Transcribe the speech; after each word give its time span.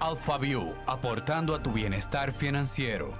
AlphaView, 0.00 0.62
aportando 0.86 1.54
a 1.54 1.62
tu 1.62 1.72
bienestar 1.72 2.32
financiero. 2.32 3.12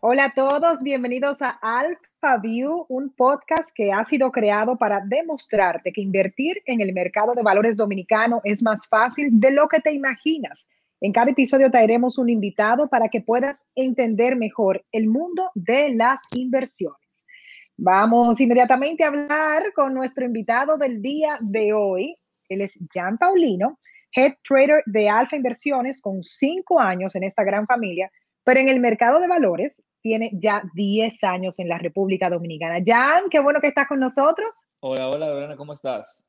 Hola 0.00 0.24
a 0.24 0.34
todos, 0.34 0.82
bienvenidos 0.82 1.40
a 1.40 1.56
AlphaView, 1.62 2.86
un 2.88 3.10
podcast 3.10 3.70
que 3.72 3.92
ha 3.92 4.04
sido 4.04 4.32
creado 4.32 4.76
para 4.76 5.00
demostrarte 5.06 5.92
que 5.92 6.00
invertir 6.00 6.60
en 6.66 6.80
el 6.80 6.92
mercado 6.92 7.34
de 7.34 7.44
valores 7.44 7.76
dominicano 7.76 8.40
es 8.42 8.60
más 8.64 8.88
fácil 8.88 9.28
de 9.30 9.52
lo 9.52 9.68
que 9.68 9.78
te 9.78 9.92
imaginas. 9.92 10.66
En 11.00 11.12
cada 11.12 11.30
episodio 11.30 11.70
traeremos 11.70 12.18
un 12.18 12.28
invitado 12.28 12.88
para 12.88 13.08
que 13.08 13.20
puedas 13.20 13.68
entender 13.76 14.34
mejor 14.34 14.84
el 14.90 15.06
mundo 15.06 15.48
de 15.54 15.94
las 15.94 16.18
inversiones. 16.34 17.24
Vamos 17.76 18.40
inmediatamente 18.40 19.04
a 19.04 19.08
hablar 19.08 19.72
con 19.76 19.94
nuestro 19.94 20.24
invitado 20.24 20.76
del 20.76 21.00
día 21.00 21.38
de 21.40 21.72
hoy. 21.72 22.16
Él 22.48 22.60
es 22.60 22.78
Jan 22.92 23.18
Paulino, 23.18 23.78
head 24.12 24.34
trader 24.42 24.82
de 24.86 25.08
Alfa 25.08 25.36
Inversiones 25.36 26.00
con 26.00 26.22
cinco 26.22 26.80
años 26.80 27.14
en 27.16 27.24
esta 27.24 27.44
gran 27.44 27.66
familia, 27.66 28.10
pero 28.44 28.60
en 28.60 28.68
el 28.68 28.80
mercado 28.80 29.20
de 29.20 29.28
valores 29.28 29.82
tiene 30.00 30.30
ya 30.34 30.62
10 30.74 31.24
años 31.24 31.58
en 31.58 31.68
la 31.68 31.78
República 31.78 32.30
Dominicana. 32.30 32.78
Jan, 32.84 33.24
qué 33.28 33.40
bueno 33.40 33.60
que 33.60 33.66
estás 33.66 33.88
con 33.88 33.98
nosotros. 33.98 34.54
Hola, 34.80 35.08
hola 35.08 35.26
Lorena, 35.26 35.56
¿cómo 35.56 35.72
estás? 35.72 36.24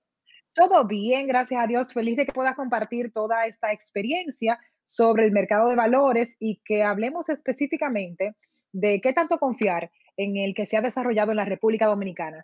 Todo 0.53 0.85
bien, 0.85 1.27
gracias 1.27 1.63
a 1.63 1.67
Dios. 1.67 1.93
Feliz 1.93 2.17
de 2.17 2.25
que 2.25 2.33
puedas 2.33 2.55
compartir 2.55 3.13
toda 3.13 3.45
esta 3.45 3.71
experiencia 3.71 4.59
sobre 4.83 5.25
el 5.25 5.31
mercado 5.31 5.69
de 5.69 5.75
valores 5.75 6.35
y 6.39 6.59
que 6.65 6.81
hablemos 6.81 7.29
específicamente 7.29 8.35
de 8.71 8.99
qué 8.99 9.13
tanto 9.13 9.37
confiar 9.37 9.91
en 10.15 10.37
el 10.37 10.55
que 10.55 10.65
se 10.65 10.77
ha 10.77 10.81
desarrollado 10.81 11.29
en 11.29 11.37
la 11.37 11.45
República 11.45 11.85
Dominicana. 11.85 12.43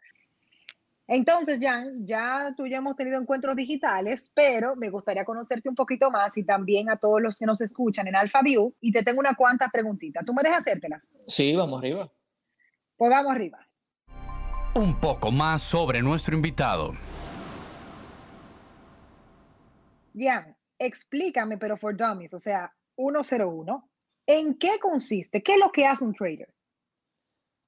Entonces, 1.16 1.60
Jan, 1.62 2.08
ya 2.08 2.56
tú 2.58 2.66
ya 2.66 2.78
hemos 2.78 2.96
tenido 2.96 3.22
encuentros 3.22 3.56
digitales, 3.56 4.32
pero 4.34 4.76
me 4.76 4.90
gustaría 4.90 5.24
conocerte 5.24 5.70
un 5.70 5.76
poquito 5.76 6.10
más 6.10 6.36
y 6.40 6.44
también 6.44 6.90
a 6.90 6.98
todos 6.98 7.22
los 7.22 7.38
que 7.38 7.46
nos 7.46 7.62
escuchan 7.62 8.08
en 8.08 8.16
AlphaView 8.16 8.74
y 8.82 8.92
te 8.92 9.04
tengo 9.04 9.20
una 9.20 9.36
cuantas 9.36 9.70
preguntitas. 9.72 10.26
¿Tú 10.26 10.34
me 10.34 10.42
dejas 10.42 10.62
hacértelas? 10.62 11.12
Sí, 11.28 11.56
vamos 11.56 11.80
arriba. 11.80 12.12
Pues 12.98 13.12
vamos 13.12 13.32
arriba. 13.32 13.60
Un 14.74 15.00
poco 15.00 15.30
más 15.30 15.62
sobre 15.62 16.02
nuestro 16.02 16.36
invitado. 16.36 16.94
Jan, 20.18 20.58
explícame, 20.80 21.60
pero 21.60 21.78
for 21.78 21.96
dummies, 21.96 22.34
o 22.34 22.40
sea, 22.40 22.74
101, 22.96 23.88
¿en 24.26 24.58
qué 24.58 24.80
consiste? 24.82 25.44
¿Qué 25.44 25.52
es 25.52 25.60
lo 25.60 25.72
que 25.72 25.86
hace 25.86 26.06
un 26.06 26.16
trader? 26.16 26.52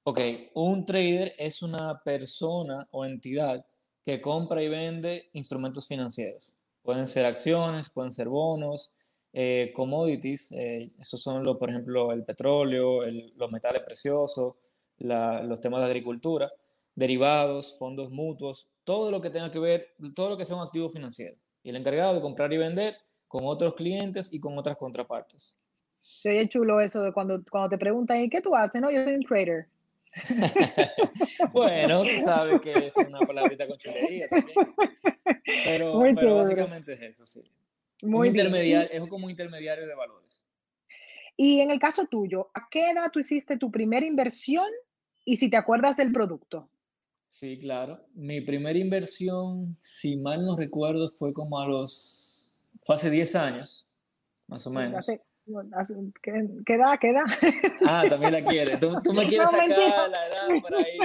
Ok, 0.08 0.20
un 0.54 0.86
trader 0.86 1.34
es 1.36 1.62
una 1.62 2.00
persona 2.04 2.86
o 2.92 3.04
entidad 3.04 3.66
que 4.04 4.20
compra 4.20 4.62
y 4.62 4.68
vende 4.68 5.30
instrumentos 5.32 5.88
financieros. 5.88 6.54
Pueden 6.80 7.08
ser 7.08 7.26
acciones, 7.26 7.90
pueden 7.90 8.12
ser 8.12 8.28
bonos, 8.28 8.92
eh, 9.32 9.72
commodities, 9.74 10.52
eh, 10.52 10.92
esos 10.96 11.20
son, 11.20 11.42
lo, 11.42 11.58
por 11.58 11.70
ejemplo, 11.70 12.12
el 12.12 12.24
petróleo, 12.24 13.00
los 13.34 13.50
metales 13.50 13.82
preciosos, 13.82 14.54
los 14.98 15.60
temas 15.60 15.80
de 15.80 15.86
agricultura, 15.86 16.52
derivados, 16.94 17.76
fondos 17.76 18.08
mutuos, 18.12 18.70
todo 18.84 19.10
lo 19.10 19.20
que 19.20 19.30
tenga 19.30 19.50
que 19.50 19.58
ver, 19.58 19.88
todo 20.14 20.28
lo 20.28 20.36
que 20.36 20.44
sea 20.44 20.54
un 20.54 20.62
activo 20.62 20.88
financiero. 20.88 21.36
Y 21.64 21.70
el 21.70 21.76
encargado 21.76 22.14
de 22.14 22.20
comprar 22.20 22.52
y 22.52 22.58
vender 22.58 22.96
con 23.26 23.44
otros 23.44 23.74
clientes 23.74 24.32
y 24.32 24.38
con 24.38 24.56
otras 24.56 24.76
contrapartes. 24.76 25.58
Se 25.98 26.30
oye 26.30 26.48
chulo 26.48 26.78
eso 26.78 27.02
de 27.02 27.12
cuando, 27.12 27.42
cuando 27.50 27.70
te 27.70 27.78
preguntan, 27.78 28.20
¿y 28.20 28.30
qué 28.30 28.40
tú 28.40 28.54
haces? 28.54 28.80
No, 28.80 28.92
yo 28.92 29.02
soy 29.02 29.14
un 29.14 29.24
trader. 29.24 29.66
bueno, 31.52 32.02
tú 32.02 32.20
sabes 32.24 32.60
que 32.60 32.86
es 32.86 32.96
una 32.96 33.20
palabrita 33.20 33.66
con 33.66 33.78
chulería 33.78 34.28
también. 34.28 34.56
Pero, 35.64 35.98
básicamente 35.98 36.94
es 36.94 37.00
eso, 37.00 37.26
sí. 37.26 37.42
Muy 38.02 38.28
es 38.28 39.08
como 39.08 39.26
un 39.26 39.30
intermediario 39.30 39.86
de 39.86 39.94
valores. 39.94 40.44
Y 41.36 41.60
en 41.60 41.70
el 41.70 41.78
caso 41.78 42.06
tuyo, 42.06 42.50
¿a 42.54 42.68
qué 42.70 42.90
edad 42.90 43.10
tú 43.12 43.20
hiciste 43.20 43.58
tu 43.58 43.70
primera 43.70 44.06
inversión 44.06 44.66
y 45.24 45.36
si 45.36 45.50
te 45.50 45.56
acuerdas 45.56 45.96
del 45.96 46.12
producto? 46.12 46.68
Sí, 47.28 47.58
claro. 47.58 48.00
Mi 48.14 48.40
primera 48.40 48.78
inversión, 48.78 49.74
si 49.80 50.16
mal 50.16 50.44
no 50.44 50.56
recuerdo, 50.56 51.10
fue 51.10 51.32
como 51.32 51.60
a 51.60 51.66
los, 51.66 52.46
fue 52.82 52.94
hace 52.94 53.10
10 53.10 53.34
años, 53.36 53.86
más 54.46 54.66
o 54.66 54.70
menos. 54.70 55.04
¿Qué 55.06 55.20
edad? 55.46 56.98
¿Qué 57.00 57.10
edad? 57.10 57.24
Ah, 57.86 58.04
también 58.08 58.32
la 58.32 58.44
quieres. 58.44 58.78
Tú, 58.80 58.90
me 59.12 59.26
quieres 59.26 59.50
sacar 59.50 59.68
la 60.10 60.26
edad 60.26 60.60
por 60.60 60.74
ahí. 60.74 60.98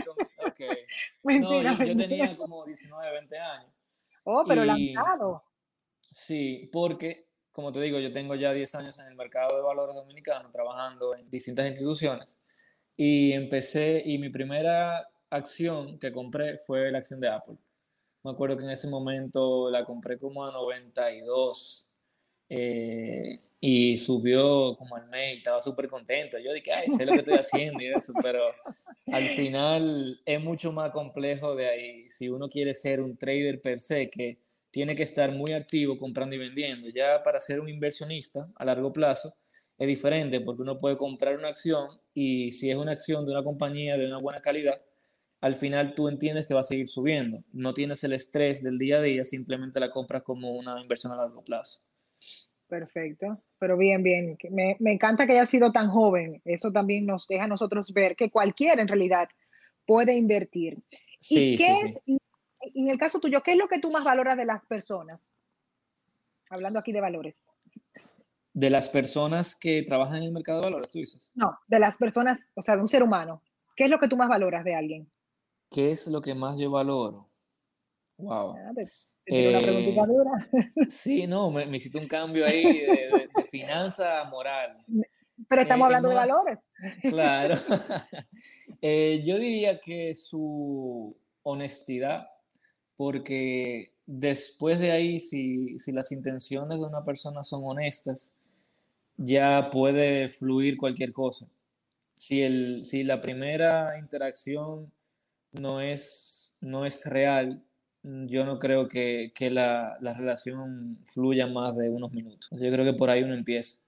Okay. 0.51 0.85
Mentira, 1.23 1.73
no, 1.73 1.85
yo, 1.85 1.95
tenía 1.95 2.35
como 2.35 2.65
19, 2.65 3.11
20 3.11 3.37
años. 3.37 3.71
Oh, 4.23 4.43
pero 4.47 4.65
lanzado. 4.65 5.43
Sí, 6.01 6.69
porque, 6.71 7.27
como 7.51 7.71
te 7.71 7.81
digo, 7.81 7.99
yo 7.99 8.11
tengo 8.11 8.35
ya 8.35 8.51
10 8.51 8.75
años 8.75 8.99
en 8.99 9.07
el 9.07 9.15
mercado 9.15 9.55
de 9.55 9.61
valores 9.63 9.95
dominicano, 9.95 10.51
trabajando 10.51 11.15
en 11.15 11.29
distintas 11.29 11.67
instituciones. 11.67 12.39
Y 12.95 13.31
empecé, 13.31 14.01
y 14.05 14.17
mi 14.17 14.29
primera 14.29 15.07
acción 15.29 15.97
que 15.97 16.11
compré 16.11 16.57
fue 16.59 16.91
la 16.91 16.99
acción 16.99 17.19
de 17.19 17.29
Apple. 17.29 17.57
Me 18.23 18.31
acuerdo 18.31 18.57
que 18.57 18.63
en 18.63 18.69
ese 18.69 18.87
momento 18.87 19.69
la 19.71 19.83
compré 19.83 20.19
como 20.19 20.45
a 20.45 20.51
92. 20.51 21.90
Eh, 22.53 23.39
y 23.61 23.95
subió 23.95 24.75
como 24.75 24.97
al 24.97 25.07
y 25.09 25.37
estaba 25.37 25.61
súper 25.61 25.87
contento. 25.87 26.37
Yo 26.37 26.51
dije, 26.51 26.73
ay, 26.73 26.89
sé 26.89 27.05
lo 27.05 27.13
que 27.13 27.19
estoy 27.19 27.35
haciendo 27.35 27.81
y 27.81 27.85
eso, 27.85 28.11
pero 28.21 28.41
al 29.07 29.23
final 29.29 30.19
es 30.25 30.41
mucho 30.41 30.73
más 30.73 30.91
complejo 30.91 31.55
de 31.55 31.69
ahí. 31.69 32.09
Si 32.09 32.27
uno 32.27 32.49
quiere 32.49 32.73
ser 32.73 32.99
un 32.99 33.15
trader 33.15 33.61
per 33.61 33.79
se, 33.79 34.09
que 34.09 34.39
tiene 34.69 34.95
que 34.95 35.03
estar 35.03 35.31
muy 35.31 35.53
activo 35.53 35.97
comprando 35.97 36.35
y 36.35 36.39
vendiendo. 36.39 36.89
Ya 36.89 37.23
para 37.23 37.39
ser 37.39 37.61
un 37.61 37.69
inversionista 37.69 38.51
a 38.55 38.65
largo 38.65 38.91
plazo 38.91 39.33
es 39.77 39.87
diferente 39.87 40.41
porque 40.41 40.63
uno 40.63 40.77
puede 40.77 40.97
comprar 40.97 41.37
una 41.37 41.47
acción 41.47 41.87
y 42.13 42.51
si 42.51 42.69
es 42.69 42.75
una 42.75 42.91
acción 42.91 43.25
de 43.25 43.31
una 43.31 43.43
compañía 43.43 43.97
de 43.97 44.07
una 44.07 44.17
buena 44.17 44.41
calidad, 44.41 44.81
al 45.39 45.55
final 45.55 45.95
tú 45.95 46.09
entiendes 46.09 46.45
que 46.45 46.53
va 46.53 46.61
a 46.61 46.65
seguir 46.65 46.89
subiendo. 46.89 47.45
No 47.53 47.73
tienes 47.73 48.03
el 48.03 48.11
estrés 48.11 48.61
del 48.61 48.77
día 48.77 48.97
a 48.97 49.01
día, 49.01 49.23
simplemente 49.23 49.79
la 49.79 49.89
compras 49.89 50.23
como 50.23 50.51
una 50.51 50.81
inversión 50.81 51.13
a 51.13 51.15
largo 51.15 51.43
plazo. 51.43 51.79
Perfecto, 52.67 53.43
pero 53.59 53.77
bien, 53.77 54.01
bien. 54.01 54.37
Me, 54.49 54.77
me, 54.79 54.93
encanta 54.93 55.27
que 55.27 55.33
haya 55.33 55.45
sido 55.45 55.71
tan 55.73 55.89
joven. 55.89 56.41
Eso 56.45 56.71
también 56.71 57.05
nos 57.05 57.27
deja 57.27 57.43
a 57.43 57.47
nosotros 57.47 57.91
ver 57.91 58.15
que 58.15 58.31
cualquiera 58.31 58.81
en 58.81 58.87
realidad 58.87 59.27
puede 59.85 60.15
invertir. 60.15 60.81
Sí, 61.19 61.53
¿Y 61.53 61.57
qué 61.57 61.75
es, 61.81 61.99
en 62.05 62.87
el 62.87 62.97
caso 62.97 63.19
tuyo, 63.19 63.41
qué 63.43 63.51
es 63.51 63.57
lo 63.57 63.67
que 63.67 63.79
tú 63.79 63.91
más 63.91 64.03
valoras 64.03 64.37
de 64.37 64.45
las 64.45 64.65
personas? 64.65 65.35
Hablando 66.49 66.79
aquí 66.79 66.91
de 66.91 67.01
valores. 67.01 67.43
De 68.53 68.69
las 68.69 68.89
personas 68.89 69.55
que 69.55 69.83
trabajan 69.83 70.17
en 70.17 70.23
el 70.23 70.31
mercado 70.31 70.59
de 70.59 70.65
valores, 70.65 70.91
tú 70.91 70.99
dices. 70.99 71.31
No, 71.35 71.57
de 71.67 71.79
las 71.79 71.97
personas, 71.97 72.51
o 72.55 72.61
sea, 72.61 72.75
de 72.75 72.81
un 72.81 72.87
ser 72.87 73.03
humano. 73.03 73.41
¿Qué 73.75 73.85
es 73.85 73.89
lo 73.89 73.99
que 73.99 74.07
tú 74.07 74.17
más 74.17 74.29
valoras 74.29 74.63
de 74.63 74.75
alguien? 74.75 75.11
¿Qué 75.69 75.91
es 75.91 76.07
lo 76.07 76.21
que 76.21 76.35
más 76.35 76.57
yo 76.57 76.69
valoro? 76.71 77.29
Wow. 78.17 78.55
Ah, 78.57 78.71
una 79.31 79.59
preguntita 79.59 80.01
eh, 80.01 80.07
dura. 80.07 80.31
Sí, 80.89 81.27
no, 81.27 81.51
me, 81.51 81.63
hiciste 81.75 81.97
un 81.97 82.07
cambio 82.07 82.45
ahí 82.45 82.63
de, 82.63 83.29
finanza 83.49 84.23
moral. 84.25 84.83
Pero 85.47 85.61
estamos 85.61 85.85
eh, 85.85 85.87
hablando 85.87 86.09
de 86.09 86.15
valores. 86.15 86.69
Claro. 87.01 87.55
Eh, 88.83 89.21
yo 89.23 89.37
diría 89.37 89.79
que 89.79 90.15
su 90.15 91.15
honestidad, 91.43 92.27
porque 92.97 93.89
después 94.07 94.79
de 94.79 94.89
ahí, 94.89 95.19
si, 95.19 95.77
si 95.77 95.91
las 95.91 96.11
intenciones 96.11 96.79
de 96.79 96.85
una 96.85 97.03
persona 97.03 97.43
son 97.43 97.61
honestas, 97.63 98.33
ya 99.17 99.69
puede 99.71 100.29
fluir 100.29 100.77
cualquier 100.77 101.13
cosa. 101.13 101.47
Si, 102.17 102.41
el, 102.41 102.85
si 102.85 103.03
la 103.03 103.21
primera 103.21 103.99
interacción 103.99 104.91
no 105.51 105.79
es, 105.79 106.55
no 106.59 106.85
es 106.87 107.05
real, 107.05 107.63
yo 108.03 108.45
no 108.45 108.57
creo 108.59 108.87
que, 108.87 109.31
la, 109.51 109.97
relación 109.99 110.99
fluya 111.05 111.47
más 111.47 111.75
de 111.75 111.89
unos 111.89 112.11
minutos. 112.11 112.49
Yo 112.51 112.71
creo 112.71 112.85
que 112.85 112.93
por 112.93 113.09
ahí 113.09 113.23
uno 113.23 113.33
empieza. 113.33 113.81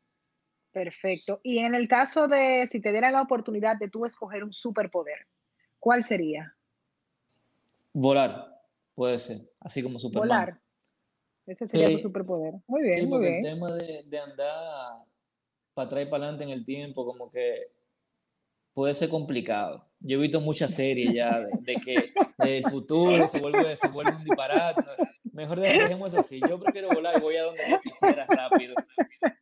Perfecto. 0.71 1.39
Y 1.43 1.59
en 1.59 1.75
el 1.75 1.87
caso 1.87 2.27
de 2.27 2.65
si 2.67 2.79
te 2.79 2.91
dieran 2.91 3.13
la 3.13 3.21
oportunidad 3.21 3.77
de 3.77 3.89
tú 3.89 4.05
escoger 4.05 4.43
un 4.43 4.53
superpoder, 4.53 5.27
¿cuál 5.79 6.03
sería? 6.03 6.55
Volar, 7.91 8.59
puede 8.95 9.19
ser, 9.19 9.41
así 9.59 9.83
como 9.83 9.99
Superman. 9.99 10.27
Volar. 10.27 10.59
Ese 11.45 11.67
sería 11.67 11.87
tu 11.87 11.99
superpoder. 11.99 12.55
Muy 12.67 12.83
bien, 12.83 13.01
sí, 13.01 13.07
porque 13.07 13.37
El 13.37 13.43
tema 13.43 13.71
de, 13.73 14.03
de 14.03 14.19
andar 14.19 15.03
para 15.73 15.85
atrás 15.85 16.03
y 16.03 16.09
para 16.09 16.23
adelante 16.23 16.43
en 16.45 16.49
el 16.51 16.63
tiempo, 16.63 17.05
como 17.05 17.29
que 17.29 17.71
puede 18.73 18.93
ser 18.93 19.09
complicado. 19.09 19.85
Yo 20.05 20.17
he 20.17 20.21
visto 20.21 20.41
muchas 20.41 20.73
series 20.73 21.13
ya 21.13 21.39
de, 21.39 21.75
que 21.75 22.13
el 22.39 22.63
futuro 22.65 23.25
se 23.25 23.39
vuelve, 23.39 23.73
se 23.77 23.87
vuelve 23.87 24.11
un 24.11 24.23
disparate. 24.23 24.83
Mejor 25.31 25.61
dejemos 25.61 26.13
así. 26.13 26.41
Yo 26.47 26.59
prefiero 26.59 26.89
volar 26.89 27.17
y 27.17 27.21
voy 27.21 27.37
a 27.37 27.43
donde 27.43 27.61
yo 27.69 27.79
quisiera 27.79 28.25
rápido. 28.27 28.75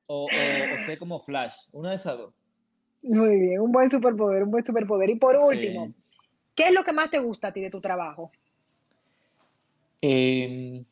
O, 0.06 0.26
o, 0.26 0.80
sé 0.86 0.98
como 1.00 1.20
Flash. 1.20 1.54
Una 1.72 1.90
de 1.90 1.96
esas 1.96 2.16
dos. 2.16 2.34
Muy 3.02 3.40
bien, 3.40 3.60
un 3.60 3.72
buen 3.72 3.90
superpoder, 3.90 4.44
un 4.44 4.52
buen 4.52 4.64
superpoder. 4.64 5.10
Y 5.10 5.16
por 5.16 5.36
último, 5.36 5.92
¿qué 6.54 6.66
es 6.66 6.74
lo 6.74 6.84
que 6.84 6.94
más 6.94 7.10
te 7.10 7.18
gusta 7.18 7.48
a 7.48 7.54
ti 7.54 7.62
de 7.62 7.72
tu 7.72 7.82
trabajo? 7.82 8.32
Em, 10.00 10.84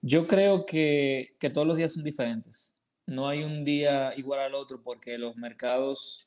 Yo 0.00 0.28
creo 0.28 0.64
que, 0.64 1.34
que 1.40 1.50
todos 1.50 1.66
los 1.66 1.76
días 1.76 1.92
son 1.92 2.04
diferentes. 2.04 2.72
No 3.04 3.26
hay 3.26 3.42
un 3.42 3.64
día 3.64 4.12
igual 4.16 4.40
al 4.40 4.54
otro 4.54 4.80
porque 4.80 5.18
los 5.18 5.36
mercados 5.36 6.25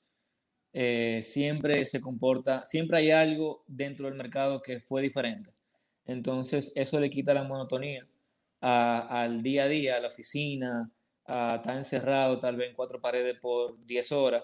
eh, 0.73 1.21
siempre 1.23 1.85
se 1.85 2.01
comporta, 2.01 2.63
siempre 2.65 2.99
hay 2.99 3.11
algo 3.11 3.63
dentro 3.67 4.07
del 4.07 4.15
mercado 4.15 4.61
que 4.61 4.79
fue 4.79 5.01
diferente. 5.01 5.51
Entonces, 6.05 6.71
eso 6.75 6.99
le 6.99 7.09
quita 7.09 7.33
la 7.33 7.43
monotonía 7.43 8.07
al 8.61 9.41
día 9.41 9.63
a 9.63 9.67
día, 9.67 9.97
a 9.97 9.99
la 9.99 10.09
oficina, 10.09 10.91
a 11.25 11.55
estar 11.57 11.77
encerrado 11.77 12.39
tal 12.39 12.55
vez 12.57 12.69
en 12.69 12.75
cuatro 12.75 12.99
paredes 12.99 13.37
por 13.39 13.83
10 13.85 14.11
horas. 14.11 14.43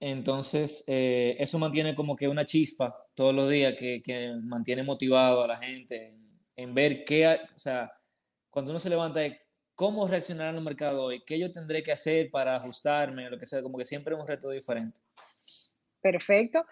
Entonces, 0.00 0.84
eh, 0.86 1.36
eso 1.38 1.58
mantiene 1.58 1.94
como 1.94 2.16
que 2.16 2.28
una 2.28 2.44
chispa 2.44 2.94
todos 3.14 3.34
los 3.34 3.48
días 3.48 3.74
que, 3.74 4.34
mantiene 4.42 4.82
motivado 4.82 5.42
a 5.42 5.48
la 5.48 5.56
gente 5.56 6.14
en, 6.56 6.74
ver 6.74 7.04
qué, 7.04 7.26
o 7.54 7.58
sea, 7.58 7.92
cuando 8.50 8.70
uno 8.72 8.78
se 8.78 8.90
levanta, 8.90 9.20
cómo 9.74 10.06
reaccionar 10.06 10.50
en 10.50 10.56
el 10.56 10.64
mercado 10.64 11.04
hoy, 11.04 11.22
qué 11.24 11.38
yo 11.38 11.50
tendré 11.50 11.82
que 11.82 11.92
hacer 11.92 12.30
para 12.30 12.56
ajustarme, 12.56 13.30
lo 13.30 13.38
que 13.38 13.46
sea, 13.46 13.62
como 13.62 13.78
que 13.78 13.84
siempre 13.84 14.14
es 14.14 14.20
un 14.20 14.26
reto 14.26 14.50
diferente. 14.50 15.00
Perfecto. 16.04 16.66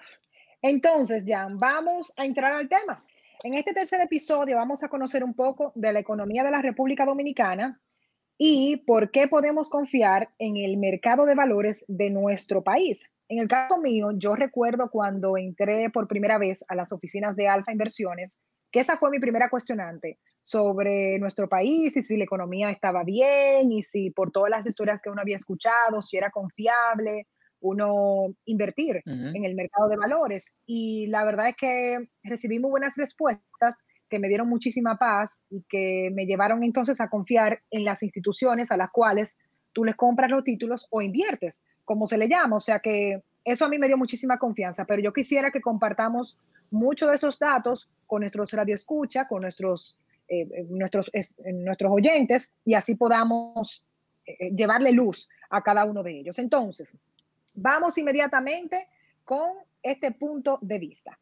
Entonces, 0.60 1.24
Jan, 1.26 1.56
vamos 1.56 2.12
a 2.18 2.26
entrar 2.26 2.52
al 2.52 2.68
tema. 2.68 3.02
En 3.42 3.54
este 3.54 3.72
tercer 3.72 4.02
episodio 4.02 4.56
vamos 4.56 4.82
a 4.82 4.88
conocer 4.88 5.24
un 5.24 5.32
poco 5.32 5.72
de 5.74 5.90
la 5.90 6.00
economía 6.00 6.44
de 6.44 6.50
la 6.50 6.60
República 6.60 7.06
Dominicana 7.06 7.80
y 8.36 8.76
por 8.86 9.10
qué 9.10 9.28
podemos 9.28 9.70
confiar 9.70 10.28
en 10.38 10.58
el 10.58 10.76
mercado 10.76 11.24
de 11.24 11.34
valores 11.34 11.82
de 11.88 12.10
nuestro 12.10 12.62
país. 12.62 13.10
En 13.26 13.38
el 13.38 13.48
caso 13.48 13.80
mío, 13.80 14.10
yo 14.14 14.34
recuerdo 14.34 14.90
cuando 14.90 15.38
entré 15.38 15.88
por 15.88 16.08
primera 16.08 16.36
vez 16.36 16.62
a 16.68 16.76
las 16.76 16.92
oficinas 16.92 17.34
de 17.34 17.48
Alfa 17.48 17.72
Inversiones, 17.72 18.38
que 18.70 18.80
esa 18.80 18.98
fue 18.98 19.10
mi 19.10 19.18
primera 19.18 19.48
cuestionante 19.48 20.18
sobre 20.42 21.18
nuestro 21.18 21.48
país 21.48 21.96
y 21.96 22.02
si 22.02 22.18
la 22.18 22.24
economía 22.24 22.70
estaba 22.70 23.02
bien 23.02 23.72
y 23.72 23.82
si 23.82 24.10
por 24.10 24.30
todas 24.30 24.50
las 24.50 24.66
historias 24.66 25.00
que 25.00 25.08
uno 25.08 25.22
había 25.22 25.36
escuchado, 25.36 26.02
si 26.02 26.18
era 26.18 26.30
confiable 26.30 27.28
uno 27.62 28.34
invertir 28.44 29.02
en 29.06 29.44
el 29.44 29.54
mercado 29.54 29.88
de 29.88 29.96
valores. 29.96 30.52
Y 30.66 31.06
la 31.06 31.24
verdad 31.24 31.48
es 31.48 31.56
que 31.56 32.08
recibí 32.22 32.58
muy 32.58 32.70
buenas 32.70 32.96
respuestas 32.96 33.78
que 34.10 34.18
me 34.18 34.28
dieron 34.28 34.48
muchísima 34.48 34.98
paz 34.98 35.42
y 35.48 35.64
que 35.68 36.10
me 36.12 36.26
llevaron 36.26 36.62
entonces 36.62 37.00
a 37.00 37.08
confiar 37.08 37.62
en 37.70 37.84
las 37.84 38.02
instituciones 38.02 38.70
a 38.70 38.76
las 38.76 38.90
cuales 38.90 39.38
tú 39.72 39.84
les 39.84 39.94
compras 39.94 40.30
los 40.30 40.44
títulos 40.44 40.86
o 40.90 41.00
inviertes, 41.00 41.62
como 41.84 42.06
se 42.06 42.18
le 42.18 42.28
llama. 42.28 42.56
O 42.56 42.60
sea 42.60 42.80
que 42.80 43.22
eso 43.44 43.64
a 43.64 43.68
mí 43.68 43.78
me 43.78 43.86
dio 43.86 43.96
muchísima 43.96 44.38
confianza, 44.38 44.84
pero 44.84 45.00
yo 45.00 45.12
quisiera 45.12 45.50
que 45.50 45.60
compartamos 45.60 46.38
muchos 46.70 47.08
de 47.08 47.14
esos 47.14 47.38
datos 47.38 47.88
con 48.06 48.20
nuestros 48.20 48.52
radioescucha, 48.52 49.26
con 49.28 49.42
nuestros, 49.42 49.98
eh, 50.28 50.42
eh, 50.42 50.66
nuestros, 50.68 51.10
nuestros 51.44 51.92
oyentes 51.92 52.54
y 52.64 52.74
así 52.74 52.96
podamos 52.96 53.86
eh, 54.26 54.50
llevarle 54.54 54.92
luz 54.92 55.28
a 55.50 55.62
cada 55.62 55.84
uno 55.84 56.02
de 56.02 56.18
ellos. 56.20 56.38
Entonces, 56.38 56.96
Vamos 57.54 57.98
inmediatamente 57.98 58.88
con 59.24 59.46
este 59.82 60.12
punto 60.12 60.58
de 60.62 60.78
vista. 60.78 61.18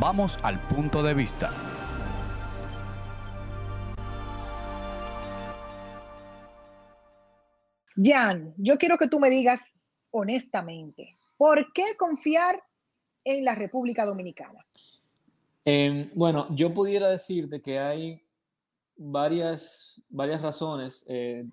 Vamos 0.00 0.38
al 0.42 0.58
punto 0.68 1.02
de 1.02 1.12
vista. 1.12 1.50
Jan, 7.96 8.54
yo 8.56 8.78
quiero 8.78 8.96
que 8.96 9.08
tú 9.08 9.20
me 9.20 9.30
digas 9.30 9.74
honestamente, 10.10 11.16
¿por 11.36 11.72
qué 11.72 11.96
confiar 11.98 12.62
en 13.24 13.44
la 13.44 13.54
República 13.54 14.06
Dominicana? 14.06 14.66
Em, 15.64 16.10
bueno, 16.14 16.46
yo 16.50 16.72
pudiera 16.72 17.08
decirte 17.08 17.60
que 17.60 17.78
hay 17.78 18.22
varias, 18.96 20.02
varias 20.08 20.40
razones, 20.40 21.04
eh, 21.08 21.44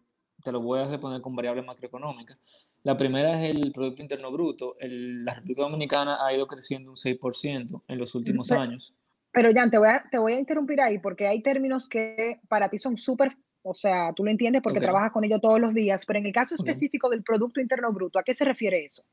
te 0.41 0.51
lo 0.51 0.61
voy 0.61 0.79
a 0.79 0.85
responder 0.85 1.21
con 1.21 1.35
variables 1.35 1.65
macroeconómicas. 1.65 2.72
La 2.83 2.97
primera 2.97 3.41
es 3.41 3.55
el 3.55 3.71
Producto 3.71 4.01
Interno 4.01 4.29
Bruto. 4.31 4.73
la 4.81 5.35
República 5.35 5.61
Dominicana 5.63 6.17
ha 6.19 6.33
ido 6.33 6.45
creciendo 6.47 6.91
un 6.91 6.97
6% 6.97 7.83
en 7.87 7.97
los 7.97 8.13
últimos 8.13 8.51
años. 8.51 8.93
Pero 9.31 9.51
Jan, 9.53 9.71
te 9.71 9.77
voy, 9.77 9.87
a, 9.87 10.03
te 10.11 10.17
voy 10.19 10.33
a 10.33 10.39
interrumpir 10.39 10.81
ahí 10.81 10.99
porque 10.99 11.27
hay 11.27 11.41
términos 11.41 11.87
que 11.87 12.39
para 12.49 12.69
ti 12.69 12.77
son 12.77 12.97
súper, 12.97 13.35
o 13.63 13.73
sea, 13.73 14.11
tú 14.13 14.25
lo 14.25 14.29
entiendes 14.29 14.61
porque 14.61 14.81
trabajas 14.81 15.11
con 15.11 15.23
ello 15.23 15.39
todos 15.39 15.59
los 15.59 15.73
días, 15.73 16.05
pero 16.05 16.19
en 16.19 16.25
el 16.25 16.33
caso 16.33 16.55
específico 16.55 17.09
del 17.09 17.23
Producto 17.23 17.61
Interno 17.61 17.91
Bruto, 17.93 18.19
¿a 18.19 18.23
qué 18.23 18.33
se 18.33 18.45
refiere 18.45 18.83
eso? 18.83 19.03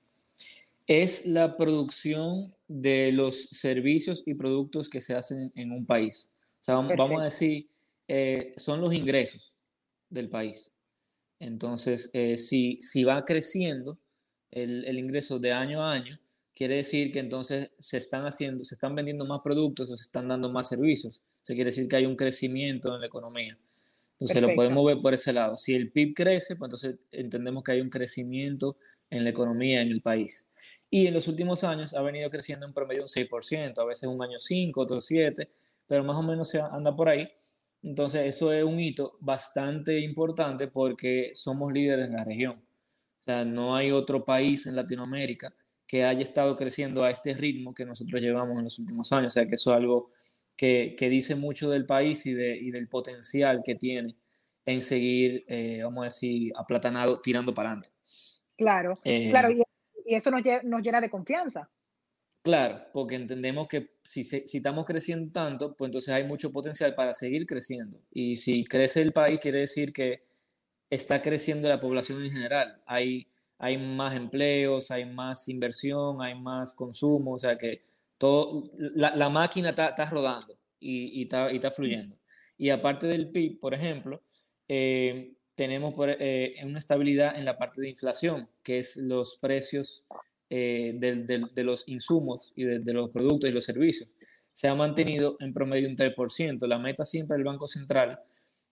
Es 0.87 1.25
la 1.25 1.57
producción 1.57 2.53
de 2.67 3.13
los 3.13 3.45
servicios 3.45 4.25
y 4.27 4.35
productos 4.35 4.91
que 4.91 5.01
se 5.01 5.15
hacen 5.15 5.53
en 5.55 5.71
un 5.71 5.87
país. 5.87 6.33
O 6.61 6.65
sea, 6.65 6.75
vamos, 6.75 7.21
a 7.21 7.25
decir, 7.25 7.71
eh, 8.09 8.53
son 8.57 8.81
los 8.81 8.93
ingresos 8.93 9.55
del 10.11 10.29
país. 10.29 10.73
Entonces, 11.41 12.11
eh, 12.13 12.37
si, 12.37 12.79
si 12.81 13.03
va 13.03 13.25
creciendo 13.25 13.99
el, 14.53 14.85
el, 14.85 14.99
ingreso 14.99 15.39
de 15.39 15.53
año 15.53 15.83
a 15.83 15.93
año, 15.93 16.21
quiere 16.55 16.77
decir 16.77 17.11
que 17.13 17.19
entonces 17.19 17.73
se 17.79 17.97
están 17.97 18.27
haciendo, 18.27 18.63
se 18.63 18.75
están 18.75 18.95
vendiendo 18.95 19.25
más 19.25 19.41
productos 19.43 19.91
o 19.91 19.97
se 19.97 20.05
están 20.05 20.29
dando 20.29 20.53
más 20.53 20.69
servicios. 20.69 21.23
Eso 21.43 21.55
quiere 21.55 21.67
decir 21.67 21.89
que 21.89 21.97
hay 21.97 22.07
un 22.07 22.17
crecimiento 22.17 22.95
en 22.95 23.01
la 23.01 23.07
economía. 23.07 23.59
Entonces 24.21 24.43
lo 24.43 24.55
podemos 24.55 24.85
ver 24.85 25.01
por 25.01 25.15
ese 25.15 25.33
lado. 25.33 25.57
Si 25.57 25.75
el 25.75 25.91
PIB 25.91 26.15
crece, 26.15 26.57
pues 26.57 26.69
entonces 26.69 26.99
entendemos 27.11 27.65
que 27.65 27.73
hay 27.73 27.81
un 27.81 27.89
crecimiento 27.89 28.77
en 29.09 29.25
la 29.25 29.31
economía 29.31 29.81
en 29.81 29.89
el 29.89 30.03
país. 30.03 30.47
Y 30.91 31.07
en 31.07 31.15
los 31.15 31.27
últimos 31.29 31.65
años 31.65 31.95
ha 31.95 32.03
venido 32.03 32.29
creciendo 32.29 32.67
en 32.67 32.75
promedio 32.75 33.03
un 33.03 33.09
6%, 33.09 33.79
a 33.79 33.85
veces 33.85 34.09
un 34.09 34.23
año 34.23 34.39
5, 34.39 34.79
otro 34.79 35.01
7, 35.01 35.51
pero 35.87 36.05
más 36.05 36.17
o 36.17 36.23
menos 36.23 36.51
se 36.51 36.61
anda 36.61 36.95
por 36.95 37.09
ahí. 37.09 37.31
Entonces, 37.83 38.27
eso 38.27 38.53
es 38.53 38.63
un 38.63 38.79
hito 38.79 39.17
bastante 39.21 39.99
importante 40.01 40.69
porque 40.69 41.33
somos 41.35 41.73
líderes 41.73 42.09
en 42.09 42.17
la 42.17 42.25
región. 42.25 42.63
O 43.21 43.23
sea, 43.23 43.45
no 43.45 43.75
hay 43.75 43.91
otro 43.91 44.25
país 44.25 44.67
en 44.67 44.77
Latinoamérica 44.77 45.55
que 45.87 46.05
haya 46.05 46.23
estado 46.23 46.55
creciendo 46.57 47.03
a 47.03 47.11
este 47.11 47.35
ritmo 47.35 47.75
que 47.75 47.85
nosotros 47.85 48.21
llevamos 48.21 48.59
en 48.59 48.65
los 48.65 48.79
últimos 48.79 49.11
años. 49.13 49.33
O 49.33 49.35
sea, 49.35 49.47
que 49.47 49.55
eso 49.55 49.71
es 49.71 49.77
algo 49.77 50.13
que, 50.57 50.95
que 50.97 51.09
dice 51.09 51.35
mucho 51.35 51.71
del 51.71 51.87
país 51.87 52.27
y, 52.27 52.35
de, 52.35 52.57
y, 52.57 52.71
del 52.71 52.87
potencial 52.89 53.63
que 53.65 53.75
tiene 53.75 54.15
en 54.67 54.83
seguir, 54.83 55.45
eh, 55.49 55.81
vamos 55.83 56.03
a 56.03 56.05
decir, 56.05 56.53
aplatanado, 56.55 57.21
tirando 57.21 57.53
para 57.55 57.71
adelante. 57.71 57.91
Claro, 58.57 58.95
eh, 59.05 59.31
claro, 59.31 59.51
y, 59.51 59.63
eso 60.15 60.31
nos, 60.31 60.43
nos 60.65 60.83
llena 60.83 61.01
de 61.01 61.09
confianza. 61.09 61.71
Claro, 62.43 62.87
porque 62.95 63.17
entendemos 63.17 63.69
que 63.69 63.91
si, 64.03 64.23
estamos 64.23 64.87
creciendo 64.87 65.31
tanto, 65.31 65.77
pues 65.77 65.89
entonces 65.89 66.15
hay 66.15 66.25
mucho 66.25 66.51
potencial 66.51 66.95
para 66.95 67.13
seguir 67.13 67.47
creciendo. 67.47 68.01
Y 68.11 68.37
si 68.37 68.65
crece 68.65 69.03
el 69.03 69.13
país, 69.13 69.41
quiere 69.41 69.59
decir 69.61 69.93
que 69.93 70.23
está 70.89 71.21
creciendo 71.21 71.69
la 71.69 71.79
población 71.81 72.25
en 72.25 72.33
general. 72.33 72.83
Hay, 72.87 73.29
hay 73.59 73.77
más 73.77 74.15
empleos, 74.15 74.91
hay 74.91 75.05
más 75.05 75.49
inversión, 75.49 76.23
hay 76.23 76.35
más 76.35 76.73
consumo, 76.75 77.33
o 77.33 77.39
sea 77.39 77.59
que 77.59 77.83
todo, 78.17 78.65
la, 78.79 79.15
la 79.17 79.29
máquina 79.29 79.71
está, 79.71 79.95
rodando 80.11 80.59
y, 80.79 81.23
está, 81.23 81.53
y, 81.53 81.61
fluyendo. 81.71 82.17
Y 82.57 82.71
aparte 82.71 83.07
del 83.07 83.31
PIB, 83.31 83.61
por 83.61 83.75
ejemplo, 83.75 84.23
eh, 84.67 85.35
tenemos 85.55 85.95
eh, 86.19 86.55
una 86.65 86.79
estabilidad 86.79 87.39
en 87.39 87.45
la 87.45 87.59
parte 87.59 87.83
de 87.83 87.91
inflación, 87.91 88.49
que 88.63 88.79
es 88.79 88.97
los 88.97 89.37
precios 89.37 90.05
eh, 90.53 90.95
de, 90.97 91.63
los 91.65 91.85
insumos 91.87 92.53
y 92.57 92.65
de, 92.65 92.93
los 92.93 93.11
productos 93.11 93.49
y 93.49 93.53
los 93.53 93.65
servicios 93.65 94.13
se 94.53 94.67
ha 94.67 94.75
mantenido 94.75 95.37
en 95.39 95.55
promedio 95.55 95.89
un 95.89 95.97
3%. 95.97 96.67
La 96.67 96.79
meta 96.79 97.05
siempre 97.05 97.37
del 97.37 97.45
Banco 97.45 97.69
Central 97.69 98.19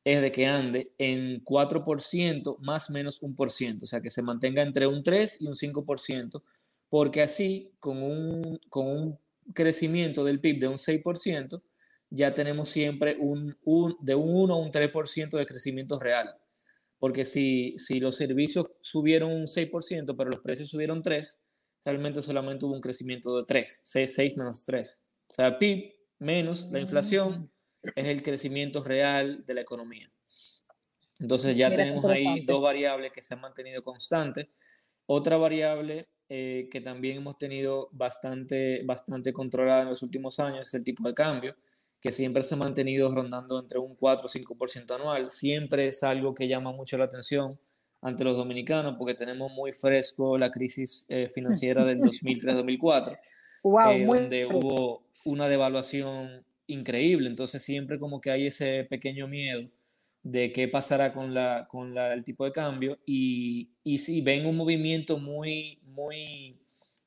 es 0.04 0.20
de 0.20 0.32
que 0.32 0.46
ande 0.46 0.92
en 0.98 1.44
4% 1.44 2.58
más 2.58 2.90
menos 2.90 3.22
un 3.22 3.36
por 3.36 3.52
ciento, 3.52 3.84
o 3.84 3.86
sea, 3.86 4.00
que 4.00 4.10
se 4.10 4.22
mantenga 4.22 4.62
entre 4.62 4.88
un 4.88 5.04
3 5.04 5.40
y 5.40 5.46
un 5.46 5.54
5%, 5.54 6.42
porque 6.88 7.22
así, 7.22 7.70
con 7.78 8.02
un, 8.02 8.58
con 8.68 8.86
un 8.86 9.18
crecimiento 9.54 10.24
del 10.24 10.40
PIB 10.40 10.58
de 10.58 10.68
un 10.68 10.76
6%, 10.78 11.62
ya 12.10 12.34
tenemos 12.34 12.70
siempre 12.70 13.16
un, 13.20 13.56
un, 13.64 13.96
de 14.00 14.14
un 14.16 14.34
1 14.34 14.54
a 14.54 14.56
un 14.56 14.72
3% 14.72 15.38
de 15.38 15.46
crecimiento 15.46 16.00
real. 16.00 16.34
Porque 16.98 17.24
si, 17.24 17.78
si 17.78 18.00
los 18.00 18.16
servicios 18.16 18.66
subieron 18.80 19.32
un 19.32 19.44
6%, 19.44 20.16
pero 20.16 20.30
los 20.30 20.40
precios 20.40 20.68
subieron 20.68 21.02
3%, 21.02 21.38
realmente 21.84 22.20
solamente 22.22 22.66
hubo 22.66 22.74
un 22.74 22.80
crecimiento 22.80 23.36
de 23.36 23.44
3, 23.44 23.80
6, 23.82 24.14
6 24.14 24.36
menos 24.36 24.64
3. 24.64 25.00
O 25.28 25.32
sea, 25.32 25.58
PIB 25.58 25.94
menos 26.18 26.68
la 26.70 26.80
inflación 26.80 27.50
es 27.94 28.06
el 28.06 28.22
crecimiento 28.22 28.82
real 28.82 29.44
de 29.44 29.54
la 29.54 29.60
economía. 29.60 30.10
Entonces 31.18 31.56
ya 31.56 31.72
tenemos 31.72 32.04
ahí 32.04 32.44
dos 32.44 32.62
variables 32.62 33.12
que 33.12 33.22
se 33.22 33.34
han 33.34 33.40
mantenido 33.40 33.82
constantes. 33.82 34.48
Otra 35.06 35.36
variable 35.36 36.08
eh, 36.28 36.68
que 36.70 36.80
también 36.80 37.16
hemos 37.16 37.38
tenido 37.38 37.88
bastante, 37.92 38.82
bastante 38.84 39.32
controlada 39.32 39.82
en 39.82 39.88
los 39.88 40.02
últimos 40.02 40.38
años 40.38 40.68
es 40.68 40.74
el 40.74 40.84
tipo 40.84 41.08
de 41.08 41.14
cambio, 41.14 41.56
que 42.00 42.12
siempre 42.12 42.42
se 42.42 42.54
ha 42.54 42.58
mantenido 42.58 43.12
rondando 43.12 43.58
entre 43.58 43.78
un 43.78 43.96
4 43.96 44.26
o 44.26 44.28
5% 44.28 44.94
anual. 44.94 45.30
Siempre 45.30 45.88
es 45.88 46.02
algo 46.02 46.34
que 46.34 46.46
llama 46.46 46.70
mucho 46.72 46.96
la 46.98 47.04
atención 47.04 47.58
ante 48.00 48.24
los 48.24 48.36
dominicanos 48.36 48.96
porque 48.96 49.14
tenemos 49.14 49.52
muy 49.52 49.72
fresco 49.72 50.38
la 50.38 50.50
crisis 50.50 51.06
eh, 51.08 51.28
financiera 51.28 51.84
del 51.84 52.00
2003-2004, 52.02 53.12
eh, 53.12 54.06
donde 54.06 54.46
hubo 54.46 55.04
una 55.24 55.48
devaluación 55.48 56.44
increíble. 56.66 57.28
Entonces 57.28 57.62
siempre 57.62 57.98
como 57.98 58.20
que 58.20 58.30
hay 58.30 58.46
ese 58.46 58.84
pequeño 58.84 59.26
miedo 59.26 59.68
de 60.22 60.52
qué 60.52 60.68
pasará 60.68 61.12
con, 61.12 61.32
la, 61.32 61.66
con 61.68 61.94
la, 61.94 62.12
el 62.12 62.24
tipo 62.24 62.44
de 62.44 62.52
cambio 62.52 62.98
y, 63.06 63.70
y 63.82 63.98
si 63.98 64.20
ven 64.20 64.46
un 64.46 64.56
movimiento 64.56 65.18
muy, 65.18 65.80
muy 65.84 66.60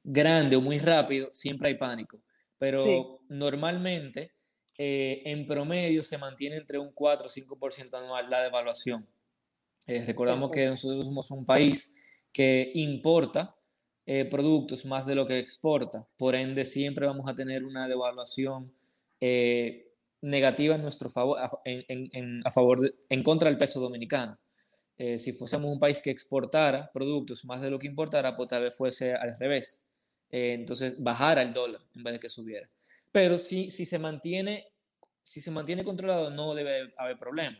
grande 0.03 0.55
o 0.55 0.61
muy 0.61 0.79
rápido, 0.79 1.29
siempre 1.31 1.69
hay 1.69 1.75
pánico. 1.75 2.19
Pero 2.57 3.21
normalmente, 3.29 4.33
eh, 4.77 5.23
en 5.25 5.45
promedio, 5.45 6.03
se 6.03 6.17
mantiene 6.17 6.57
entre 6.57 6.77
un 6.77 6.91
4 6.91 7.25
o 7.25 7.29
5% 7.29 7.93
anual 7.95 8.29
la 8.29 8.41
devaluación. 8.41 9.07
Eh, 9.87 10.03
recordamos 10.05 10.51
que 10.51 10.67
nosotros 10.67 11.05
somos 11.05 11.29
un 11.31 11.45
país 11.45 11.95
que 12.31 12.71
importa 12.75 13.55
eh, 14.05 14.25
productos 14.25 14.85
más 14.85 15.05
de 15.05 15.15
lo 15.15 15.25
que 15.27 15.39
exporta. 15.39 16.07
Por 16.17 16.35
ende, 16.35 16.65
siempre 16.65 17.05
vamos 17.05 17.27
a 17.27 17.35
tener 17.35 17.63
una 17.63 17.87
devaluación 17.87 18.73
negativa 20.21 20.75
en 20.75 20.81
nuestro 20.81 21.09
favor, 21.09 21.37
en, 21.63 22.41
a 22.43 22.49
favor 22.49 22.79
en 23.07 23.21
contra 23.21 23.49
del 23.49 23.57
peso 23.57 23.79
dominicano. 23.79 24.39
si 24.97 25.31
fuésemos 25.33 25.71
un 25.71 25.77
país 25.79 26.01
que 26.01 26.09
exportara 26.09 26.91
productos 26.91 27.45
más 27.45 27.61
de 27.61 27.69
lo 27.69 27.77
que 27.77 27.85
importara, 27.85 28.35
pues 28.35 28.49
tal 28.49 28.63
vez 28.63 28.75
fuese 28.75 29.13
al 29.13 29.37
revés. 29.37 29.81
Eh, 30.31 30.53
entonces 30.53 30.95
bajara 30.97 31.41
el 31.41 31.53
dólar 31.53 31.81
en 31.93 32.03
vez 32.03 32.13
de 32.13 32.19
que 32.19 32.29
subiera. 32.29 32.69
Pero 33.11 33.37
si, 33.37 33.69
si, 33.69 33.85
se, 33.85 33.99
mantiene, 33.99 34.67
si 35.21 35.41
se 35.41 35.51
mantiene 35.51 35.83
controlado, 35.83 36.29
no 36.31 36.55
debe 36.55 36.93
haber 36.97 37.17
problema. 37.17 37.57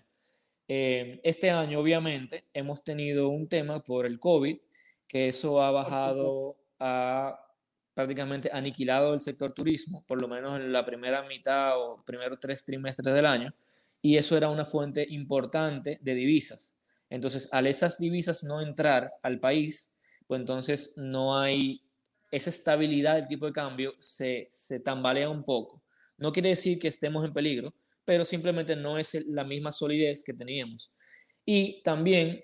Eh, 0.73 1.19
este 1.23 1.49
año, 1.49 1.81
obviamente, 1.81 2.45
hemos 2.53 2.81
tenido 2.81 3.27
un 3.27 3.49
tema 3.49 3.83
por 3.83 4.05
el 4.05 4.21
COVID, 4.21 4.57
que 5.05 5.27
eso 5.27 5.61
ha 5.61 5.69
bajado, 5.69 6.55
ha 6.79 7.37
prácticamente 7.93 8.49
aniquilado 8.53 9.13
el 9.13 9.19
sector 9.19 9.53
turismo, 9.53 10.05
por 10.07 10.21
lo 10.21 10.29
menos 10.29 10.55
en 10.55 10.71
la 10.71 10.85
primera 10.85 11.23
mitad 11.23 11.77
o 11.77 12.01
primeros 12.05 12.39
tres 12.39 12.63
trimestres 12.63 13.13
del 13.13 13.25
año, 13.25 13.53
y 14.01 14.15
eso 14.15 14.37
era 14.37 14.47
una 14.47 14.63
fuente 14.63 15.05
importante 15.09 15.99
de 16.01 16.15
divisas. 16.15 16.73
Entonces, 17.09 17.49
al 17.51 17.67
esas 17.67 17.97
divisas 17.97 18.45
no 18.45 18.61
entrar 18.61 19.11
al 19.23 19.41
país, 19.41 19.97
pues 20.25 20.39
entonces 20.39 20.93
no 20.95 21.37
hay 21.37 21.81
esa 22.31 22.49
estabilidad 22.49 23.15
del 23.15 23.27
tipo 23.27 23.45
de 23.45 23.51
cambio 23.51 23.93
se, 23.99 24.47
se 24.49 24.79
tambalea 24.79 25.27
un 25.27 25.43
poco. 25.43 25.83
No 26.17 26.31
quiere 26.31 26.47
decir 26.47 26.79
que 26.79 26.87
estemos 26.87 27.25
en 27.25 27.33
peligro, 27.33 27.73
pero 28.11 28.25
simplemente 28.25 28.75
no 28.75 28.97
es 28.97 29.13
la 29.27 29.45
misma 29.45 29.71
solidez 29.71 30.21
que 30.21 30.33
teníamos. 30.33 30.91
Y 31.45 31.81
también, 31.81 32.43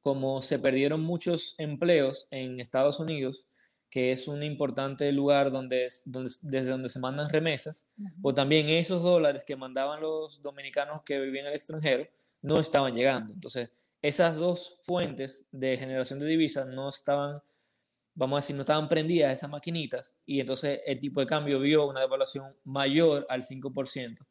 como 0.00 0.42
se 0.42 0.58
perdieron 0.58 1.02
muchos 1.02 1.54
empleos 1.58 2.26
en 2.32 2.58
Estados 2.58 2.98
Unidos, 2.98 3.46
que 3.90 4.10
es 4.10 4.26
un 4.26 4.42
importante 4.42 5.12
lugar 5.12 5.52
donde, 5.52 5.88
donde, 6.04 6.32
desde 6.50 6.70
donde 6.70 6.88
se 6.88 6.98
mandan 6.98 7.30
remesas, 7.30 7.86
pues 8.20 8.34
también 8.34 8.68
esos 8.70 9.04
dólares 9.04 9.44
que 9.46 9.54
mandaban 9.54 10.00
los 10.00 10.42
dominicanos 10.42 11.04
que 11.04 11.20
vivían 11.20 11.44
en 11.44 11.50
el 11.52 11.56
extranjero 11.56 12.04
no 12.42 12.58
estaban 12.58 12.92
llegando. 12.92 13.32
Entonces, 13.32 13.70
esas 14.02 14.34
dos 14.34 14.80
fuentes 14.82 15.46
de 15.52 15.76
generación 15.76 16.18
de 16.18 16.26
divisas 16.26 16.66
no 16.66 16.88
estaban 16.88 17.40
vamos 18.18 18.36
a 18.36 18.40
decir, 18.40 18.56
no 18.56 18.62
estaban 18.62 18.88
prendidas 18.88 19.32
esas 19.32 19.48
maquinitas 19.48 20.16
y 20.26 20.40
entonces 20.40 20.80
el 20.84 20.98
tipo 20.98 21.20
de 21.20 21.26
cambio 21.26 21.60
vio 21.60 21.86
una 21.86 22.00
devaluación 22.00 22.52
mayor 22.64 23.24
al 23.28 23.44
5%, 23.44 24.26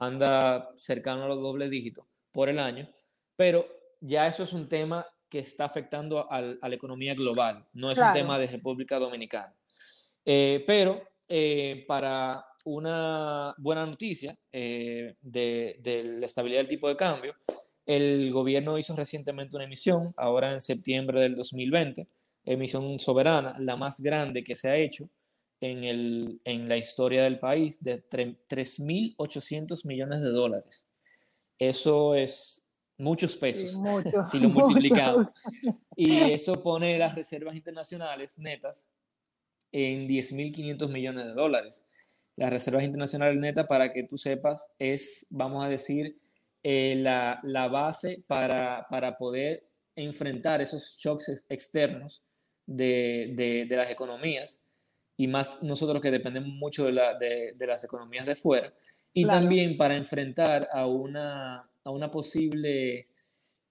anda 0.00 0.72
cercano 0.76 1.24
a 1.24 1.28
los 1.28 1.40
dobles 1.40 1.70
dígitos 1.70 2.06
por 2.32 2.48
el 2.48 2.58
año, 2.58 2.88
pero 3.36 3.66
ya 4.00 4.26
eso 4.26 4.42
es 4.42 4.52
un 4.52 4.68
tema 4.68 5.06
que 5.28 5.38
está 5.38 5.66
afectando 5.66 6.30
a 6.30 6.40
la 6.40 6.74
economía 6.74 7.14
global, 7.14 7.64
no 7.74 7.90
es 7.90 7.98
un 7.98 8.12
tema 8.12 8.36
de 8.38 8.48
República 8.48 8.98
Dominicana. 8.98 9.54
Eh, 10.24 10.64
pero 10.66 11.02
eh, 11.28 11.84
para 11.86 12.44
una 12.64 13.54
buena 13.58 13.86
noticia 13.86 14.36
eh, 14.50 15.14
de, 15.20 15.76
de 15.80 16.02
la 16.18 16.26
estabilidad 16.26 16.60
del 16.60 16.68
tipo 16.68 16.88
de 16.88 16.96
cambio, 16.96 17.34
el 17.86 18.32
gobierno 18.32 18.76
hizo 18.76 18.96
recientemente 18.96 19.56
una 19.56 19.66
emisión, 19.66 20.12
ahora 20.16 20.52
en 20.52 20.60
septiembre 20.60 21.20
del 21.20 21.34
2020, 21.36 22.08
emisión 22.44 22.98
soberana, 22.98 23.54
la 23.58 23.76
más 23.76 24.00
grande 24.00 24.42
que 24.42 24.56
se 24.56 24.68
ha 24.68 24.76
hecho 24.76 25.08
en, 25.60 25.84
el, 25.84 26.40
en 26.44 26.68
la 26.68 26.76
historia 26.76 27.22
del 27.22 27.38
país, 27.38 27.82
de 27.82 28.02
3.800 28.08 29.86
millones 29.86 30.20
de 30.20 30.30
dólares. 30.30 30.86
Eso 31.58 32.14
es 32.14 32.70
muchos 32.96 33.36
pesos, 33.36 33.80
si 34.30 34.38
lo 34.38 34.48
multiplicamos. 34.48 35.26
Y 35.96 36.30
eso 36.32 36.62
pone 36.62 36.98
las 36.98 37.14
reservas 37.14 37.56
internacionales 37.56 38.38
netas 38.38 38.88
en 39.72 40.08
10.500 40.08 40.88
millones 40.90 41.24
de 41.26 41.32
dólares. 41.32 41.84
Las 42.36 42.50
reservas 42.50 42.84
internacionales 42.84 43.36
netas, 43.38 43.66
para 43.66 43.92
que 43.92 44.04
tú 44.04 44.16
sepas, 44.16 44.72
es, 44.78 45.26
vamos 45.30 45.64
a 45.64 45.68
decir, 45.68 46.18
eh, 46.62 46.96
la, 46.96 47.40
la, 47.42 47.68
base 47.68 48.22
para, 48.26 48.86
para 48.90 49.16
poder 49.16 49.66
enfrentar 49.96 50.60
esos 50.60 50.96
shocks 50.98 51.42
externos 51.48 52.22
de, 52.66 53.66
de, 53.68 53.76
las 53.76 53.90
economías 53.90 54.62
y 55.20 55.28
más 55.28 55.62
nosotros 55.62 56.00
que 56.00 56.10
dependemos 56.10 56.48
mucho 56.48 56.86
de, 56.86 56.92
la, 56.92 57.12
de, 57.12 57.52
de 57.54 57.66
las 57.66 57.84
economías 57.84 58.24
de 58.24 58.34
fuera 58.34 58.72
y 59.12 59.26
también 59.26 59.76
para 59.76 59.94
enfrentar 59.94 60.66
a 60.72 60.86
una, 60.86 61.68
a 61.84 61.90
una 61.90 62.10
posible 62.10 63.08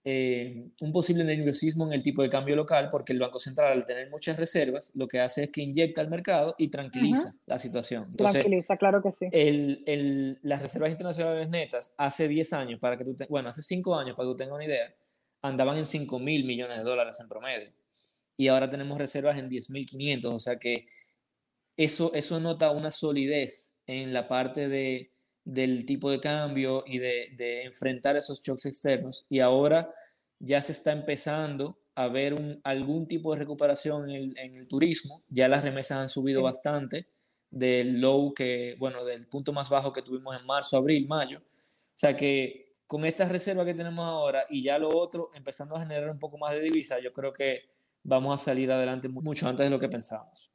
eh, 0.03 0.70
un 0.79 0.91
posible 0.91 1.24
nerviosismo 1.24 1.88
en 1.88 1.94
el 1.94 2.03
tipo 2.03 2.22
de 2.22 2.29
cambio 2.29 2.56
local 2.56 2.89
porque 2.91 3.13
el 3.13 3.20
Banco 3.20 3.39
Central 3.39 3.72
al 3.72 3.84
tener 3.84 4.12
muchas 4.12 4.38
reservas 4.38 4.91
lo 4.94 5.08
que 5.08 5.22
hace 5.22 5.46
es 5.46 5.50
que 5.50 5.63
inyecta 5.63 6.01
al 6.01 6.10
mercado 6.12 6.53
y 6.60 6.68
tranquiliza 6.68 7.34
la 7.48 7.58
situación. 7.58 8.06
Entonces, 8.12 8.41
tranquiliza, 8.41 8.77
claro 8.77 9.01
que 9.01 9.12
sí. 9.12 9.25
El, 9.32 9.82
el, 9.88 10.38
las 10.44 10.62
reservas 10.62 10.91
internacionales 10.91 11.50
netas 11.50 11.96
hace 11.98 12.27
10 12.27 12.53
años, 12.53 12.79
para 12.79 12.96
que 12.96 13.06
tú 13.06 13.15
bueno, 13.27 13.50
hace 13.50 13.63
5 13.63 13.96
años, 13.96 14.15
para 14.15 14.27
que 14.27 14.34
tú 14.34 14.38
tengas 14.38 14.53
una 14.53 14.65
idea, 14.65 14.94
andaban 15.41 15.79
en 15.79 15.88
5 15.88 16.20
mil 16.20 16.46
millones 16.46 16.77
de 16.77 16.84
dólares 16.84 17.20
en 17.20 17.27
promedio 17.27 17.72
y 18.39 18.48
ahora 18.48 18.70
tenemos 18.70 18.98
reservas 18.98 19.38
en 19.38 19.50
10.500, 19.50 20.25
o 20.27 20.39
sea 20.39 20.56
que 20.56 20.86
eso, 21.79 22.12
eso 22.13 22.41
nota 22.41 22.71
una 22.71 22.91
solidez 22.91 23.74
en 23.88 24.12
la 24.12 24.27
parte 24.27 24.67
de, 24.67 25.13
del 25.45 25.86
tipo 25.86 26.12
de 26.12 26.19
cambio 26.19 26.83
y 26.86 27.00
de, 27.00 27.29
de, 27.38 27.63
enfrentar 27.63 28.17
esos 28.17 28.41
shocks 28.41 28.65
externos. 28.65 29.25
Y 29.29 29.39
ahora 29.39 29.89
ya 30.39 30.62
se 30.62 30.74
está 30.74 30.91
empezando 30.91 31.79
a 31.95 32.09
ver 32.09 32.33
un, 32.33 32.59
algún 32.65 33.07
tipo 33.07 33.31
de 33.31 33.39
recuperación 33.39 34.09
en 34.09 34.15
el, 34.15 34.38
en 34.38 34.55
el, 34.57 34.67
turismo, 34.67 35.24
ya 35.29 35.48
las 35.48 35.63
remesas 35.63 36.00
han 36.00 36.09
subido 36.09 36.43
bastante 36.43 37.07
del 37.50 38.01
low 38.01 38.33
que, 38.33 38.75
bueno, 38.77 39.05
del 39.05 39.27
punto 39.27 39.53
más 39.53 39.69
bajo 39.69 39.93
que 39.93 40.01
tuvimos 40.01 40.38
en 40.38 40.45
marzo, 40.45 40.75
abril, 40.75 41.07
mayo, 41.07 41.39
o 41.39 41.95
sea 41.95 42.13
que 42.15 42.75
con 42.88 43.05
estas 43.05 43.29
reservas 43.29 43.65
que 43.65 43.74
tenemos 43.74 44.05
ahora 44.05 44.43
y 44.50 44.63
ya 44.63 44.77
lo 44.77 44.89
otro 44.89 45.31
empezando 45.33 45.75
a 45.77 45.79
generar 45.79 46.09
un 46.09 46.19
poco 46.19 46.38
más 46.38 46.53
de 46.53 46.59
divisa, 46.59 47.00
yo 47.00 47.13
creo 47.13 47.31
que 47.31 47.63
vamos 48.03 48.41
a 48.41 48.43
salir 48.43 48.69
adelante 48.69 49.07
mucho 49.07 49.48
antes 49.48 49.65
de 49.65 49.69
lo 49.69 49.79
que 49.79 49.88
pensábamos. 49.89 50.51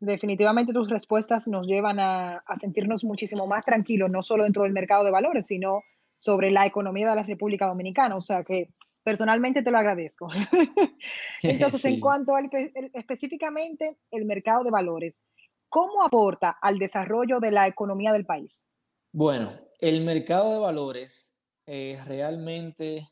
Definitivamente 0.00 0.72
tus 0.72 0.88
respuestas 0.88 1.48
nos 1.48 1.66
llevan 1.66 1.98
a, 1.98 2.42
sentirnos 2.60 3.04
muchísimo 3.04 3.46
más 3.46 3.64
tranquilos, 3.64 4.10
no 4.10 4.22
solo 4.22 4.44
dentro 4.44 4.62
del 4.62 4.72
mercado 4.72 5.04
de 5.04 5.10
valores, 5.10 5.46
sino 5.46 5.82
sobre 6.16 6.50
la 6.50 6.66
economía 6.66 7.10
de 7.10 7.16
la 7.16 7.22
República 7.24 7.66
Dominicana. 7.66 8.16
O 8.16 8.20
sea 8.20 8.44
que 8.44 8.68
personalmente 9.02 9.62
te 9.62 9.70
lo 9.70 9.78
agradezco. 9.78 10.28
Entonces, 11.42 11.84
en 11.84 11.98
cuanto 11.98 12.36
al, 12.36 12.48
específicamente 12.94 13.98
el 14.10 14.24
mercado 14.24 14.62
de 14.62 14.70
valores, 14.70 15.24
¿cómo 15.68 16.02
aporta 16.02 16.56
al 16.62 16.78
desarrollo 16.78 17.40
de 17.40 17.50
la 17.50 17.66
economía 17.66 18.12
del 18.12 18.24
país? 18.26 18.64
Bueno, 19.12 19.52
el 19.80 20.04
mercado 20.04 20.52
de 20.52 20.58
valores 20.58 21.40
eh, 21.66 21.98
realmente 22.06 23.08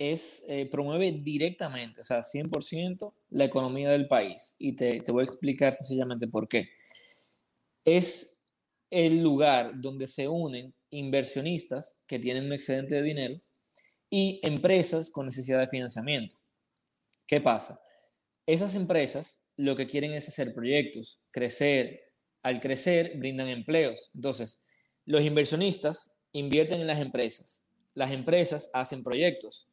es, 0.00 0.42
eh, 0.48 0.64
promueve 0.64 1.12
directamente, 1.12 2.00
o 2.00 2.04
sea, 2.04 2.22
100% 2.22 3.12
la 3.28 3.44
economía 3.44 3.90
del 3.90 4.08
país. 4.08 4.56
Y 4.58 4.74
te, 4.74 5.02
te 5.02 5.12
voy 5.12 5.20
a 5.20 5.24
explicar 5.24 5.74
sencillamente 5.74 6.26
por 6.26 6.48
qué. 6.48 6.70
Es 7.84 8.42
el 8.88 9.22
lugar 9.22 9.78
donde 9.78 10.06
se 10.06 10.26
unen 10.26 10.72
inversionistas 10.88 11.96
que 12.06 12.18
tienen 12.18 12.46
un 12.46 12.54
excedente 12.54 12.94
de 12.94 13.02
dinero 13.02 13.40
y 14.08 14.40
empresas 14.42 15.10
con 15.10 15.26
necesidad 15.26 15.60
de 15.60 15.68
financiamiento. 15.68 16.36
¿Qué 17.26 17.42
pasa? 17.42 17.78
Esas 18.46 18.74
empresas 18.76 19.42
lo 19.56 19.76
que 19.76 19.86
quieren 19.86 20.14
es 20.14 20.26
hacer 20.28 20.54
proyectos, 20.54 21.20
crecer. 21.30 22.00
Al 22.42 22.58
crecer, 22.58 23.18
brindan 23.18 23.48
empleos. 23.48 24.10
Entonces, 24.14 24.62
los 25.04 25.22
inversionistas 25.22 26.10
invierten 26.32 26.80
en 26.80 26.86
las 26.86 27.00
empresas. 27.00 27.64
Las 27.92 28.12
empresas 28.12 28.70
hacen 28.72 29.04
proyectos. 29.04 29.69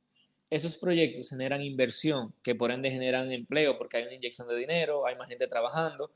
Esos 0.50 0.78
proyectos 0.78 1.30
generan 1.30 1.62
inversión, 1.62 2.34
que 2.42 2.56
por 2.56 2.72
ende 2.72 2.90
generan 2.90 3.32
empleo, 3.32 3.78
porque 3.78 3.98
hay 3.98 4.04
una 4.04 4.14
inyección 4.14 4.48
de 4.48 4.56
dinero, 4.56 5.06
hay 5.06 5.16
más 5.16 5.28
gente 5.28 5.48
trabajando. 5.48 6.12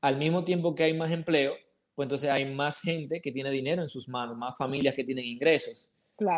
Al 0.00 0.16
mismo 0.16 0.44
tiempo 0.44 0.74
que 0.74 0.82
hay 0.84 0.94
más 0.94 1.12
empleo, 1.12 1.54
pues 1.94 2.06
entonces 2.06 2.30
hay 2.30 2.44
más 2.44 2.80
gente 2.80 3.20
que 3.20 3.32
tiene 3.32 3.50
dinero 3.50 3.82
en 3.82 3.88
sus 3.88 4.08
manos, 4.08 4.36
más 4.36 4.56
familias 4.56 4.94
que 4.94 5.04
tienen 5.04 5.24
ingresos. 5.24 5.88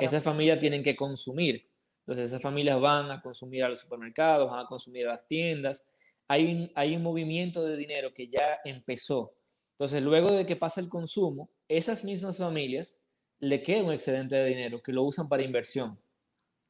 Esas 0.01 0.23
familias 0.23 0.59
tienen 0.59 0.83
que 0.83 0.95
consumir. 0.95 1.67
Entonces 2.01 2.27
esas 2.27 2.41
familias 2.41 2.81
van 2.81 3.11
a 3.11 3.21
consumir 3.21 3.65
a 3.65 3.69
los 3.69 3.81
supermercados, 3.81 4.51
van 4.51 4.61
a 4.61 4.67
consumir 4.67 5.07
a 5.07 5.13
las 5.13 5.27
tiendas. 5.27 5.87
Hay 6.27 6.53
un, 6.53 6.71
hay 6.75 6.97
un 6.97 7.03
movimiento 7.03 7.65
de 7.65 7.77
dinero 7.77 8.13
que 8.15 8.29
ya 8.29 8.61
empezó. 8.65 9.35
Entonces 9.73 10.03
luego 10.03 10.33
de 10.33 10.47
que 10.47 10.57
pasa 10.57 10.81
el 10.81 10.89
consumo, 10.89 11.51
esas 11.69 12.05
mismas 12.05 12.39
familias 12.39 13.01
le 13.41 13.63
queda 13.63 13.85
un 13.85 13.93
excedente 13.93 14.37
de 14.37 14.47
dinero 14.47 14.83
que 14.83 14.93
lo 14.93 15.03
usan 15.03 15.29
para 15.29 15.43
inversión. 15.43 15.99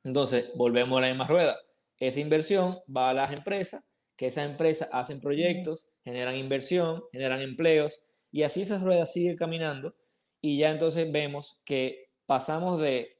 Entonces, 0.05 0.51
volvemos 0.55 0.99
a 0.99 1.03
la 1.03 1.09
misma 1.09 1.27
rueda. 1.27 1.59
Esa 1.99 2.21
inversión 2.21 2.79
va 2.95 3.11
a 3.11 3.15
las 3.15 3.33
empresas, 3.33 3.85
que 4.17 4.27
esas 4.27 4.49
empresas 4.49 4.89
hacen 4.93 5.21
proyectos, 5.21 5.89
generan 6.05 6.37
inversión, 6.37 7.03
generan 7.13 7.41
empleos, 7.41 8.03
y 8.31 8.43
así 8.43 8.63
esa 8.63 8.79
rueda 8.79 9.07
sigue 9.07 9.37
caminando. 9.37 9.95
Y 10.41 10.59
ya 10.59 10.71
entonces 10.71 11.11
vemos 11.11 11.61
que 11.65 12.11
pasamos 12.27 12.81
de 12.81 13.17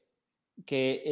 que 0.65 1.03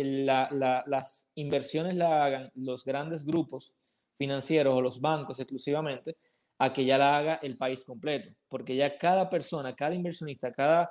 las 0.52 1.32
inversiones 1.36 1.96
la 1.96 2.26
hagan 2.26 2.52
los 2.56 2.84
grandes 2.84 3.26
grupos 3.26 3.76
financieros 4.18 4.76
o 4.76 4.82
los 4.82 5.00
bancos 5.00 5.40
exclusivamente, 5.40 6.18
a 6.60 6.74
que 6.74 6.86
ya 6.86 6.98
la 6.98 7.16
haga 7.18 7.40
el 7.44 7.56
país 7.56 7.84
completo, 7.84 8.30
porque 8.48 8.76
ya 8.76 8.98
cada 8.98 9.30
persona, 9.30 9.76
cada 9.76 9.94
inversionista, 9.94 10.52
cada 10.52 10.90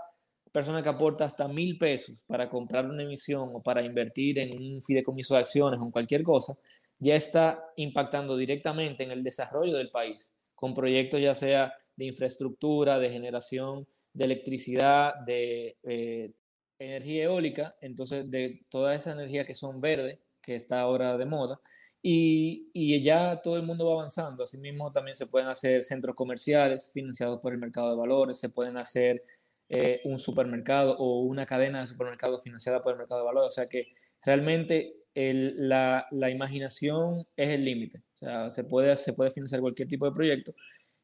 persona 0.56 0.82
que 0.82 0.88
aporta 0.88 1.26
hasta 1.26 1.46
mil 1.48 1.76
pesos 1.76 2.24
para 2.26 2.48
comprar 2.48 2.86
una 2.86 3.02
emisión 3.02 3.50
o 3.52 3.62
para 3.62 3.82
invertir 3.82 4.38
en 4.38 4.58
un 4.58 4.80
fideicomiso 4.80 5.34
de 5.34 5.40
acciones 5.40 5.78
o 5.78 5.84
en 5.84 5.90
cualquier 5.90 6.22
cosa, 6.22 6.56
ya 6.98 7.14
está 7.14 7.62
impactando 7.76 8.38
directamente 8.38 9.04
en 9.04 9.10
el 9.10 9.22
desarrollo 9.22 9.76
del 9.76 9.90
país, 9.90 10.34
con 10.54 10.72
proyectos 10.72 11.20
ya 11.20 11.34
sea 11.34 11.74
de 11.94 12.06
infraestructura, 12.06 12.98
de 12.98 13.10
generación 13.10 13.86
de 14.14 14.24
electricidad, 14.24 15.16
de 15.26 15.76
eh, 15.82 16.32
energía 16.78 17.24
eólica, 17.24 17.76
entonces 17.82 18.30
de 18.30 18.64
toda 18.70 18.94
esa 18.94 19.12
energía 19.12 19.44
que 19.44 19.52
son 19.52 19.82
verdes, 19.82 20.20
que 20.40 20.54
está 20.54 20.80
ahora 20.80 21.18
de 21.18 21.26
moda, 21.26 21.60
y, 22.00 22.70
y, 22.72 23.02
ya 23.02 23.42
todo 23.42 23.58
el 23.58 23.64
mundo 23.64 23.88
va 23.88 23.94
avanzando. 23.94 24.44
Asimismo, 24.44 24.90
también 24.90 25.16
se 25.16 25.26
pueden 25.26 25.48
hacer 25.48 25.82
centros 25.82 26.14
comerciales 26.14 26.88
financiados 26.94 27.40
por 27.42 27.52
el 27.52 27.58
mercado 27.58 27.90
de 27.90 27.96
valores, 27.96 28.38
se 28.38 28.48
pueden 28.48 28.78
hacer 28.78 29.22
eh, 29.68 30.00
un 30.04 30.18
supermercado 30.18 30.96
o 30.96 31.22
una 31.22 31.44
cadena 31.44 31.80
de 31.80 31.86
supermercados 31.86 32.42
financiada 32.42 32.82
por 32.82 32.92
el 32.92 32.98
mercado 32.98 33.20
de 33.20 33.26
valores. 33.26 33.52
O 33.52 33.54
sea 33.54 33.66
que 33.66 33.88
realmente 34.24 34.92
la, 35.14 36.06
imaginación 36.30 37.26
es 37.36 37.50
el 37.50 37.64
límite. 37.64 38.02
O 38.14 38.18
sea, 38.18 38.50
se 38.50 38.64
puede, 38.64 38.94
se 38.96 39.12
puede 39.14 39.30
financiar 39.30 39.60
cualquier 39.60 39.88
tipo 39.88 40.06
de 40.06 40.12
proyecto. 40.12 40.54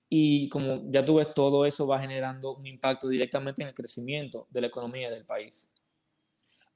Y 0.08 0.48
como 0.50 0.82
ya 0.90 1.04
tú 1.04 1.16
ves, 1.16 1.32
todo 1.34 1.64
eso 1.64 1.86
va 1.86 1.98
generando 1.98 2.54
un 2.54 2.66
impacto 2.66 3.08
directamente 3.08 3.62
en 3.62 3.68
el 3.68 3.74
crecimiento 3.74 4.46
de 4.50 4.60
la 4.60 4.66
economía 4.66 5.10
del 5.10 5.24
país. 5.24 5.72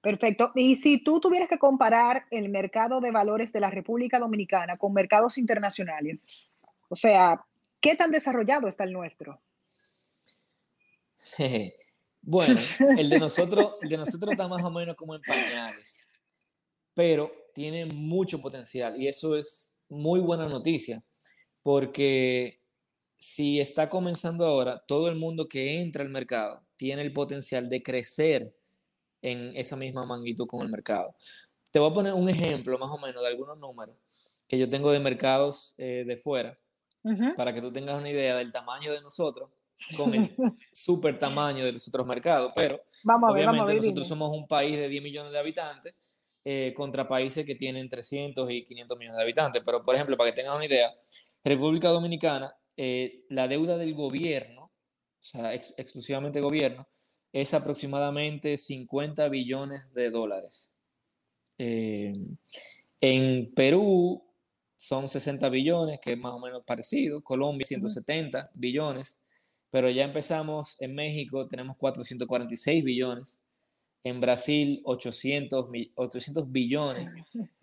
Perfecto. 0.01 0.53
Y 0.55 0.77
si 0.77 1.03
tú 1.03 1.21
tuvieras 1.21 1.49
que 1.49 1.59
comparar 1.59 2.25
el 2.31 2.49
mercado 2.49 3.01
de 3.01 3.11
valores 3.11 3.53
de 3.53 3.61
la 3.61 3.71
República 3.71 4.19
Dominicana 4.19 4.77
con 4.77 4.95
mercados 4.95 5.37
internacionales, 5.37 6.63
o 6.89 6.97
sea, 6.97 7.45
¿qué 7.81 7.97
tan 7.97 8.11
desarrollado 8.11 8.69
está 8.69 8.85
el 8.85 8.93
nuestro? 8.93 9.41
bueno, 12.23 12.61
el 12.97 13.11
de 13.11 13.19
nosotros, 13.19 13.75
el 13.83 13.89
de 13.89 13.97
nosotros 13.97 14.33
está 14.33 14.49
más 14.49 14.63
o 14.63 14.71
menos 14.71 14.97
como 14.97 15.15
en 15.15 15.23
pañales, 15.23 16.09
pero 16.95 17.31
tiene 17.55 17.87
mucho 17.87 18.41
potencial 18.41 19.01
y 19.01 19.09
eso 19.09 19.37
es 19.37 19.75
muy 19.89 20.21
buena 20.21 20.49
noticia, 20.49 21.05
porque 21.63 22.63
si 23.17 23.61
está 23.61 23.89
comenzando 23.89 24.47
ahora, 24.47 24.85
todo 24.87 25.09
el 25.09 25.17
mundo 25.17 25.49
que 25.49 25.81
entra 25.81 26.03
al 26.03 26.11
mercado 26.11 26.67
tiene 26.77 27.03
el 27.03 27.13
potencial 27.13 27.69
de 27.69 27.83
crecer 27.83 28.55
en 29.23 29.57
esa 29.57 29.77
misma 29.77 30.05
magnitud 30.05 30.47
con 30.47 30.63
el 30.63 30.69
mercado. 30.69 31.17
Te 31.71 31.79
voy 31.79 31.91
a 31.91 31.95
poner 31.95 32.13
un 32.13 32.29
ejemplo 32.29 32.79
más 32.79 32.91
o 32.91 32.99
menos 32.99 33.23
de 33.23 33.29
algunos 33.29 33.59
números 33.59 33.97
que 34.49 34.59
yo 34.59 34.69
tengo 34.69 34.93
de 34.93 35.01
mercados 35.01 35.75
eh, 35.79 36.05
de 36.07 36.17
fuera, 36.17 36.59
para 37.37 37.55
que 37.55 37.61
tú 37.61 37.73
tengas 37.73 38.01
una 38.01 38.11
idea 38.11 38.37
del 38.37 38.51
tamaño 38.51 38.93
de 38.93 39.01
nosotros 39.01 39.51
con 39.97 40.15
el 40.15 40.35
super 40.73 41.19
tamaño 41.19 41.65
de 41.65 41.73
los 41.73 41.87
otros 41.89 42.07
mercados. 42.07 42.53
Pero 42.55 42.81
vamos 43.05 43.31
a 43.31 43.35
ver, 43.35 43.49
obviamente 43.49 43.75
nosotros 43.77 44.09
somos 44.09 44.31
un 44.33 44.47
país 44.47 44.77
de 44.77 44.89
10 44.89 45.03
millones 45.03 45.33
de 45.33 45.39
habitantes 45.39 45.95
eh, 46.45 46.73
contra 46.75 47.07
países 47.07 47.45
que 47.45 47.55
tienen 47.55 47.89
300 47.89 48.51
y 48.51 48.65
500 48.65 48.99
millones 48.99 49.17
de 49.17 49.23
habitantes. 49.23 49.63
Pero, 49.65 49.83
por 49.83 49.95
ejemplo, 49.95 50.17
para 50.17 50.31
que 50.31 50.37
tengas 50.37 50.55
una 50.55 50.67
idea, 50.67 50.93
República 51.43 51.89
Dominicana, 51.89 52.55
eh, 52.77 53.25
la 53.31 53.49
deuda 53.49 53.77
del 53.79 53.95
gobierno, 53.95 54.65
o 54.65 55.25
sea, 55.25 55.55
exclusivamente 55.55 56.41
gobierno, 56.41 56.87
es 57.33 57.53
aproximadamente 57.53 58.57
50 58.57 59.29
billones 59.29 59.93
de 59.93 60.11
dólares. 60.11 60.71
Eh, 61.59 62.15
en 63.01 63.53
Perú 63.55 64.23
son 64.77 65.09
60 65.09 65.49
billones, 65.49 65.99
que 66.01 66.13
es 66.13 66.19
más 66.19 66.33
o 66.33 66.39
menos 66.39 66.63
parecido. 66.65 67.23
Colombia 67.23 67.67
170 67.67 68.51
billones. 68.55 69.19
Pero 69.71 69.91
ya 69.91 70.05
empezamos 70.05 70.77
en 70.81 70.95
México, 70.95 71.47
tenemos 71.47 71.77
446 71.77 72.85
billones. 72.85 73.43
En 74.05 74.21
Brasil 74.21 74.81
800, 74.85 75.69
800 75.95 76.51
billones. 76.51 77.15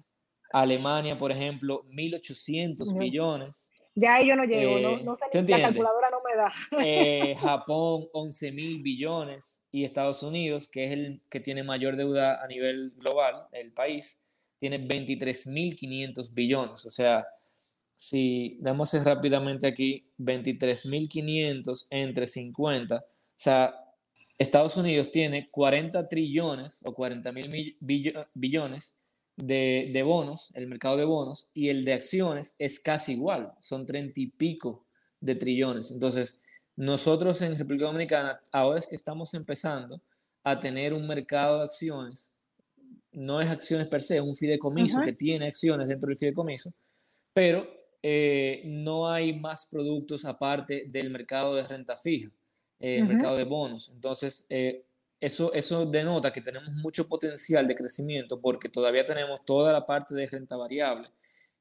Alemania, 0.53 1.17
por 1.17 1.31
ejemplo, 1.31 1.83
1.800 1.89 2.97
billones. 2.97 3.71
Ya 3.95 4.15
ahí 4.15 4.27
yo 4.27 4.35
no 4.35 4.43
llego, 4.43 4.79
no, 4.79 4.97
eh, 4.97 5.03
no 5.03 5.15
sé, 5.15 5.25
la 5.31 5.61
calculadora 5.61 6.09
no 6.09 6.17
me 6.27 6.35
da. 6.35 6.53
Eh, 6.83 7.35
Japón, 7.39 8.07
11 8.11 8.51
mil 8.51 8.81
billones, 8.81 9.63
y 9.71 9.83
Estados 9.83 10.23
Unidos, 10.23 10.67
que 10.67 10.85
es 10.85 10.91
el 10.91 11.21
que 11.29 11.39
tiene 11.39 11.63
mayor 11.63 11.95
deuda 11.95 12.43
a 12.43 12.47
nivel 12.47 12.91
global, 12.97 13.47
el 13.51 13.71
país, 13.73 14.23
tiene 14.59 14.79
23.500 14.79 16.33
billones. 16.33 16.85
O 16.85 16.89
sea, 16.89 17.25
si 18.03 18.57
damos 18.59 18.93
rápidamente 19.05 19.65
aquí, 19.65 20.05
23.500 20.19 21.87
entre 21.89 22.27
50, 22.27 22.97
o 22.97 23.03
sea, 23.33 23.73
Estados 24.37 24.75
Unidos 24.75 25.09
tiene 25.09 25.49
40 25.49 26.09
trillones 26.09 26.81
o 26.83 26.93
40 26.93 27.31
mil 27.31 27.77
billones 28.33 28.97
de, 29.37 30.03
bonos, 30.05 30.51
el 30.53 30.67
mercado 30.67 30.97
de 30.97 31.05
bonos, 31.05 31.47
y 31.53 31.69
el 31.69 31.85
de 31.85 31.93
acciones 31.93 32.55
es 32.59 32.81
casi 32.81 33.13
igual, 33.13 33.53
son 33.59 33.85
treinta 33.85 34.19
y 34.19 34.27
pico 34.27 34.85
de 35.21 35.35
trillones. 35.35 35.89
Entonces, 35.91 36.41
nosotros 36.75 37.41
en 37.41 37.57
República 37.57 37.85
Dominicana, 37.85 38.41
ahora 38.51 38.79
es 38.79 38.87
que 38.87 38.97
estamos 38.97 39.33
empezando 39.33 40.01
a 40.43 40.59
tener 40.59 40.93
un 40.93 41.07
mercado 41.07 41.59
de 41.59 41.63
acciones, 41.63 42.33
no 43.13 43.39
es 43.39 43.49
acciones 43.49 43.87
per 43.87 44.01
se, 44.01 44.17
es 44.17 44.21
un 44.21 44.35
fideicomiso 44.35 45.01
que 45.05 45.13
tiene 45.13 45.47
acciones 45.47 45.87
dentro 45.87 46.09
del 46.09 46.17
fideicomiso, 46.17 46.73
pero 47.33 47.82
eh, 48.05 48.61
no 48.65 49.09
hay 49.09 49.39
más 49.39 49.65
productos 49.65 50.25
aparte 50.25 50.83
del 50.87 51.09
mercado 51.09 51.55
de 51.55 51.63
renta 51.63 51.95
fija, 51.95 52.29
eh, 52.81 52.97
el 52.97 53.07
mercado 53.07 53.37
de 53.37 53.45
bonos. 53.45 53.89
Entonces, 53.95 54.45
eh, 54.49 54.83
eso, 55.21 55.53
eso 55.53 55.85
denota 55.85 56.33
que 56.33 56.41
tenemos 56.41 56.69
mucho 56.73 57.07
potencial 57.07 57.65
de 57.65 57.75
crecimiento 57.75 58.41
porque 58.41 58.67
todavía 58.67 59.05
tenemos 59.05 59.45
toda 59.45 59.71
la 59.71 59.85
parte 59.85 60.13
de 60.13 60.25
renta 60.25 60.57
variable 60.57 61.09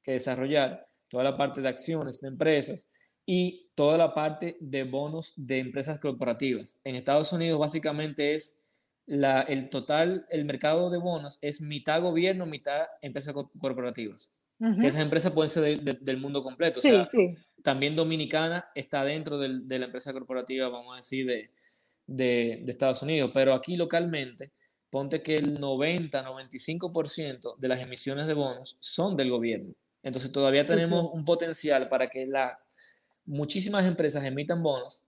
que 0.03 0.11
desarrollar, 0.11 0.83
toda 1.07 1.23
la 1.23 1.37
parte 1.37 1.61
de 1.61 1.69
acciones 1.69 2.19
de 2.19 2.27
empresas 2.27 2.89
y 3.25 3.69
toda 3.73 3.97
la 3.97 4.13
parte 4.13 4.57
de 4.59 4.83
bonos 4.83 5.31
de 5.37 5.59
empresas 5.59 5.97
corporativas. 5.99 6.77
En 6.83 6.95
Estados 6.95 7.31
Unidos 7.31 7.57
básicamente 7.57 8.33
es 8.33 8.65
la, 9.05 9.43
el 9.43 9.69
total, 9.69 10.25
el 10.29 10.43
mercado 10.43 10.89
de 10.89 10.97
bonos 10.97 11.39
es 11.41 11.61
mitad 11.61 12.01
gobierno, 12.01 12.45
mitad 12.45 12.87
empresas 13.01 13.33
corporativas. 13.57 14.33
Que 14.79 14.87
esas 14.87 15.01
empresas 15.01 15.31
pueden 15.33 15.49
ser 15.49 15.79
del 15.81 16.17
mundo 16.17 16.43
completo. 16.43 16.79
Sí, 16.79 16.91
sí. 17.09 17.35
También 17.61 17.95
Dominicana 17.95 18.65
está 18.75 19.03
dentro 19.03 19.37
de 19.37 19.79
la 19.79 19.85
empresa 19.85 20.13
corporativa, 20.13 20.69
vamos 20.69 20.93
a 20.93 20.97
decir, 20.97 21.25
de, 21.25 21.49
de, 22.07 22.63
Estados 22.67 23.01
Unidos, 23.01 23.31
pero 23.33 23.53
aquí 23.53 23.75
localmente, 23.75 24.51
ponte 24.89 25.21
que 25.21 25.35
el 25.35 25.59
90-95% 25.59 27.57
de 27.57 27.67
las 27.67 27.79
emisiones 27.81 28.27
de 28.27 28.33
bonos 28.33 28.77
son 28.79 29.15
del 29.15 29.29
gobierno. 29.29 29.73
Entonces 30.03 30.31
todavía 30.31 30.65
tenemos 30.65 31.09
un 31.13 31.23
potencial 31.23 31.87
para 31.89 32.09
que 32.09 32.25
la, 32.25 32.59
muchísimas 33.25 33.85
empresas 33.85 34.23
emitan 34.25 34.61
bonos, 34.61 35.01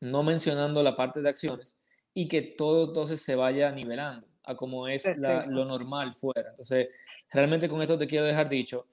no 0.00 0.22
mencionando 0.22 0.82
la 0.82 0.96
parte 0.96 1.20
de 1.20 1.28
acciones, 1.28 1.76
y 2.14 2.26
que 2.26 2.40
todo 2.42 2.88
entonces 2.88 3.20
se 3.22 3.36
vaya 3.36 3.70
nivelando 3.70 4.26
a 4.44 4.56
como 4.56 4.88
es 4.88 5.04
lo 5.18 5.64
normal 5.64 6.14
fuera. 6.14 6.48
Entonces, 6.48 6.88
realmente 7.30 7.68
con 7.68 7.80
esto 7.82 7.98
te 7.98 8.06
quiero 8.06 8.24
dejar 8.24 8.48
dicho, 8.48 8.86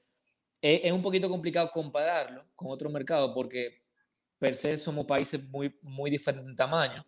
es, 0.62 0.82
es 0.84 0.92
un 0.92 1.02
poquito 1.02 1.30
complicado 1.30 1.70
compararlo 1.72 2.44
con 2.56 2.70
otro 2.72 2.90
mercado 2.90 3.34
porque 3.34 3.82
per 4.40 4.56
se 4.56 4.78
somos 4.78 5.06
países 5.06 5.50
muy, 5.50 5.74
muy 5.82 6.12
diferentes 6.12 6.50
en 6.50 6.56
tamaño 6.56 7.06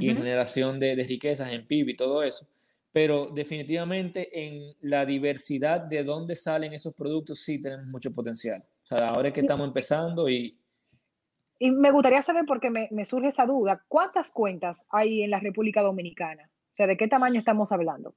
y 0.00 0.10
en 0.10 0.16
generación 0.16 0.80
de, 0.80 0.96
de, 0.96 1.04
riquezas, 1.04 1.52
en 1.52 1.64
PIB 1.64 1.90
y 1.90 1.96
todo 1.96 2.22
eso, 2.24 2.48
pero 2.92 3.28
definitivamente 3.32 4.28
en 4.32 4.74
la 4.80 5.06
diversidad 5.06 5.80
de 5.80 6.02
dónde 6.02 6.34
salen 6.34 6.72
esos 6.72 6.92
productos 6.92 7.40
sí 7.40 7.60
tenemos 7.60 7.86
mucho 7.86 8.12
potencial. 8.12 8.64
O 8.82 8.86
sea, 8.96 9.08
ahora 9.08 9.28
es 9.28 9.34
que 9.34 9.42
estamos 9.42 9.66
empezando 9.66 10.28
y... 10.28 10.58
Y 11.58 11.70
me 11.70 11.90
gustaría 11.90 12.20
saber, 12.20 12.44
porque 12.46 12.68
me, 12.68 12.88
me 12.90 13.06
surge 13.06 13.28
esa 13.28 13.46
duda, 13.46 13.84
¿cuántas 13.88 14.32
cuentas 14.32 14.86
hay 14.90 15.22
en 15.22 15.30
la 15.30 15.38
República 15.38 15.82
Dominicana? 15.82 16.50
O 16.52 16.74
sea, 16.76 16.86
¿de 16.86 16.96
qué 16.96 17.06
tamaño 17.06 17.38
estamos 17.38 17.70
hablando? 17.70 18.14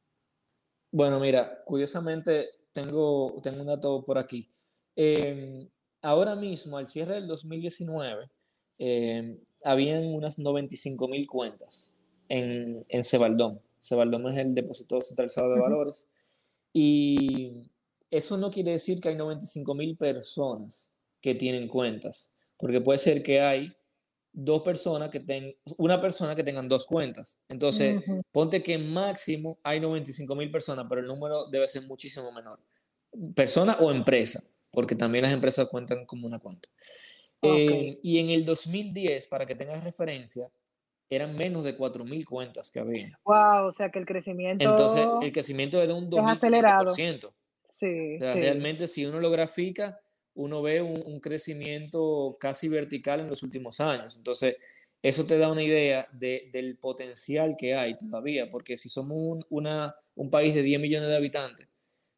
Bueno, 0.91 1.19
mira, 1.19 1.63
curiosamente 1.65 2.49
tengo, 2.71 3.35
tengo 3.43 3.61
un 3.61 3.67
dato 3.67 4.03
por 4.03 4.17
aquí. 4.17 4.49
Em, 4.95 5.67
ahora 6.01 6.35
mismo, 6.35 6.77
al 6.77 6.87
cierre 6.87 7.15
del 7.15 7.27
2019, 7.27 8.29
eh, 8.79 9.37
habían 9.63 10.05
unas 10.05 10.39
95 10.39 11.07
mil 11.07 11.27
cuentas 11.27 11.93
en, 12.27 12.85
en 12.89 13.03
Cebaldón. 13.03 13.61
Cebaldón 13.81 14.27
es 14.29 14.37
el 14.37 14.55
depósito 14.55 14.99
centralizado 15.01 15.53
de 15.53 15.59
valores. 15.59 16.07
Y 16.73 17.69
eso 18.09 18.37
no 18.37 18.49
quiere 18.51 18.71
decir 18.71 18.99
que 18.99 19.09
hay 19.09 19.15
95 19.15 19.73
mil 19.75 19.95
personas 19.95 20.91
que 21.21 21.35
tienen 21.35 21.67
cuentas, 21.67 22.31
porque 22.57 22.81
puede 22.81 22.99
ser 22.99 23.23
que 23.23 23.41
hay 23.41 23.73
dos 24.31 24.61
personas 24.61 25.09
que 25.09 25.19
tengan, 25.19 25.53
una 25.77 25.99
persona 25.99 26.35
que 26.35 26.43
tengan 26.43 26.67
dos 26.67 26.85
cuentas. 26.85 27.39
Entonces, 27.49 28.03
ponte 28.31 28.61
que 28.63 28.77
máximo 28.77 29.59
hay 29.63 29.79
95 29.79 30.35
mil 30.35 30.51
personas, 30.51 30.85
pero 30.87 31.01
el 31.01 31.07
número 31.07 31.47
debe 31.47 31.67
ser 31.67 31.83
muchísimo 31.83 32.31
menor. 32.31 32.59
Persona 33.35 33.77
o 33.79 33.91
empresa, 33.91 34.43
porque 34.71 34.95
también 34.95 35.23
las 35.23 35.33
empresas 35.33 35.67
cuentan 35.67 36.05
como 36.05 36.27
una 36.27 36.39
cuenta. 36.39 36.69
Eh, 37.41 37.99
y 38.03 38.19
en 38.19 38.29
el 38.29 38.45
2010, 38.45 39.27
para 39.27 39.45
que 39.45 39.55
tengas 39.55 39.83
referencia, 39.83 40.49
eran 41.09 41.35
menos 41.35 41.63
de 41.63 41.75
4.000 41.77 42.25
cuentas 42.25 42.69
que 42.69 42.79
había. 42.79 43.19
Wow, 43.23 43.67
o 43.67 43.71
sea 43.71 43.89
que 43.89 43.99
el 43.99 44.05
crecimiento... 44.05 44.63
Entonces, 44.63 45.07
el 45.21 45.31
crecimiento 45.31 45.81
es 45.81 45.87
de 45.87 45.93
un 45.93 46.09
2.000%. 46.09 46.31
acelerado. 46.31 46.91
Sí, 47.63 48.17
Realmente, 48.19 48.87
si 48.87 49.05
uno 49.05 49.19
lo 49.19 49.31
grafica, 49.31 49.99
uno 50.39 50.61
ve 50.61 50.81
un, 50.81 51.19
crecimiento 51.19 52.37
casi 52.39 52.69
vertical 52.69 53.19
en 53.19 53.27
los 53.27 53.43
últimos 53.43 53.81
años. 53.81 54.15
Entonces, 54.15 54.55
eso 55.01 55.25
te 55.25 55.37
da 55.37 55.51
una 55.51 55.63
idea 55.63 56.07
del 56.13 56.77
potencial 56.77 57.55
que 57.57 57.75
hay 57.75 57.97
todavía, 57.97 58.49
porque 58.49 58.77
si 58.77 58.87
somos 58.87 59.17
un, 59.17 59.45
una, 59.49 59.95
un 60.15 60.29
país 60.29 60.55
de 60.55 60.63
10 60.63 60.79
millones 60.79 61.09
de 61.09 61.15
habitantes, 61.15 61.67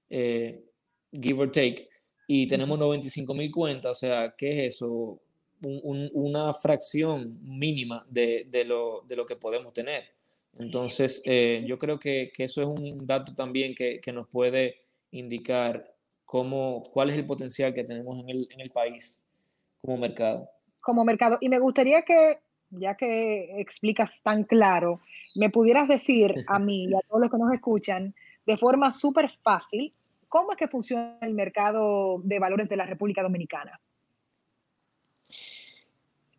eh, 0.09 0.63
give 1.11 1.41
or 1.41 1.51
take, 1.51 1.89
y 2.27 2.45
tenemos 2.47 2.77
95 2.77 3.33
mil 3.33 3.51
cuentas, 3.51 3.91
o 3.91 3.99
sea, 3.99 4.35
¿qué 4.37 4.65
es 4.65 4.75
eso? 4.75 5.19
una 5.63 6.53
fracción 6.53 7.37
mínima 7.43 8.03
de, 8.09 8.47
de, 8.49 8.65
lo, 8.65 9.03
de, 9.07 9.15
lo, 9.15 9.27
que 9.27 9.35
podemos 9.35 9.73
tener. 9.73 10.05
Entonces, 10.57 11.21
eh, 11.23 11.63
yo 11.67 11.77
creo 11.77 11.99
que, 11.99 12.31
que, 12.33 12.45
eso 12.45 12.61
es 12.61 12.67
un 12.67 13.05
dato 13.05 13.35
también 13.35 13.75
que, 13.75 14.01
que, 14.01 14.11
nos 14.11 14.27
puede 14.27 14.77
indicar 15.11 15.90
cómo, 16.31 16.81
cuál 16.93 17.09
es 17.09 17.17
el 17.17 17.25
potencial 17.25 17.73
que 17.73 17.83
tenemos 17.83 18.17
en 18.19 18.29
el, 18.29 18.47
en 18.51 18.61
el 18.61 18.71
país 18.71 19.27
como 19.81 19.97
mercado. 19.97 20.49
Como 20.79 21.03
mercado. 21.03 21.37
Y 21.41 21.49
me 21.49 21.59
gustaría 21.59 22.03
que, 22.03 22.39
ya 22.69 22.95
que 22.95 23.59
explicas 23.59 24.21
tan 24.23 24.45
claro, 24.45 25.01
me 25.35 25.49
pudieras 25.49 25.87
decir 25.87 26.33
a 26.47 26.57
mí 26.57 26.85
y 26.85 26.93
a 26.93 27.01
todos 27.07 27.21
los 27.21 27.29
que 27.29 27.37
nos 27.37 27.53
escuchan 27.53 28.15
de 28.45 28.57
forma 28.57 28.91
súper 28.91 29.29
fácil 29.43 29.93
¿Cómo 30.31 30.53
es 30.53 30.57
que 30.57 30.69
funciona 30.69 31.17
el 31.23 31.33
mercado 31.33 32.21
de 32.23 32.39
valores 32.39 32.69
de 32.69 32.77
la 32.77 32.85
República 32.85 33.21
Dominicana? 33.21 33.77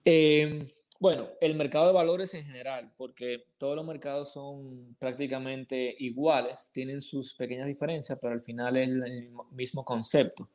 Eh, 0.02 0.66
bueno, 1.02 1.30
el 1.40 1.56
mercado 1.56 1.88
de 1.88 1.94
valores 1.94 2.32
en 2.34 2.44
general, 2.44 2.94
porque 2.96 3.46
todos 3.58 3.74
los 3.74 3.84
mercados 3.84 4.32
son 4.32 4.94
prácticamente 5.00 5.96
iguales, 5.98 6.70
tienen 6.72 7.00
sus 7.00 7.34
pequeñas 7.34 7.66
diferencias, 7.66 8.16
pero 8.22 8.34
al 8.34 8.40
final 8.40 8.76
es 8.76 8.88
el 8.88 9.32
mismo 9.50 9.84
concepto. 9.84 10.48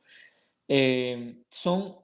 Eh, 0.65 1.43
son, 1.49 1.97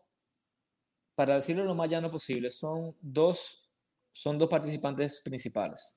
para 1.15 1.35
decirlo 1.35 1.63
lo 1.63 1.73
más 1.73 1.89
llano 1.89 2.11
posible, 2.11 2.51
son 2.51 2.93
dos, 2.99 3.71
son 4.11 4.37
dos 4.37 4.49
participantes 4.49 5.21
principales 5.21 5.95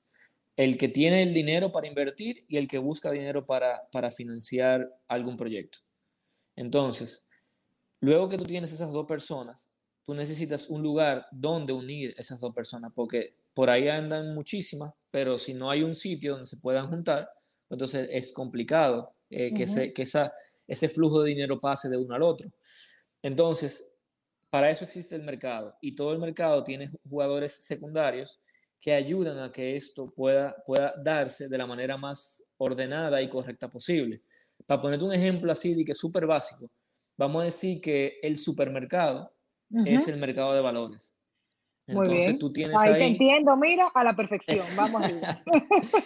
el 0.55 0.77
que 0.77 0.87
tiene 0.87 1.23
el 1.23 1.33
dinero 1.33 1.69
para 1.69 1.85
invertir 1.85 2.45
y 2.47 2.55
el 2.55 2.69
que 2.69 2.77
busca 2.77 3.11
dinero 3.11 3.45
para, 3.45 3.89
para 3.91 4.09
financiar 4.09 4.89
algún 5.09 5.35
proyecto. 5.35 5.79
Entonces, 6.55 7.27
luego 7.99 8.29
que 8.29 8.37
tú 8.37 8.45
tienes 8.45 8.71
esas 8.71 8.93
dos 8.93 9.05
personas, 9.05 9.69
tú 10.07 10.13
necesitas 10.13 10.69
un 10.69 10.81
lugar 10.81 11.27
donde 11.33 11.73
unir 11.73 12.15
esas 12.17 12.39
dos 12.39 12.55
personas, 12.55 12.93
porque 12.95 13.35
por 13.53 13.69
ahí 13.69 13.89
andan 13.89 14.33
muchísimas, 14.33 14.93
pero 15.11 15.37
si 15.37 15.53
no 15.53 15.69
hay 15.69 15.83
un 15.83 15.93
sitio 15.93 16.31
donde 16.31 16.45
se 16.45 16.55
puedan 16.57 16.87
juntar, 16.87 17.29
entonces 17.69 18.07
es 18.09 18.31
complicado 18.31 19.13
eh, 19.29 19.53
que, 19.53 19.91
que 19.93 20.01
esa, 20.03 20.31
ese 20.65 20.87
flujo 20.87 21.23
de 21.23 21.31
dinero 21.31 21.59
pase 21.59 21.89
de 21.89 21.97
uno 21.97 22.15
al 22.15 22.23
otro. 22.23 22.49
Entonces, 23.21 23.85
para 24.49 24.69
eso 24.69 24.85
existe 24.85 25.13
el 25.13 25.23
mercado 25.23 25.75
y 25.81 25.93
todo 25.93 26.13
el 26.13 26.19
mercado 26.19 26.63
tiene 26.63 26.89
jugadores 27.09 27.51
secundarios 27.51 28.39
que 28.79 28.93
ayudan 28.93 29.37
a 29.39 29.51
que 29.51 29.75
esto 29.75 30.09
pueda, 30.09 30.55
pueda 30.65 30.93
darse 31.03 31.49
de 31.49 31.57
la 31.57 31.67
manera 31.67 31.97
más 31.97 32.53
ordenada 32.55 33.21
y 33.21 33.27
correcta 33.27 33.69
posible. 33.69 34.21
Para 34.65 34.81
ponerte 34.81 35.03
un 35.03 35.13
ejemplo 35.13 35.51
así 35.51 35.75
de 35.75 35.83
que 35.83 35.91
es 35.91 35.97
súper 35.97 36.25
básico, 36.25 36.71
vamos 37.17 37.41
a 37.41 37.45
decir 37.45 37.81
que 37.81 38.19
el 38.21 38.37
supermercado 38.37 39.33
es 39.85 40.07
el 40.07 40.17
mercado 40.17 40.53
de 40.53 40.61
valores. 40.61 41.13
Entonces 41.87 42.37
tú 42.37 42.51
tienes 42.51 42.75
ahí... 42.77 42.93
Ahí 42.93 42.99
te 42.99 43.05
entiendo, 43.07 43.55
mira, 43.55 43.87
a 43.93 44.03
la 44.03 44.15
perfección, 44.15 44.59
vamos 44.75 45.01
a 45.03 45.43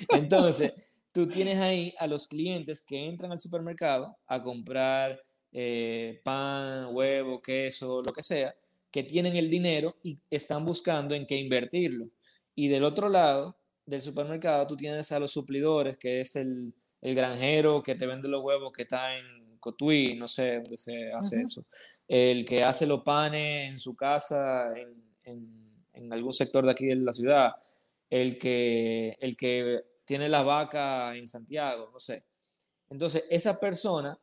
Entonces, 0.15 0.73
tú 1.13 1.27
tienes 1.27 1.57
ahí 1.57 1.93
a 1.97 2.07
los 2.07 2.27
clientes 2.27 2.83
que 2.83 3.05
entran 3.05 3.31
al 3.31 3.39
supermercado 3.39 4.17
a 4.27 4.41
comprar 4.41 5.19
eh, 5.51 6.21
pan, 6.23 6.95
huevo, 6.95 7.41
queso, 7.41 8.01
lo 8.05 8.13
que 8.13 8.23
sea, 8.23 8.55
que 8.91 9.03
tienen 9.03 9.35
el 9.35 9.49
dinero 9.49 9.97
y 10.03 10.19
están 10.29 10.63
buscando 10.65 11.15
en 11.15 11.25
qué 11.25 11.35
invertirlo. 11.35 12.09
Y 12.55 12.67
del 12.67 12.83
otro 12.83 13.09
lado 13.09 13.57
del 13.85 14.01
supermercado 14.01 14.67
tú 14.67 14.77
tienes 14.77 15.11
a 15.11 15.19
los 15.19 15.31
suplidores, 15.31 15.97
que 15.97 16.21
es 16.21 16.35
el, 16.35 16.73
el 17.01 17.15
granjero 17.15 17.81
que 17.81 17.95
te 17.95 18.05
vende 18.05 18.27
los 18.27 18.43
huevos 18.43 18.71
que 18.71 18.83
está 18.83 19.17
en 19.17 19.40
Cotuí, 19.61 20.15
no 20.17 20.27
sé 20.27 20.55
dónde 20.55 20.75
se 20.75 21.13
hace 21.13 21.41
eso. 21.41 21.65
El 22.05 22.45
que 22.45 22.61
hace 22.63 22.85
los 22.85 23.01
panes 23.03 23.69
en 23.69 23.79
su 23.79 23.95
casa, 23.95 24.77
en, 24.77 25.13
en, 25.23 25.85
en, 25.93 26.11
algún 26.11 26.33
sector 26.33 26.65
de 26.65 26.71
aquí 26.71 26.87
de 26.87 26.97
la 26.97 27.13
ciudad. 27.13 27.51
El 28.09 28.37
que, 28.37 29.15
el 29.21 29.37
que 29.37 29.79
tiene 30.03 30.27
la 30.27 30.43
vaca 30.43 31.15
en 31.15 31.29
Santiago, 31.29 31.89
no 31.93 31.99
sé. 31.99 32.25
Entonces, 32.89 33.23
esa 33.29 33.57
persona 33.57 34.19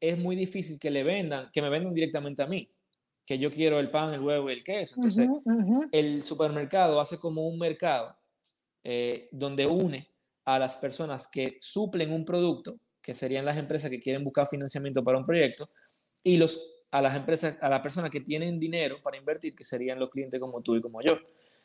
es 0.00 0.16
muy 0.16 0.36
difícil 0.36 0.78
que 0.78 0.90
le 0.90 1.02
vendan, 1.02 1.50
que 1.52 1.60
me 1.60 1.68
vendan 1.68 1.92
directamente 1.92 2.42
a 2.42 2.46
mí 2.46 2.70
que 3.26 3.38
yo 3.38 3.50
quiero 3.50 3.78
el 3.78 3.90
pan, 3.90 4.12
el 4.12 4.20
huevo 4.20 4.50
y 4.50 4.54
el 4.54 4.64
queso. 4.64 4.96
Entonces, 4.96 5.28
el 5.92 6.22
supermercado 6.22 7.00
hace 7.00 7.18
como 7.18 7.46
un 7.46 7.58
mercado 7.58 8.16
eh, 8.82 9.28
donde 9.32 9.66
une 9.66 10.08
a 10.44 10.58
las 10.58 10.76
personas 10.76 11.26
que 11.26 11.56
suplen 11.60 12.12
un 12.12 12.24
producto, 12.24 12.78
que 13.04 13.14
serían 13.14 13.44
las 13.44 13.58
empresas 13.58 13.90
que 13.90 14.00
quieren 14.00 14.24
buscar 14.24 14.48
financiamiento 14.48 15.04
para 15.04 15.18
un 15.18 15.24
proyecto, 15.24 15.68
y 16.22 16.38
los, 16.38 16.86
a 16.90 17.02
las 17.02 17.14
empresas, 17.14 17.58
a 17.60 17.68
las 17.68 17.80
personas 17.80 18.10
que 18.10 18.20
tienen 18.20 18.58
dinero 18.58 18.96
para 19.02 19.18
invertir, 19.18 19.54
que 19.54 19.62
serían 19.62 19.98
los 19.98 20.08
clientes 20.08 20.40
como 20.40 20.62
tú 20.62 20.74
y 20.74 20.80
como 20.80 21.02
yo. 21.02 21.18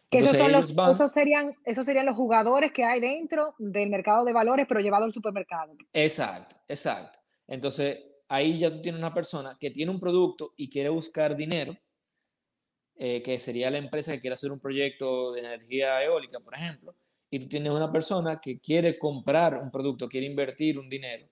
Que 0.10 0.18
esos, 0.18 0.36
son 0.36 0.52
los, 0.52 0.72
esos, 0.72 1.12
serían, 1.14 1.56
esos 1.64 1.86
serían 1.86 2.06
los 2.06 2.16
jugadores 2.16 2.72
que 2.74 2.84
hay 2.84 3.00
dentro 3.00 3.56
del 3.58 3.90
mercado 3.90 4.26
de 4.26 4.34
valores, 4.34 4.66
pero 4.68 4.82
llevado 4.82 5.06
al 5.06 5.14
supermercado. 5.14 5.76
Exacto, 5.94 6.58
exacto. 6.68 7.20
Entonces, 7.48 8.06
ahí 8.28 8.60
ya 8.60 8.70
tú 8.70 8.82
tienes 8.82 9.00
una 9.00 9.14
persona 9.14 9.56
que 9.60 9.72
tiene 9.72 9.92
un 9.92 10.00
producto 10.00 10.54
y 10.58 10.68
quiere 10.68 10.90
buscar 10.90 11.38
dinero, 11.38 11.78
eh, 12.96 13.22
que 13.22 13.40
sería 13.40 13.72
la 13.72 13.78
empresa 13.78 14.12
que 14.12 14.20
quiere 14.20 14.34
hacer 14.34 14.52
un 14.52 14.60
proyecto 14.60 15.32
de 15.32 15.40
energía 15.40 16.04
eólica, 16.04 16.40
por 16.40 16.56
ejemplo, 16.56 16.96
y 17.30 17.40
tú 17.40 17.48
tienes 17.48 17.72
una 17.72 17.92
persona 17.92 18.40
que 18.42 18.60
quiere 18.60 18.98
comprar 18.98 19.62
un 19.62 19.72
producto, 19.72 20.08
quiere 20.08 20.26
invertir 20.26 20.80
un 20.80 20.90
dinero, 20.90 21.28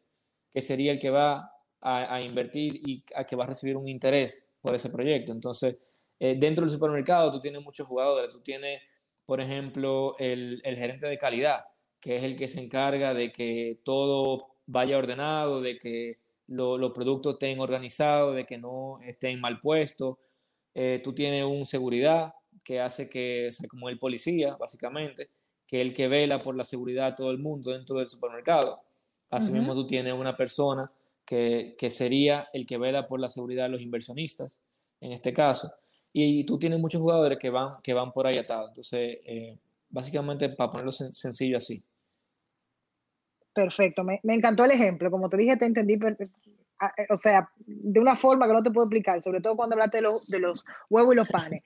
que 0.54 0.62
sería 0.62 0.92
el 0.92 1.00
que 1.00 1.10
va 1.10 1.52
a, 1.82 2.22
invertir 2.22 2.82
y 2.88 3.04
a 3.16 3.24
que 3.24 3.36
va 3.36 3.46
a 3.46 3.48
recibir 3.48 3.78
un 3.78 3.88
interés 3.88 4.48
por 4.62 4.76
ese 4.76 4.90
proyecto. 4.90 5.32
Entonces, 5.32 5.78
eh, 6.20 6.36
dentro 6.38 6.66
del 6.66 6.74
supermercado 6.74 7.32
tú 7.32 7.40
tienes 7.40 7.62
muchos 7.62 7.88
jugadores, 7.88 8.34
tú 8.34 8.42
tienes, 8.42 8.82
por 9.26 9.40
ejemplo, 9.40 10.16
el, 10.18 10.62
el 10.64 10.78
gerente 10.78 11.08
de 11.08 11.18
calidad, 11.18 11.66
que 12.00 12.18
es 12.18 12.24
el 12.24 12.36
que 12.36 12.48
se 12.48 12.62
encarga 12.62 13.14
de 13.14 13.32
que 13.32 13.80
todo 13.84 14.58
vaya 14.66 14.98
ordenado, 14.98 15.62
de 15.62 15.78
que 15.78 16.20
los 16.48 16.92
productos 16.92 17.34
estén 17.34 17.60
organizados, 17.60 18.36
de 18.36 18.46
que 18.46 18.58
no 18.58 19.00
estén 19.02 19.40
mal 19.40 19.60
puestos. 19.60 20.18
Eh, 20.74 21.02
tú 21.04 21.14
tienes 21.14 21.44
un 21.44 21.66
seguridad 21.66 22.34
que 22.64 22.80
hace 22.80 23.10
que, 23.10 23.50
sea, 23.52 23.68
como 23.68 23.90
el 23.90 23.98
policía, 23.98 24.56
básicamente, 24.58 25.30
que 25.68 25.82
es 25.82 25.88
el 25.88 25.94
que 25.94 26.08
vela 26.08 26.40
por 26.40 26.56
la 26.56 26.64
seguridad 26.64 27.12
de 27.12 27.16
todo 27.18 27.32
el 27.32 27.38
mundo 27.38 27.72
dentro 27.72 27.98
del 27.98 28.08
supermercado. 28.08 28.82
Asimismo, 29.30 29.74
tú 29.74 29.86
tienes 29.86 30.14
una 30.14 30.36
persona 30.36 30.90
que, 31.26 31.76
que, 31.78 31.90
sería 31.90 32.48
el 32.54 32.66
que 32.66 32.78
vela 32.78 33.06
por 33.06 33.20
la 33.20 33.28
seguridad 33.28 33.66
de 33.66 33.70
los 33.70 33.82
inversionistas, 33.82 34.62
en 35.02 35.12
este 35.12 35.34
caso. 35.34 35.72
Y, 36.14 36.46
tú 36.46 36.58
tienes 36.58 36.80
muchos 36.80 37.02
jugadores 37.02 37.38
que 37.38 37.50
van, 37.50 37.82
que 37.84 37.94
van 37.94 38.12
por 38.12 38.26
ahí 38.26 38.38
atados. 38.38 38.70
Entonces, 38.70 39.20
eh, 39.26 39.58
básicamente, 39.90 40.50
para 40.50 40.70
ponerlo 40.70 40.92
sencillo 40.92 41.58
así. 41.58 41.84
Perfecto, 43.54 44.04
me, 44.04 44.20
encantó 44.24 44.66
el 44.66 44.72
ejemplo. 44.72 45.12
Como 45.12 45.30
te 45.30 45.38
dije, 45.38 45.58
te 45.58 45.66
entendí, 45.66 45.94
eh, 45.94 46.28
o 47.10 47.18
sea, 47.18 47.50
de 47.58 48.00
una 48.00 48.16
forma 48.16 48.48
que 48.48 48.54
no 48.54 48.64
te 48.64 48.72
puedo 48.72 48.86
explicar, 48.86 49.22
sobre 49.22 49.42
todo 49.42 49.56
cuando 49.56 49.76
hablaste 49.76 49.98
de 49.98 50.04
los, 50.04 50.28
de 50.28 50.40
los 50.40 50.64
huevos 50.90 51.14
y 51.14 51.18
los 51.18 51.28
panes. 51.28 51.64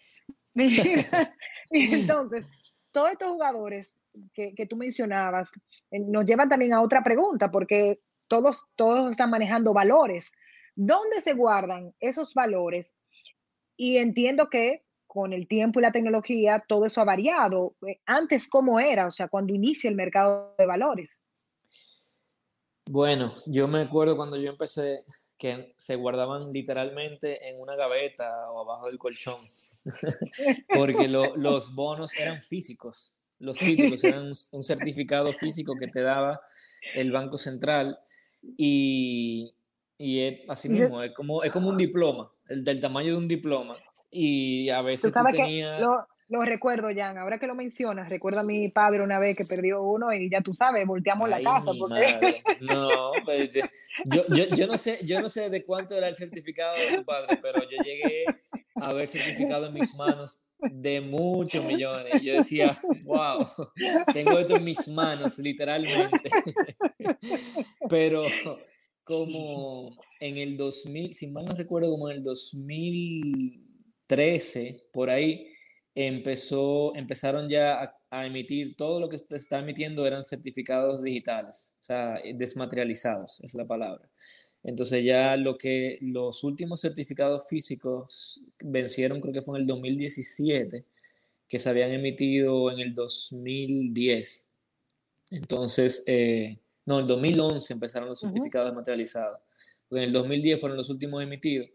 Entonces, 1.72 2.50
todos 2.92 3.12
estos 3.12 3.30
jugadores 3.30 3.98
que, 4.34 4.54
que, 4.56 4.66
tú 4.66 4.76
mencionabas 4.76 5.52
eh, 5.92 6.00
nos 6.00 6.26
llevan 6.26 6.50
también 6.50 6.74
a 6.74 6.82
otra 6.82 7.04
pregunta, 7.04 7.50
porque 7.52 8.00
todos, 8.28 8.66
todos 8.76 9.12
están 9.12 9.30
manejando 9.30 9.74
valores. 9.74 10.32
¿Dónde 10.76 11.22
se 11.22 11.34
guardan 11.34 11.94
esos 12.00 12.34
valores? 12.34 12.96
Y 13.76 13.98
entiendo 13.98 14.50
que 14.50 14.84
con 15.08 15.34
el 15.34 15.46
tiempo 15.46 15.80
y 15.80 15.84
la 15.84 15.92
tecnología, 15.92 16.64
todo 16.66 16.86
eso 16.86 17.02
ha 17.02 17.04
variado. 17.04 17.76
Eh, 17.86 18.00
antes, 18.06 18.48
¿cómo 18.48 18.80
era? 18.80 19.08
O 19.08 19.12
sea, 19.12 19.28
cuando 19.28 19.54
inicia 19.54 19.90
el 19.90 19.96
mercado 19.98 20.56
de 20.58 20.66
valores. 20.66 21.20
Bueno, 22.90 23.34
yo 23.46 23.68
me 23.68 23.82
acuerdo 23.82 24.16
cuando 24.16 24.38
yo 24.38 24.50
empecé 24.50 25.04
que 25.42 25.74
se 25.76 25.96
guardaban 25.96 26.54
literalmente 26.54 27.50
en 27.50 27.60
una 27.60 27.76
gaveta 27.76 28.52
o 28.52 28.62
abajo 28.62 28.86
del 28.86 29.00
colchón, 29.00 29.42
porque 30.70 31.08
los 31.36 31.74
bonos 31.74 32.16
eran 32.16 32.40
físicos, 32.40 33.16
los 33.40 33.58
títulos 33.58 34.04
eran 34.04 34.32
un, 34.52 34.64
certificado 34.64 35.34
físico 35.34 35.74
que 35.80 35.88
te 35.88 36.02
daba 36.02 36.42
el 36.94 37.12
Banco 37.12 37.40
Central 37.40 37.98
y, 38.56 39.52
y 39.98 40.20
es 40.20 40.40
así 40.48 40.70
mismo, 40.70 41.02
es 41.02 41.12
como, 41.12 41.42
es 41.42 41.52
como 41.52 41.70
un 41.70 41.78
diploma, 41.78 42.32
el 42.48 42.64
del 42.64 42.80
tamaño 42.80 43.14
de 43.14 43.18
un 43.18 43.28
diploma 43.28 43.78
y 44.12 44.70
a 44.70 44.84
veces 44.84 45.12
tú, 45.12 45.20
tenías 45.32 45.82
lo 45.82 46.06
recuerdo, 46.46 46.88
Jan. 46.96 47.18
Ahora 47.18 47.40
que 47.40 47.48
lo 47.48 47.56
mencionas, 47.56 48.10
recuerdo 48.10 48.40
a 48.40 48.44
mi 48.44 48.70
padre 48.70 49.04
una 49.04 49.20
vez 49.20 49.36
que 49.36 49.44
perdió 49.44 49.84
uno 49.84 50.14
y 50.14 50.30
ya 50.30 50.42
tú 50.42 50.54
sabes, 50.54 50.88
volteamos 50.88 51.30
la 51.30 51.42
casa. 51.42 51.72
Porque... 51.78 52.42
No, 52.62 53.12
pues, 53.26 53.50
yo, 54.06 54.24
yo, 54.30 54.46
yo, 54.56 54.68
no 54.68 54.78
sé, 54.78 55.06
yo 55.06 55.22
no 55.22 55.28
sé 55.28 55.50
de 55.50 55.66
cuánto 55.66 55.96
era 55.96 56.08
el 56.08 56.16
certificado 56.16 56.78
de 56.78 56.98
tu 56.98 57.06
padre, 57.06 57.38
pero 57.42 57.62
yo 57.64 57.84
llegué 57.84 58.26
a 58.76 58.94
ver 58.94 59.08
certificado 59.08 59.68
en 59.68 59.74
mis 59.74 59.96
manos 59.96 60.40
de 60.70 61.02
muchos 61.02 61.66
millones. 61.66 62.22
Yo 62.22 62.36
decía, 62.36 62.78
wow, 63.04 63.44
tengo 64.14 64.38
esto 64.40 64.56
en 64.58 64.64
mis 64.64 64.88
manos, 64.88 65.40
literalmente. 65.40 66.30
Pero 67.90 68.26
como 69.04 69.92
en 70.20 70.38
el 70.38 70.56
2000, 70.58 71.14
si 71.14 71.28
mal 71.28 71.46
no 71.46 71.56
recuerdo, 71.56 71.92
como 71.92 72.10
en 72.10 72.18
el 72.18 72.24
2013, 72.24 74.90
por 74.94 75.10
ahí, 75.10 75.48
empezó, 75.96 76.96
empezaron 76.96 77.50
ya 77.50 77.98
a, 78.10 78.26
emitir, 78.26 78.76
todo 78.76 79.00
lo 79.00 79.10
que 79.10 79.18
se 79.18 79.36
está 79.36 79.60
emitiendo 79.60 80.06
eran 80.06 80.24
certificados 80.24 81.02
digitales, 81.02 81.74
o 81.80 81.84
sea, 81.84 82.18
eh, 82.24 82.34
desmaterializados, 82.36 83.40
es 83.42 83.54
la 83.56 83.66
palabra. 83.66 84.10
Entonces 84.64 85.04
ya 85.04 85.36
lo 85.38 85.58
que 85.58 85.98
los 86.02 86.44
últimos 86.44 86.82
certificados 86.82 87.48
físicos 87.50 88.42
vencieron, 88.60 89.22
creo 89.22 89.34
que 89.34 89.42
fue 89.42 89.58
en 89.58 89.62
el 89.62 89.68
2017, 89.68 90.86
que 91.48 91.60
se 91.60 91.70
habían 91.70 91.92
emitido 91.92 92.72
en 92.72 92.80
el 92.80 92.94
2010. 92.94 94.50
Entonces, 95.32 96.04
eh, 96.06 96.60
no, 96.86 97.00
en 97.00 97.02
el 97.02 97.08
2011 97.08 97.74
empezaron 97.74 98.10
los 98.10 98.20
certificados 98.20 98.70
desmaterializados. 98.70 99.40
En 99.90 99.98
el 100.00 100.14
2010 100.14 100.60
fueron 100.60 100.78
los 100.78 100.90
últimos 100.90 101.24
emitidos. 101.24 101.70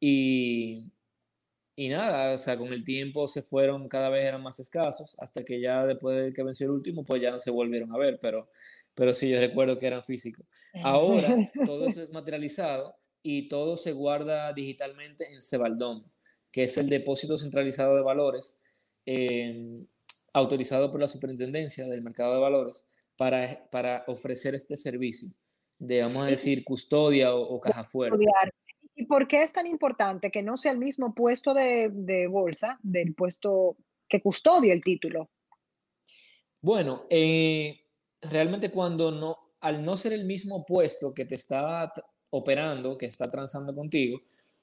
Y 0.00 0.92
y 1.82 1.88
nada, 1.88 2.32
o 2.32 2.38
sea, 2.38 2.56
con 2.56 2.72
el 2.72 2.84
tiempo 2.84 3.26
se 3.26 3.42
fueron, 3.42 3.88
cada 3.88 4.08
vez 4.08 4.24
eran 4.24 4.40
más 4.40 4.60
escasos, 4.60 5.16
hasta 5.18 5.44
que 5.44 5.60
ya 5.60 5.84
después 5.84 6.16
de 6.16 6.32
que 6.32 6.44
venció 6.44 6.66
el 6.66 6.72
último, 6.74 7.04
pues 7.04 7.20
ya 7.20 7.32
no 7.32 7.40
se 7.40 7.50
volvieron 7.50 7.92
a 7.92 7.98
ver, 7.98 8.20
pero, 8.20 8.48
pero 8.94 9.12
sí, 9.12 9.28
yo 9.28 9.40
recuerdo 9.40 9.76
que 9.80 9.88
eran 9.88 10.04
físicos. 10.04 10.46
Ahora 10.84 11.26
todo 11.66 11.86
eso 11.86 12.00
es 12.00 12.12
materializado 12.12 12.94
y 13.20 13.48
todo 13.48 13.76
se 13.76 13.90
guarda 13.90 14.52
digitalmente 14.52 15.32
en 15.34 15.42
Cebaldón, 15.42 16.04
que 16.52 16.62
es 16.62 16.78
el 16.78 16.88
depósito 16.88 17.36
centralizado 17.36 17.96
de 17.96 18.02
valores 18.02 18.58
em, 19.04 19.84
autorizado 20.32 20.88
por 20.92 21.00
la 21.00 21.08
Superintendencia 21.08 21.84
del 21.88 22.02
Mercado 22.02 22.34
de 22.34 22.40
Valores 22.40 22.86
para, 23.16 23.68
para 23.72 24.04
ofrecer 24.06 24.54
este 24.54 24.76
servicio 24.76 25.30
de, 25.80 26.00
vamos 26.02 26.22
a 26.22 26.26
decir, 26.26 26.62
custodia 26.62 27.34
o, 27.34 27.42
o 27.42 27.60
caja 27.60 27.82
fuerte. 27.82 28.24
¿Y 28.94 29.06
por 29.06 29.26
qué 29.26 29.42
es 29.42 29.52
tan 29.52 29.66
importante 29.66 30.30
que 30.30 30.42
no 30.42 30.56
sea 30.56 30.72
el 30.72 30.78
mismo 30.78 31.14
puesto 31.14 31.54
de, 31.54 32.26
bolsa 32.30 32.78
del 32.82 33.14
puesto 33.14 33.76
que 34.08 34.20
custodia 34.20 34.72
el 34.72 34.82
título? 34.82 35.30
Bueno, 36.60 37.06
eh, 37.08 37.80
realmente 38.20 38.70
cuando 38.70 39.10
no, 39.10 39.36
al 39.60 39.84
no 39.84 39.96
ser 39.96 40.12
el 40.12 40.24
mismo 40.24 40.64
puesto 40.66 41.14
que 41.14 41.24
te 41.24 41.36
está 41.36 41.92
operando, 42.30 42.98
que 42.98 43.06
está 43.06 43.30
transando 43.30 43.74
contigo, 43.74 44.20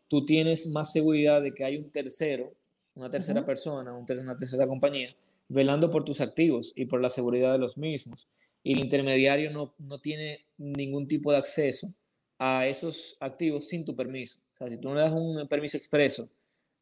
tú 0.07 0.25
tienes 0.25 0.67
más 0.67 0.91
seguridad 0.91 1.41
de 1.41 1.53
que 1.53 1.65
hay 1.65 1.77
un 1.77 1.91
tercero, 1.91 2.53
una 2.95 3.09
tercera 3.09 3.43
persona, 3.43 3.93
una 3.93 4.35
tercera 4.35 4.67
compañía, 4.67 5.15
velando 5.47 5.89
por 5.89 6.05
tus 6.05 6.21
activos 6.21 6.71
y 6.75 6.85
por 6.85 7.01
la 7.01 7.09
seguridad 7.09 7.51
de 7.53 7.59
los 7.59 7.77
mismos. 7.77 8.27
Y 8.61 8.73
el 8.73 8.79
intermediario 8.79 9.51
no, 9.51 9.73
no 9.79 9.99
tiene 9.99 10.45
ningún 10.57 11.07
tipo 11.07 11.31
de 11.31 11.37
acceso 11.37 11.93
a 12.39 12.65
esos 12.65 13.17
activos 13.19 13.67
sin 13.67 13.85
tu 13.85 13.95
permiso. 13.95 14.39
O 14.55 14.57
sea, 14.57 14.67
si 14.69 14.77
tú 14.79 14.89
no 14.89 14.95
le 14.95 15.01
das 15.01 15.13
un 15.13 15.47
permiso 15.47 15.77
expreso 15.77 16.29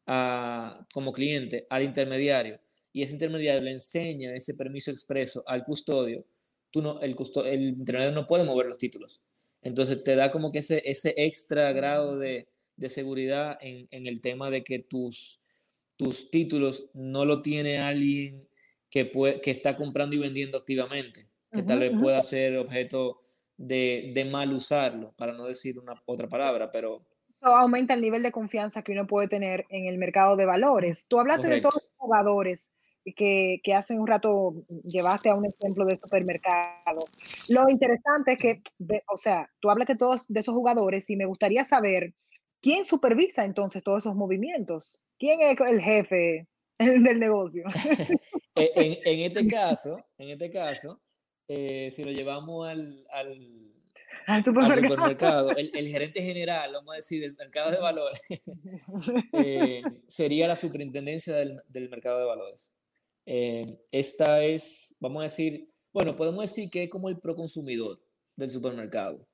a, 0.06 0.86
como 0.94 1.12
cliente 1.12 1.66
al 1.68 1.82
intermediario 1.82 2.60
y 2.92 3.02
ese 3.02 3.12
intermediario 3.12 3.60
le 3.60 3.72
enseña 3.72 4.34
ese 4.34 4.54
permiso 4.54 4.90
expreso 4.90 5.42
al 5.46 5.64
custodio, 5.64 6.24
tú 6.70 6.80
no, 6.80 7.00
el, 7.00 7.14
el 7.44 7.62
intermediario 7.62 8.14
no 8.14 8.26
puede 8.26 8.44
mover 8.44 8.66
los 8.66 8.78
títulos. 8.78 9.20
Entonces 9.60 10.02
te 10.04 10.14
da 10.14 10.30
como 10.30 10.52
que 10.52 10.60
ese, 10.60 10.80
ese 10.84 11.12
extra 11.16 11.72
grado 11.72 12.16
de, 12.16 12.48
de 12.76 12.88
seguridad 12.88 13.58
en, 13.60 13.88
en, 13.90 14.06
el 14.06 14.20
tema 14.20 14.50
de 14.50 14.62
que 14.62 14.78
tus, 14.78 15.42
tus 15.96 16.30
títulos 16.30 16.90
no 16.94 17.24
lo 17.24 17.42
tiene 17.42 17.78
alguien 17.78 18.48
que, 18.88 19.04
puede, 19.04 19.40
que 19.40 19.50
está 19.50 19.76
comprando 19.76 20.14
y 20.14 20.20
vendiendo 20.20 20.56
activamente, 20.56 21.28
que 21.52 21.62
tal 21.62 21.80
vez 21.80 21.92
pueda 21.98 22.22
ser 22.22 22.56
objeto 22.56 23.20
de, 23.58 24.28
mal 24.30 24.52
usarlo, 24.52 25.12
para 25.16 25.32
no 25.32 25.44
decir 25.44 25.78
una 25.78 26.00
otra 26.06 26.28
palabra, 26.28 26.70
pero... 26.70 27.02
aumenta 27.42 27.92
el 27.94 28.00
nivel 28.00 28.22
de 28.22 28.32
confianza 28.32 28.82
que 28.82 28.92
uno 28.92 29.06
puede 29.06 29.28
tener 29.28 29.66
en 29.68 29.86
el 29.86 29.98
mercado 29.98 30.36
de 30.36 30.46
valores. 30.46 31.06
Tú 31.08 31.18
hablaste 31.20 31.48
de 31.48 31.60
todos 31.60 31.74
los 31.74 31.92
jugadores 31.96 32.72
que, 33.16 33.60
que, 33.62 33.74
hace 33.74 33.98
un 33.98 34.06
rato 34.06 34.50
llevaste 34.84 35.30
a 35.30 35.34
un 35.34 35.46
ejemplo 35.46 35.84
de 35.84 35.96
supermercado. 35.96 37.00
Lo 37.50 37.68
interesante 37.68 38.32
es 38.32 38.38
que, 38.38 38.62
o 39.10 39.16
sea, 39.16 39.50
tú 39.60 39.70
hablaste 39.70 39.94
de 39.94 39.98
todos 39.98 40.28
de 40.28 40.40
esos 40.40 40.54
jugadores 40.54 41.08
y 41.10 41.16
me 41.16 41.26
gustaría 41.26 41.64
saber 41.64 42.14
quién 42.60 42.84
supervisa 42.84 43.44
entonces 43.44 43.82
todos 43.82 44.04
esos 44.04 44.14
movimientos. 44.14 45.00
¿Quién 45.18 45.40
es 45.40 45.58
el 45.60 45.80
jefe 45.80 46.46
del 46.78 47.18
negocio? 47.18 47.64
en, 48.54 48.98
en, 49.04 49.20
este 49.20 49.48
caso, 49.48 50.04
en 50.18 50.30
este 50.30 50.50
caso, 50.50 51.00
eh, 51.48 51.90
si 51.90 52.04
lo 52.04 52.12
llevamos 52.12 52.68
al, 52.68 53.06
al, 53.10 54.44
supermercado, 54.44 55.50
el, 55.56 55.70
gerente 55.88 56.20
general, 56.20 56.72
vamos 56.74 56.92
a 56.92 56.96
decir, 56.96 57.22
del 57.22 57.34
mercado 57.34 57.70
de 57.70 57.78
valores, 57.78 58.20
eh, 59.32 59.82
sería 60.06 60.46
la 60.46 60.56
superintendencia 60.56 61.34
del, 61.34 61.62
del 61.68 61.88
mercado 61.88 62.18
de 62.18 62.24
valores. 62.26 62.72
Eh, 63.24 63.78
esta 63.90 64.44
es, 64.44 64.96
vamos 65.00 65.20
a 65.20 65.24
decir, 65.24 65.66
bueno, 65.92 66.14
podemos 66.14 66.42
decir 66.42 66.68
que 66.70 66.84
es 66.84 66.90
como 66.90 67.08
el 67.08 67.18
proconsumidor 67.18 67.98
del 68.36 68.50
supermercado, 68.50 69.26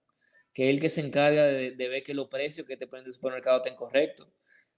que 0.53 0.69
es 0.69 0.75
el 0.75 0.81
que 0.81 0.89
se 0.89 1.01
encarga 1.01 1.45
de, 1.45 1.73
de 1.73 1.89
ver 1.89 2.05
que 2.05 2.15
los 2.15 2.29
precios 2.29 2.67
que 2.67 2.77
te 2.77 2.87
ponen 2.87 3.05
del 3.05 3.13
supermercado 3.13 3.57
estén 3.57 3.75
correctos, 3.75 4.29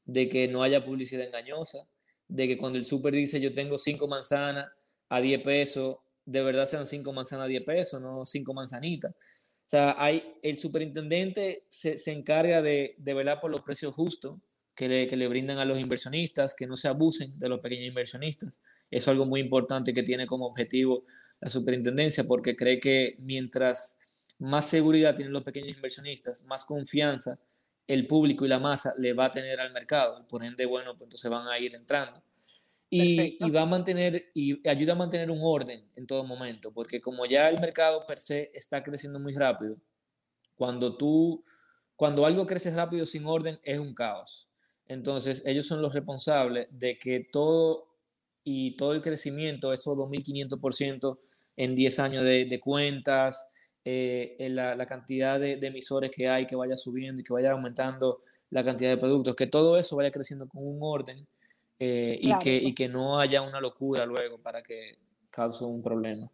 de 0.06 0.28
que 0.28 0.48
no 0.48 0.62
haya 0.62 0.84
publicidad 0.84 1.26
engañosa, 1.26 1.86
de 2.28 2.48
que 2.48 2.56
cuando 2.56 2.78
el 2.78 2.86
super 2.86 3.12
dice 3.12 3.40
yo 3.40 3.52
tengo 3.52 3.76
cinco 3.76 4.08
manzanas 4.08 4.70
a 5.08 5.20
10 5.20 5.42
pesos, 5.42 5.98
de 6.26 6.42
verdad 6.42 6.66
sean 6.66 6.86
cinco 6.86 7.12
manzanas 7.12 7.46
a 7.46 7.48
10 7.48 7.64
pesos, 7.64 8.00
no 8.02 8.26
cinco 8.26 8.52
manzanitas. 8.52 9.12
O 9.12 9.68
sea, 9.68 9.94
hay, 9.96 10.38
el 10.42 10.56
superintendente 10.58 11.64
se, 11.70 11.98
se 11.98 12.12
encarga 12.12 12.62
de, 12.62 12.94
de, 12.98 13.14
velar 13.14 13.40
por 13.40 13.50
los 13.50 13.62
precios 13.62 13.94
justos 13.94 14.38
que 14.76 14.86
le, 14.88 15.06
que 15.08 15.16
le 15.16 15.26
brindan 15.26 15.58
a 15.58 15.64
los 15.64 15.78
inversionistas, 15.78 16.54
que 16.54 16.66
no 16.66 16.76
se 16.76 16.88
abusen 16.88 17.38
de 17.38 17.48
los 17.48 17.60
pequeños 17.60 17.88
inversionistas. 17.88 18.52
Eso 18.90 19.04
es 19.04 19.08
algo 19.08 19.26
muy 19.26 19.40
importante 19.40 19.92
que 19.92 20.02
tiene 20.02 20.26
como 20.26 20.46
objetivo 20.46 21.04
la 21.40 21.48
superintendencia, 21.48 22.24
porque 22.24 22.54
cree 22.54 22.78
que 22.78 23.16
mientras 23.18 23.98
más 24.38 24.66
seguridad 24.66 25.14
tienen 25.16 25.32
los 25.32 25.42
pequeños 25.42 25.74
inversionistas, 25.74 26.44
más 26.44 26.64
confianza 26.64 27.40
el 27.86 28.06
público 28.06 28.44
y 28.44 28.48
la 28.48 28.58
masa 28.58 28.94
le 28.98 29.12
va 29.14 29.26
a 29.26 29.30
tener 29.30 29.60
al 29.60 29.72
mercado. 29.72 30.26
Por 30.28 30.44
ende, 30.44 30.66
bueno, 30.66 30.92
pues 30.92 31.02
entonces 31.02 31.30
van 31.30 31.48
a 31.48 31.58
ir 31.58 31.74
entrando. 31.74 32.22
Y, 32.88 33.38
va 33.50 33.62
a 33.62 33.66
mantener 33.66 34.30
y 34.32 34.66
ayuda 34.68 34.92
a 34.92 34.96
mantener 34.96 35.30
un 35.30 35.40
orden 35.42 35.90
en 35.96 36.06
todo 36.06 36.24
momento, 36.24 36.72
porque 36.72 37.00
como 37.00 37.26
ya 37.26 37.48
el 37.48 37.60
mercado 37.60 38.06
per 38.06 38.20
se 38.20 38.50
está 38.54 38.82
creciendo 38.82 39.18
muy 39.18 39.34
rápido, 39.34 39.76
cuando 40.54 40.96
tú, 40.96 41.44
cuando 41.96 42.24
algo 42.24 42.46
crece 42.46 42.70
rápido 42.70 43.04
sin 43.04 43.26
orden 43.26 43.58
es 43.64 43.78
un 43.78 43.94
caos. 43.94 44.48
Entonces 44.86 45.42
ellos 45.44 45.66
son 45.66 45.82
los 45.82 45.94
responsables 45.94 46.68
de 46.70 46.96
que 46.96 47.28
todo 47.32 47.88
y 48.44 48.76
todo 48.76 48.92
el 48.92 49.02
crecimiento, 49.02 49.72
esos 49.72 49.96
2.500% 49.96 51.18
en 51.56 51.74
10 51.74 51.98
años 51.98 52.24
de, 52.24 52.60
cuentas, 52.60 53.52
eh, 53.84 54.36
en 54.38 54.54
la, 54.54 54.76
la, 54.76 54.86
cantidad 54.86 55.40
de, 55.40 55.56
de 55.56 55.66
emisores 55.66 56.12
que 56.12 56.28
hay, 56.28 56.46
que 56.46 56.54
vaya 56.54 56.76
subiendo 56.76 57.20
y 57.20 57.24
que 57.24 57.32
vaya 57.32 57.50
aumentando 57.50 58.20
la 58.50 58.64
cantidad 58.64 58.90
de 58.90 58.96
productos, 58.98 59.34
que 59.34 59.48
todo 59.48 59.76
eso 59.76 59.96
vaya 59.96 60.12
creciendo 60.12 60.46
con 60.46 60.64
un 60.64 60.78
orden 60.80 61.26
eh, 61.78 62.18
y, 62.20 62.38
que, 62.38 62.56
y 62.56 62.74
que 62.74 62.88
no 62.88 63.18
haya 63.18 63.42
una 63.42 63.60
locura 63.60 64.06
luego 64.06 64.38
para 64.38 64.62
que 64.62 64.92
cause 65.30 65.64
un 65.64 65.82
problema. 65.82 66.30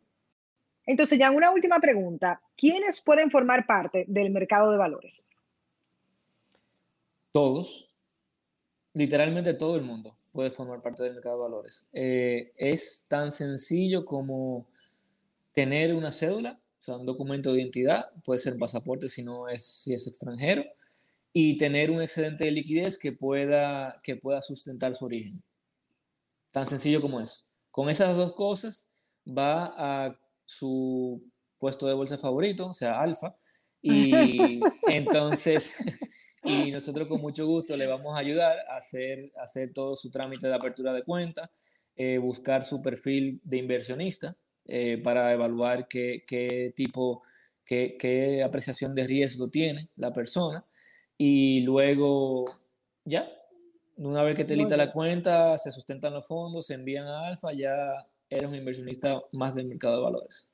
Entonces, 0.86 1.18
ya 1.18 1.30
una 1.30 1.50
última 1.50 1.78
pregunta. 1.80 2.40
¿Quiénes 2.56 3.00
pueden 3.00 3.30
formar 3.30 3.66
parte 3.66 4.04
del 4.08 4.30
mercado 4.30 4.70
de 4.70 4.78
valores? 4.78 5.26
Todos, 7.32 7.88
literalmente 8.94 9.54
todo 9.54 9.76
el 9.76 9.82
mundo. 9.82 10.16
puede 10.32 10.50
formar 10.50 10.80
parte 10.80 11.02
del 11.02 11.14
mercado 11.14 11.36
de 11.36 11.42
valores. 11.42 11.88
Eh, 11.92 12.52
es 12.56 13.06
tan 13.08 13.30
sencillo 13.30 14.04
como 14.04 14.66
tener 15.52 15.94
una 15.94 16.10
cédula, 16.10 16.58
o 16.78 16.82
sea, 16.82 16.96
un 16.96 17.04
documento 17.04 17.52
de 17.52 17.60
identidad, 17.60 18.10
puede 18.24 18.38
ser 18.38 18.54
un 18.54 18.58
pasaporte 18.58 19.08
si 19.08 19.22
no 19.22 19.48
es, 19.48 19.64
si 19.64 19.92
es 19.92 20.06
extranjero, 20.06 20.64
y 21.32 21.56
tener 21.56 21.90
un 21.90 22.02
excedente 22.02 22.44
de 22.44 22.50
liquidez 22.50 22.98
que 22.98 23.12
pueda, 23.12 24.00
que 24.02 24.16
pueda 24.16 24.42
sustentar 24.42 24.94
su 24.94 25.06
origen. 25.06 25.42
Tan 26.50 26.66
sencillo 26.66 27.00
como 27.00 27.20
eso. 27.20 27.40
Con 27.70 27.88
esas 27.88 28.16
dos 28.16 28.34
cosas 28.34 28.90
va 29.26 29.72
a 29.76 30.18
su 30.44 31.22
puesto 31.58 31.86
de 31.86 31.94
bolsa 31.94 32.18
favorito, 32.18 32.66
o 32.68 32.74
sea, 32.74 33.00
alfa, 33.00 33.34
y 33.80 34.60
entonces, 34.88 35.74
y 36.44 36.70
nosotros 36.70 37.08
con 37.08 37.20
mucho 37.20 37.46
gusto 37.46 37.76
le 37.76 37.86
vamos 37.86 38.14
a 38.14 38.18
ayudar 38.18 38.58
a 38.68 38.76
hacer, 38.76 39.30
hacer 39.42 39.72
todo 39.72 39.96
su 39.96 40.10
trámite 40.10 40.48
de 40.48 40.54
apertura 40.54 40.92
de 40.92 41.02
cuenta, 41.02 41.50
eh, 41.96 42.18
buscar 42.18 42.64
su 42.64 42.82
perfil 42.82 43.40
de 43.44 43.56
inversionista 43.58 44.36
eh, 44.66 44.98
para 44.98 45.32
evaluar 45.32 45.88
qué, 45.88 46.24
qué 46.26 46.72
tipo, 46.76 47.22
qué, 47.64 47.96
qué 47.98 48.42
apreciación 48.42 48.94
de 48.94 49.06
riesgo 49.06 49.48
tiene 49.48 49.88
la 49.96 50.12
persona 50.12 50.64
y 51.18 51.60
luego 51.60 52.44
ya, 53.04 53.28
una 53.96 54.22
vez 54.22 54.36
que 54.36 54.44
te 54.44 54.56
lista 54.56 54.76
la 54.76 54.92
cuenta, 54.92 55.58
se 55.58 55.70
sustentan 55.70 56.12
los 56.14 56.26
fondos, 56.26 56.66
se 56.66 56.74
envían 56.74 57.06
a 57.06 57.28
Alfa, 57.28 57.52
ya 57.52 57.74
eres 58.28 58.48
un 58.48 58.54
inversionista 58.54 59.20
más 59.32 59.54
del 59.54 59.66
mercado 59.66 59.96
de 59.96 60.02
valores. 60.02 60.48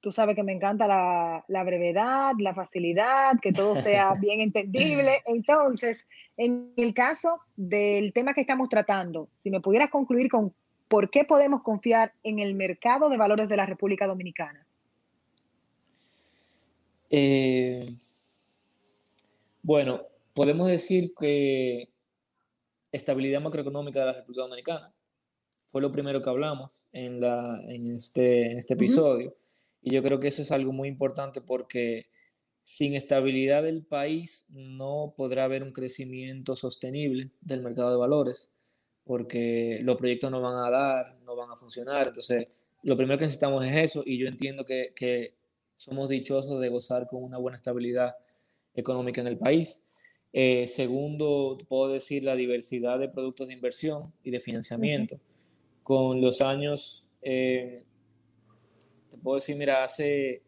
Tú 0.00 0.12
sabes 0.12 0.36
que 0.36 0.42
me 0.42 0.52
encanta 0.52 0.86
la, 0.86 1.44
la 1.48 1.64
brevedad, 1.64 2.34
la 2.38 2.54
facilidad, 2.54 3.40
que 3.40 3.52
todo 3.52 3.76
sea 3.76 4.14
bien 4.20 4.40
entendible. 4.40 5.22
Entonces, 5.24 6.06
en 6.36 6.72
el 6.76 6.92
caso 6.92 7.40
del 7.56 8.12
tema 8.12 8.34
que 8.34 8.42
estamos 8.42 8.68
tratando, 8.68 9.28
si 9.38 9.50
me 9.50 9.60
pudieras 9.60 9.88
concluir 9.88 10.28
con 10.28 10.54
por 10.88 11.10
qué 11.10 11.24
podemos 11.24 11.62
confiar 11.62 12.12
en 12.22 12.38
el 12.38 12.54
mercado 12.54 13.08
de 13.08 13.16
valores 13.16 13.48
de 13.48 13.56
la 13.56 13.66
República 13.66 14.06
Dominicana. 14.06 14.66
Eh, 17.10 17.63
bueno, 19.64 20.02
podemos 20.34 20.68
decir 20.68 21.14
que 21.18 21.88
estabilidad 22.92 23.40
macroeconómica 23.40 24.00
de 24.00 24.06
la 24.06 24.12
República 24.12 24.42
Dominicana 24.42 24.94
fue 25.68 25.80
lo 25.80 25.90
primero 25.90 26.20
que 26.20 26.28
hablamos 26.28 26.84
en, 26.92 27.18
la, 27.18 27.60
en, 27.68 27.96
este, 27.96 28.52
en 28.52 28.58
este 28.58 28.74
episodio. 28.74 29.34
Y 29.80 29.94
yo 29.94 30.02
creo 30.02 30.20
que 30.20 30.28
eso 30.28 30.42
es 30.42 30.52
algo 30.52 30.72
muy 30.72 30.86
importante 30.88 31.40
porque 31.40 32.08
sin 32.62 32.94
estabilidad 32.94 33.62
del 33.62 33.86
país 33.86 34.46
no 34.50 35.14
podrá 35.16 35.44
haber 35.44 35.62
un 35.62 35.72
crecimiento 35.72 36.56
sostenible 36.56 37.30
del 37.40 37.62
mercado 37.62 37.90
de 37.90 37.96
valores 37.96 38.50
porque 39.02 39.80
los 39.82 39.96
proyectos 39.96 40.30
no 40.30 40.42
van 40.42 40.62
a 40.62 40.70
dar, 40.70 41.16
no 41.24 41.36
van 41.36 41.50
a 41.50 41.56
funcionar. 41.56 42.08
Entonces, 42.08 42.48
lo 42.82 42.98
primero 42.98 43.18
que 43.18 43.24
necesitamos 43.24 43.64
es 43.64 43.76
eso 43.76 44.02
y 44.04 44.18
yo 44.18 44.28
entiendo 44.28 44.66
que, 44.66 44.92
que 44.94 45.34
somos 45.76 46.10
dichosos 46.10 46.60
de 46.60 46.68
gozar 46.68 47.08
con 47.08 47.24
una 47.24 47.38
buena 47.38 47.56
estabilidad 47.56 48.14
económica 48.74 49.20
en 49.20 49.28
el 49.28 49.38
país. 49.38 49.82
Eh, 50.32 50.66
segundo, 50.66 51.56
puedo 51.68 51.92
decir 51.92 52.24
la 52.24 52.34
diversidad 52.34 52.98
de 52.98 53.08
productos 53.08 53.46
de 53.48 53.54
inversión 53.54 54.12
y 54.24 54.30
de 54.30 54.40
financiamiento. 54.40 55.20
Con 55.82 56.20
los 56.20 56.40
años, 56.40 57.08
eh, 57.22 57.84
te 59.10 59.16
puedo 59.18 59.36
decir, 59.36 59.56
mira, 59.56 59.84
hace, 59.84 60.42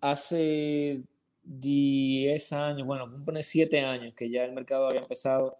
hace 0.00 1.02
10 1.42 2.52
años, 2.52 2.86
bueno, 2.86 3.12
poner 3.24 3.44
7 3.44 3.80
años 3.80 4.14
que 4.14 4.30
ya 4.30 4.44
el 4.44 4.52
mercado 4.52 4.86
había 4.86 5.00
empezado, 5.00 5.58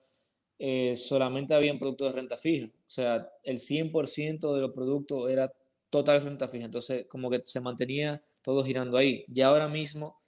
eh, 0.58 0.94
solamente 0.96 1.54
habían 1.54 1.78
productos 1.78 2.08
de 2.08 2.20
renta 2.20 2.36
fija. 2.36 2.66
O 2.66 2.90
sea, 2.90 3.28
el 3.44 3.58
100% 3.58 4.54
de 4.54 4.60
los 4.60 4.72
productos 4.72 5.30
era 5.30 5.52
total 5.90 6.22
renta 6.22 6.48
fija. 6.48 6.64
Entonces, 6.64 7.06
como 7.08 7.30
que 7.30 7.40
se 7.44 7.60
mantenía 7.60 8.22
todo 8.42 8.64
girando 8.64 8.96
ahí. 8.96 9.24
Ya 9.28 9.48
ahora 9.48 9.68
mismo 9.68 10.19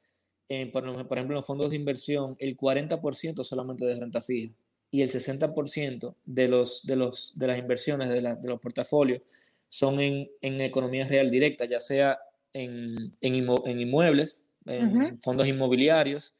por, 0.73 0.85
ejemplo, 0.85 1.21
en 1.21 1.29
los 1.29 1.47
fondos 1.47 1.71
de 1.71 1.77
inversión, 1.77 2.35
el 2.38 2.57
40% 2.57 3.45
solamente 3.45 3.85
de 3.85 3.95
renta 3.95 4.21
fija 4.21 4.55
y 4.91 5.03
el 5.03 5.09
60% 5.09 6.15
de, 6.25 6.49
los, 6.49 6.85
de, 6.87 6.97
los, 6.97 7.33
de 7.38 7.47
las 7.47 7.59
inversiones 7.59 8.09
de, 8.11 8.49
los 8.49 8.61
portafolios 8.61 9.23
son 9.69 10.01
en, 10.01 10.31
en, 10.43 10.61
economía 10.61 11.09
real 11.09 11.31
directa, 11.31 11.65
ya 11.65 11.81
sea 11.81 12.19
en, 12.53 13.11
en, 13.21 13.35
inmuebles, 13.81 14.47
en 14.67 15.21
fondos 15.23 15.47
inmobiliarios, 15.47 16.35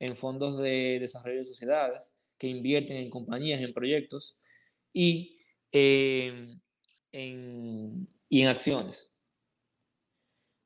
en 0.00 0.16
fondos 0.16 0.58
de 0.58 0.98
desarrollo 1.00 1.38
de 1.38 1.44
sociedades 1.44 2.12
que 2.38 2.48
invierten 2.48 2.96
en 2.96 3.10
compañías, 3.10 3.60
en 3.60 3.74
proyectos 3.74 4.38
y, 4.92 5.36
eh, 5.72 6.56
en, 7.12 8.08
y 8.28 8.42
en 8.42 8.48
acciones. 8.48 9.10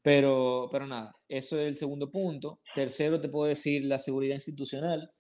Pero, 0.03 0.69
pero 0.71 0.87
nada, 0.87 1.17
eso 1.29 1.59
es 1.59 1.69
el 1.69 1.77
segundo 1.77 2.11
punto. 2.11 2.61
Tercero, 2.75 3.21
te 3.21 3.29
puedo 3.29 3.47
decir 3.47 3.85
la 3.85 3.99
seguridad 3.99 4.35
institucional. 4.35 5.13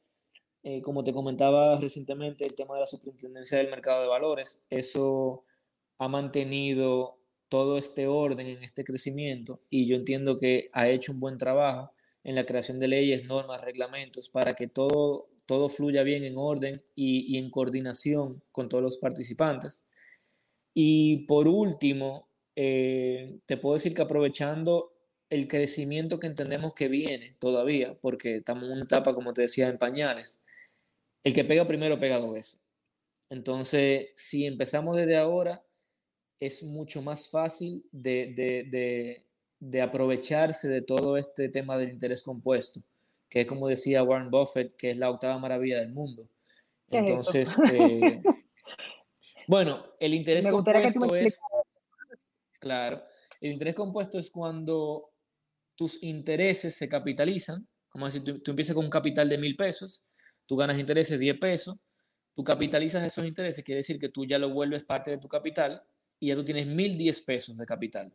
Eh, 0.64 0.83
como 0.83 1.05
te 1.05 1.12
comentaba 1.12 1.77
recientemente, 1.77 2.45
el 2.45 2.55
tema 2.55 2.75
de 2.75 2.81
la 2.81 2.87
superintendencia 2.87 3.59
del 3.59 3.71
mercado 3.71 4.03
de 4.03 4.09
valores, 4.09 4.62
eso 4.71 5.45
ha 5.99 6.09
mantenido 6.09 7.18
todo 7.49 7.79
este 7.79 8.07
orden 8.07 8.47
en 8.47 8.62
este 8.62 8.85
crecimiento 8.85 9.61
y 9.68 9.87
yo 9.87 9.97
entiendo 9.97 10.38
que 10.38 10.68
ha 10.73 10.88
hecho 10.88 11.12
un 11.12 11.21
buen 11.21 11.37
trabajo 11.37 11.92
en 12.25 12.35
la 12.35 12.47
creación 12.47 12.79
de 12.79 12.88
leyes, 12.88 13.25
normas, 13.25 13.61
reglamentos 13.61 14.31
para 14.31 14.55
que 14.55 14.68
todo, 14.68 15.29
todo 15.47 15.68
fluya 15.68 16.03
bien 16.03 16.25
en 16.25 16.38
orden 16.38 16.83
y, 16.95 17.35
y 17.35 17.38
en 17.38 17.51
coordinación 17.51 18.42
con 18.53 18.68
todos 18.68 18.83
los 18.83 18.99
participantes. 18.99 19.85
Y 20.75 21.27
por 21.27 21.49
último, 21.49 22.32
eh, 22.56 23.38
te 23.46 23.56
puedo 23.56 23.74
decir 23.74 23.94
que 23.94 24.02
aprovechando 24.02 24.92
el 25.30 25.48
crecimiento 25.48 26.20
que 26.20 26.26
entendemos 26.26 26.74
que 26.74 26.88
viene 26.88 27.36
todavía, 27.38 27.96
porque 28.00 28.36
estamos 28.36 28.64
en 28.64 28.72
una 28.72 28.84
etapa, 28.84 29.14
como 29.14 29.32
te 29.32 29.42
decía, 29.42 29.68
en 29.68 29.78
pañales, 29.78 30.42
el 31.24 31.32
que 31.32 31.44
pega 31.44 31.66
primero 31.66 31.98
pega 31.98 32.18
dos 32.18 32.34
veces. 32.34 32.60
Entonces, 33.30 34.10
si 34.14 34.44
empezamos 34.44 34.94
desde 34.94 35.16
ahora, 35.16 35.64
es 36.38 36.62
mucho 36.62 37.00
más 37.00 37.30
fácil 37.30 37.82
de, 37.92 38.34
de, 38.36 39.24
de, 39.58 39.80
aprovecharse 39.80 40.68
de 40.68 40.82
todo 40.82 41.16
este 41.16 41.48
tema 41.48 41.78
del 41.78 41.90
interés 41.90 42.22
compuesto, 42.22 42.82
que 43.30 43.42
es 43.42 43.46
como 43.46 43.68
decía 43.68 44.02
Warren 44.02 44.30
Buffett, 44.30 44.76
que 44.76 44.90
es 44.90 44.98
la 44.98 45.08
octava 45.08 45.38
maravilla 45.38 45.78
del 45.78 45.92
mundo. 45.92 46.28
Entonces, 46.90 47.56
eh, 47.72 48.20
bueno, 49.48 49.82
el 49.98 50.12
interés 50.12 50.46
compuesto 50.46 51.14
es 51.16 51.40
Claro. 52.62 53.03
El 53.40 53.51
interés 53.51 53.75
compuesto 53.75 54.20
es 54.20 54.31
cuando 54.31 55.11
tus 55.75 56.01
intereses 56.05 56.77
se 56.77 56.88
capitalizan. 56.88 57.66
Como 57.88 58.07
decir, 58.07 58.22
tú, 58.22 58.38
tú 58.38 58.53
empiezas 58.53 58.77
con 58.77 58.85
un 58.85 58.90
capital 58.90 59.29
de 59.29 59.37
mil 59.37 59.57
pesos, 59.57 60.05
tú 60.46 60.57
ganas 60.57 60.79
intereses 60.79 61.18
10 61.18 61.38
pesos, 61.40 61.77
tú 62.35 62.44
capitalizas 62.44 63.03
esos 63.03 63.27
intereses, 63.27 63.64
quiere 63.64 63.81
decir 63.81 63.98
que 63.98 64.11
tú 64.11 64.25
ya 64.25 64.38
lo 64.38 64.51
vuelves 64.51 64.85
parte 64.85 65.11
de 65.11 65.18
tu 65.18 65.27
capital 65.27 65.83
y 66.20 66.29
ya 66.29 66.37
tú 66.37 66.44
tienes 66.44 66.68
mil 66.68 66.96
diez 66.96 67.20
pesos 67.20 67.57
de 67.57 67.66
capital. 67.66 68.14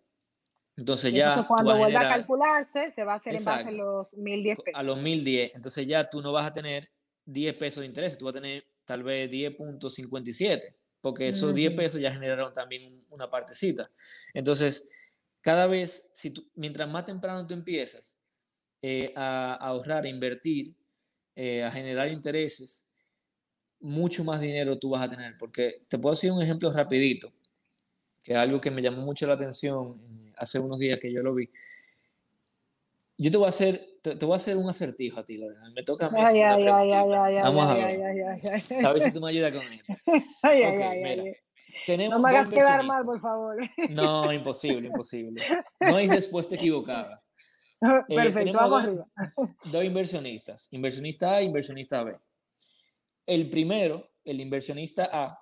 Entonces 0.78 1.14
ya. 1.14 1.46
cuando 1.46 1.78
vuelva 1.78 2.00
a 2.00 2.10
calcularse, 2.10 2.92
se 2.92 3.04
va 3.04 3.14
a 3.14 3.16
hacer 3.18 3.36
en 3.36 3.44
base 3.44 3.68
a 3.68 3.72
los 3.74 4.16
mil 4.16 4.44
diez 4.44 4.58
pesos. 4.64 4.80
A 4.80 4.84
los 4.84 5.02
mil 5.02 5.26
diez. 5.26 5.52
Entonces 5.56 5.86
ya 5.86 6.10
tú 6.10 6.22
no 6.22 6.32
vas 6.32 6.48
a 6.48 6.54
tener 6.54 6.90
10 7.26 7.58
pesos 7.58 7.82
de 7.82 7.88
interés, 7.88 8.18
tú 8.18 8.26
vas 8.26 8.36
a 8.38 8.40
tener 8.40 8.66
tal 8.86 9.04
vez 9.04 9.30
10.57 9.30 10.74
porque 11.08 11.30
esos 11.30 11.56
10 11.56 11.74
pesos 11.74 12.02
ya 12.02 12.12
generaron 12.12 12.52
también 12.52 13.00
una 13.12 13.30
partecita. 13.30 13.90
Entonces, 14.34 14.90
cada 15.40 15.66
vez, 15.66 16.10
si 16.14 16.32
tú, 16.32 16.46
mientras 16.54 16.90
más 16.90 17.06
temprano 17.06 17.48
tú 17.48 17.54
empiezas 17.54 18.20
eh, 18.82 19.14
a, 19.16 19.54
ahorrar, 19.54 20.04
a 20.04 20.10
invertir, 20.10 20.76
eh, 21.34 21.64
a 21.64 21.72
generar 21.72 22.10
intereses, 22.10 22.86
mucho 23.80 24.26
más 24.26 24.42
dinero 24.42 24.78
tú 24.78 24.90
vas 24.90 25.04
a 25.04 25.10
tener. 25.10 25.38
Porque 25.38 25.86
te 25.88 25.98
puedo 25.98 26.14
decir 26.14 26.30
un 26.30 26.42
ejemplo 26.42 26.70
rapidito, 26.72 27.32
que 28.22 28.34
es 28.34 28.38
algo 28.38 28.60
que 28.60 28.70
me 28.70 28.82
llamó 28.82 29.02
mucho 29.04 29.26
la 29.26 29.36
atención 29.36 29.98
hace 30.36 30.60
unos 30.60 30.80
días 30.80 31.00
que 31.00 31.10
yo 31.10 31.24
lo 31.24 31.34
vi. 31.34 31.50
Yo 33.20 33.32
te 33.32 33.38
voy 33.38 33.48
a 33.48 33.50
hacer, 33.50 34.00
te, 34.04 34.14
voy 34.14 34.34
a 34.34 34.36
hacer 34.36 34.58
un 34.58 34.70
acertijo 34.70 35.20
a 35.20 35.26
ti, 35.26 35.38
Lorena. 35.38 35.72
Me 35.76 35.84
toca 35.84 36.06
a 36.06 36.10
mí. 36.12 36.20
Ay, 36.20 36.40
ay, 36.42 36.64
ay, 36.64 36.92
ay, 36.92 37.36
Vamos 37.42 37.66
a 37.66 37.74
ver. 37.74 38.86
A 38.86 38.94
ver 38.94 39.02
si 39.02 39.12
tú 39.12 39.22
me 39.22 39.30
ayudas 39.30 39.52
con 39.52 39.74
esto. 39.74 39.94
Ay, 40.44 40.64
okay, 40.64 41.34
mira. 41.88 42.10
no 42.10 42.20
me 42.20 42.30
hagas 42.30 42.50
quedar 42.50 42.86
mal, 42.86 43.04
por 43.04 43.20
favor. 43.20 43.58
No, 43.90 44.32
imposible, 44.32 44.88
imposible. 44.88 45.44
No 45.80 45.96
hay 45.96 46.08
respuesta 46.08 46.56
equivocada. 46.56 47.24
Eh, 48.08 48.16
Perfecto, 48.16 48.58
vamos 48.58 48.84
arriba. 48.84 49.08
Dos 49.72 49.84
inversionistas, 49.84 50.68
inversionista 50.72 51.32
A 51.32 51.42
e 51.42 51.46
inversionista 51.46 52.04
B. 52.04 52.16
El 53.26 53.50
primero, 53.50 54.12
el 54.24 54.40
inversionista 54.42 55.10
A, 55.12 55.40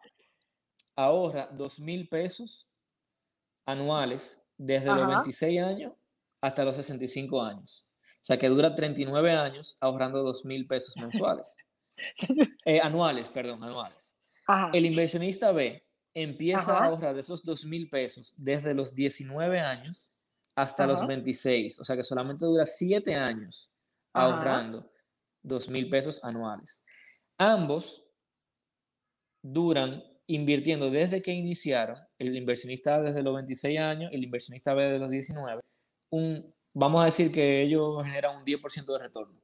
ahorra 0.95 1.47
dos 1.51 1.79
mil 1.81 2.07
pesos 2.07 2.69
anuales 3.65 4.41
desde 4.57 4.87
los 4.87 5.07
26 5.07 5.59
años 5.61 5.93
hasta 6.41 6.63
los 6.63 6.75
65 6.75 7.41
años. 7.41 7.87
O 8.15 8.25
sea 8.25 8.37
que 8.37 8.49
dura 8.49 8.73
39 8.73 9.31
años 9.31 9.75
ahorrando 9.79 10.23
2 10.23 10.45
mil 10.45 10.67
pesos 10.67 10.95
mensuales. 10.97 11.55
Eh, 12.65 12.81
anuales, 12.81 13.29
perdón, 13.29 13.63
anuales. 13.63 14.17
El 14.73 14.85
inversionista 14.85 15.51
B 15.51 15.85
empieza 16.13 16.77
a 16.77 16.85
ahorrar 16.85 17.17
esos 17.17 17.43
dos 17.43 17.65
mil 17.65 17.89
pesos 17.89 18.33
desde 18.37 18.73
los 18.73 18.95
19 18.95 19.59
años 19.59 20.11
hasta 20.55 20.87
los 20.87 21.05
26, 21.05 21.79
o 21.79 21.83
sea 21.83 21.95
que 21.95 22.03
solamente 22.03 22.45
dura 22.45 22.65
7 22.65 23.13
años 23.15 23.71
ahorrando 24.13 24.89
dos 25.43 25.69
mil 25.69 25.89
pesos 25.89 26.23
anuales. 26.23 26.83
Ambos 27.37 28.01
duran 29.43 30.03
invirtiendo 30.27 30.89
desde 30.89 31.21
que 31.21 31.31
iniciaron, 31.31 31.97
el 32.17 32.35
inversionista 32.35 33.01
desde 33.01 33.21
los 33.21 33.35
26 33.35 33.79
años, 33.79 34.11
el 34.13 34.23
inversionista 34.23 34.73
B 34.73 34.83
desde 34.83 34.99
los 34.99 35.11
19, 35.11 35.61
un, 36.09 36.43
vamos 36.73 37.01
a 37.01 37.05
decir 37.05 37.31
que 37.31 37.61
ellos 37.61 38.03
generan 38.03 38.37
un 38.37 38.45
10% 38.45 38.93
de 38.93 38.99
retorno. 38.99 39.41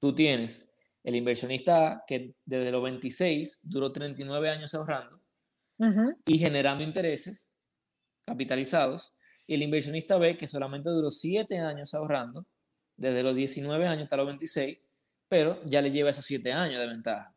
Tú 0.00 0.14
tienes 0.14 0.68
el 1.02 1.16
inversionista 1.16 1.92
A 1.92 2.04
que 2.06 2.34
desde 2.44 2.72
los 2.72 2.82
26 2.82 3.60
duró 3.62 3.92
39 3.92 4.50
años 4.50 4.74
ahorrando 4.74 5.20
y 6.24 6.38
generando 6.38 6.82
intereses 6.82 7.52
capitalizados, 8.24 9.14
y 9.46 9.54
el 9.54 9.62
inversionista 9.62 10.16
B 10.16 10.38
que 10.38 10.48
solamente 10.48 10.88
duró 10.88 11.10
7 11.10 11.58
años 11.58 11.92
ahorrando, 11.92 12.46
desde 12.96 13.22
los 13.22 13.34
19 13.34 13.86
años 13.86 14.04
hasta 14.04 14.16
los 14.16 14.26
26, 14.26 14.78
pero 15.28 15.62
ya 15.66 15.82
le 15.82 15.90
lleva 15.90 16.10
esos 16.10 16.24
7 16.24 16.52
años 16.52 16.80
de 16.80 16.86
ventaja 16.86 17.34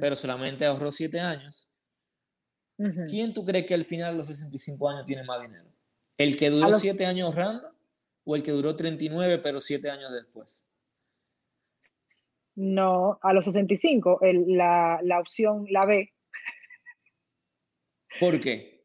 pero 0.00 0.14
solamente 0.14 0.64
ahorró 0.66 0.92
7 0.92 1.20
años. 1.20 1.70
¿Quién 3.08 3.32
tú 3.32 3.44
crees 3.44 3.66
que 3.66 3.74
al 3.74 3.84
final 3.84 4.12
de 4.12 4.18
los 4.18 4.26
65 4.28 4.88
años 4.88 5.04
tiene 5.04 5.24
más 5.24 5.40
dinero? 5.42 5.68
¿El 6.18 6.36
que 6.36 6.50
duró 6.50 6.72
7 6.72 7.06
años 7.06 7.26
ahorrando 7.26 7.72
o 8.24 8.36
el 8.36 8.42
que 8.42 8.50
duró 8.50 8.74
39 8.76 9.38
pero 9.38 9.60
7 9.60 9.88
años 9.88 10.12
después? 10.12 10.66
No, 12.56 13.20
a 13.22 13.32
los 13.32 13.44
65, 13.44 14.18
la, 14.48 14.98
la 15.04 15.20
opción, 15.20 15.66
la 15.70 15.86
B. 15.86 16.12
¿Por 18.18 18.40
qué? 18.40 18.82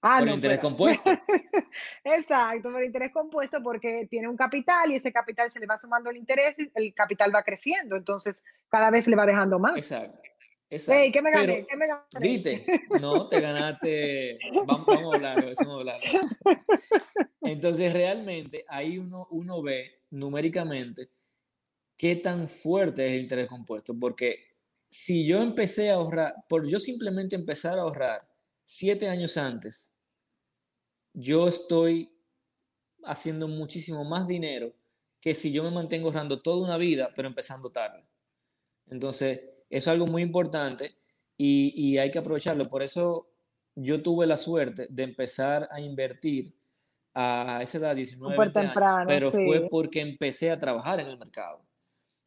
Ah, 0.00 0.18
por 0.18 0.28
interés 0.28 0.58
compuesto. 0.58 1.10
Exacto, 2.04 2.72
por 2.72 2.82
interés 2.82 3.10
compuesto 3.12 3.62
porque 3.62 4.06
tiene 4.10 4.28
un 4.28 4.36
capital 4.36 4.90
y 4.90 4.96
ese 4.96 5.12
capital 5.12 5.50
se 5.50 5.60
le 5.60 5.66
va 5.66 5.78
sumando 5.78 6.10
el 6.10 6.16
interés 6.16 6.54
y 6.58 6.70
el 6.74 6.94
capital 6.94 7.34
va 7.34 7.42
creciendo, 7.42 7.96
entonces 7.96 8.44
cada 8.68 8.90
vez 8.90 9.06
le 9.06 9.16
va 9.16 9.26
dejando 9.26 9.58
más. 9.58 9.76
Exacto. 9.76 10.22
Exacto. 10.70 11.12
¿qué 11.12 11.22
me 11.22 11.30
gané? 11.30 11.66
¿Qué 11.68 11.76
me 11.76 11.86
gané? 11.86 12.02
Viste, 12.20 12.66
no, 13.00 13.28
te 13.28 13.40
ganaste. 13.40 14.38
Vamos, 14.66 14.86
vamos 14.86 15.12
a 15.12 15.16
hablar, 15.16 15.44
vamos 15.44 15.60
a 15.60 15.78
hablar. 15.78 16.00
Entonces, 17.42 17.92
realmente, 17.92 18.64
ahí 18.68 18.98
uno, 18.98 19.26
uno 19.30 19.62
ve 19.62 20.02
numéricamente 20.10 21.10
qué 21.96 22.16
tan 22.16 22.48
fuerte 22.48 23.06
es 23.06 23.12
el 23.12 23.20
interés 23.20 23.46
compuesto, 23.46 23.94
porque 23.98 24.54
si 24.90 25.26
yo 25.26 25.40
empecé 25.42 25.90
a 25.90 25.94
ahorrar, 25.94 26.34
por 26.48 26.68
yo 26.68 26.78
simplemente 26.78 27.36
empezar 27.36 27.78
a 27.78 27.82
ahorrar 27.82 28.28
siete 28.64 29.08
años 29.08 29.36
antes, 29.36 29.92
yo 31.12 31.46
estoy 31.48 32.10
haciendo 33.04 33.48
muchísimo 33.48 34.04
más 34.04 34.26
dinero 34.26 34.74
que 35.20 35.34
si 35.34 35.52
yo 35.52 35.62
me 35.62 35.70
mantengo 35.70 36.08
ahorrando 36.08 36.42
toda 36.42 36.64
una 36.64 36.76
vida, 36.76 37.10
pero 37.14 37.28
empezando 37.28 37.70
tarde. 37.70 38.04
Entonces, 38.88 39.40
es 39.76 39.88
algo 39.88 40.06
muy 40.06 40.22
importante 40.22 40.94
y, 41.36 41.98
hay 41.98 42.10
que 42.10 42.18
aprovecharlo. 42.18 42.68
Por 42.68 42.82
eso 42.82 43.28
yo 43.74 44.02
tuve 44.02 44.26
la 44.26 44.36
suerte 44.36 44.86
de 44.88 45.02
empezar 45.02 45.68
a 45.70 45.80
invertir 45.80 46.54
a 47.12 47.60
esa 47.62 47.78
edad, 47.78 47.96
19 47.96 48.36
años, 48.40 48.72
pero 49.06 49.30
fue 49.30 49.68
porque 49.68 50.00
empecé 50.00 50.50
a 50.50 50.58
trabajar 50.58 51.00
en 51.00 51.08
el 51.08 51.18
mercado. 51.18 51.64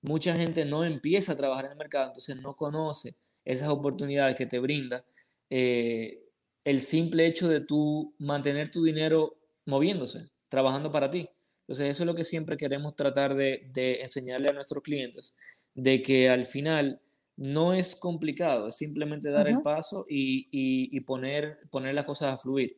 Mucha 0.02 0.36
gente 0.36 0.66
no 0.66 0.84
empieza 0.84 1.34
a 1.34 1.38
trabajar 1.38 1.66
en 1.66 1.72
el 1.72 1.78
mercado, 1.78 2.08
entonces 2.08 2.36
no 2.42 2.56
conoce 2.56 3.16
esas 3.46 3.70
oportunidades 3.70 4.36
que 4.36 4.46
te 4.46 4.60
brinda 4.60 5.06
eh, 5.50 6.24
el 6.66 6.82
simple 6.82 7.26
hecho 7.28 7.48
de 7.48 7.62
tú 7.62 8.14
mantener 8.20 8.70
tu 8.70 8.84
dinero 8.84 9.38
moviéndose, 9.66 10.30
trabajando 10.50 10.92
para 10.92 11.10
ti. 11.10 11.30
Entonces 11.62 11.92
eso 11.92 12.04
es 12.04 12.08
lo 12.08 12.16
que 12.16 12.26
siempre 12.26 12.58
queremos 12.58 12.96
tratar 12.96 13.36
de, 13.36 13.70
enseñarle 14.02 14.50
a 14.50 14.54
nuestros 14.54 14.84
clientes, 14.84 15.36
de 15.74 16.02
que 16.02 16.30
al 16.30 16.46
final 16.46 17.02
no 17.38 17.74
es 17.74 17.96
complicado, 17.96 18.68
es 18.68 18.78
simplemente 18.78 19.30
dar 19.30 19.48
el 19.48 19.62
paso 19.62 20.06
y, 20.10 21.00
poner, 21.02 21.60
poner 21.70 21.94
las 21.94 22.06
cosas 22.06 22.34
a 22.34 22.38
fluir. 22.38 22.78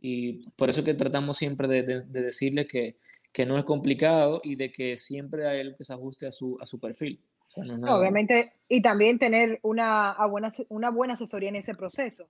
Y 0.00 0.48
por 0.50 0.68
eso 0.68 0.84
que 0.84 0.94
tratamos 0.94 1.36
siempre 1.36 1.66
de, 1.66 1.82
de, 1.82 2.22
decirle 2.22 2.66
que, 2.66 2.96
no 3.44 3.58
es 3.58 3.64
complicado 3.64 4.40
y 4.42 4.56
de 4.56 4.72
que 4.72 4.96
siempre 4.96 5.46
hay 5.46 5.60
algo 5.60 5.76
que 5.76 5.84
se 5.84 5.92
ajuste 5.92 6.26
a 6.26 6.32
su, 6.32 6.56
a 6.60 6.64
su 6.64 6.80
perfil. 6.80 7.20
Obviamente, 7.56 8.52
y 8.68 8.80
también 8.80 9.18
tener 9.18 9.58
una, 9.62 10.16
buena, 10.26 10.52
una 10.68 10.90
buena 10.90 11.14
asesoría 11.14 11.48
en 11.48 11.56
ese 11.56 11.74
proceso. 11.74 12.28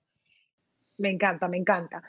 Me 0.97 1.09
encanta, 1.09 1.47
me 1.47 1.57
encanta. 1.57 2.01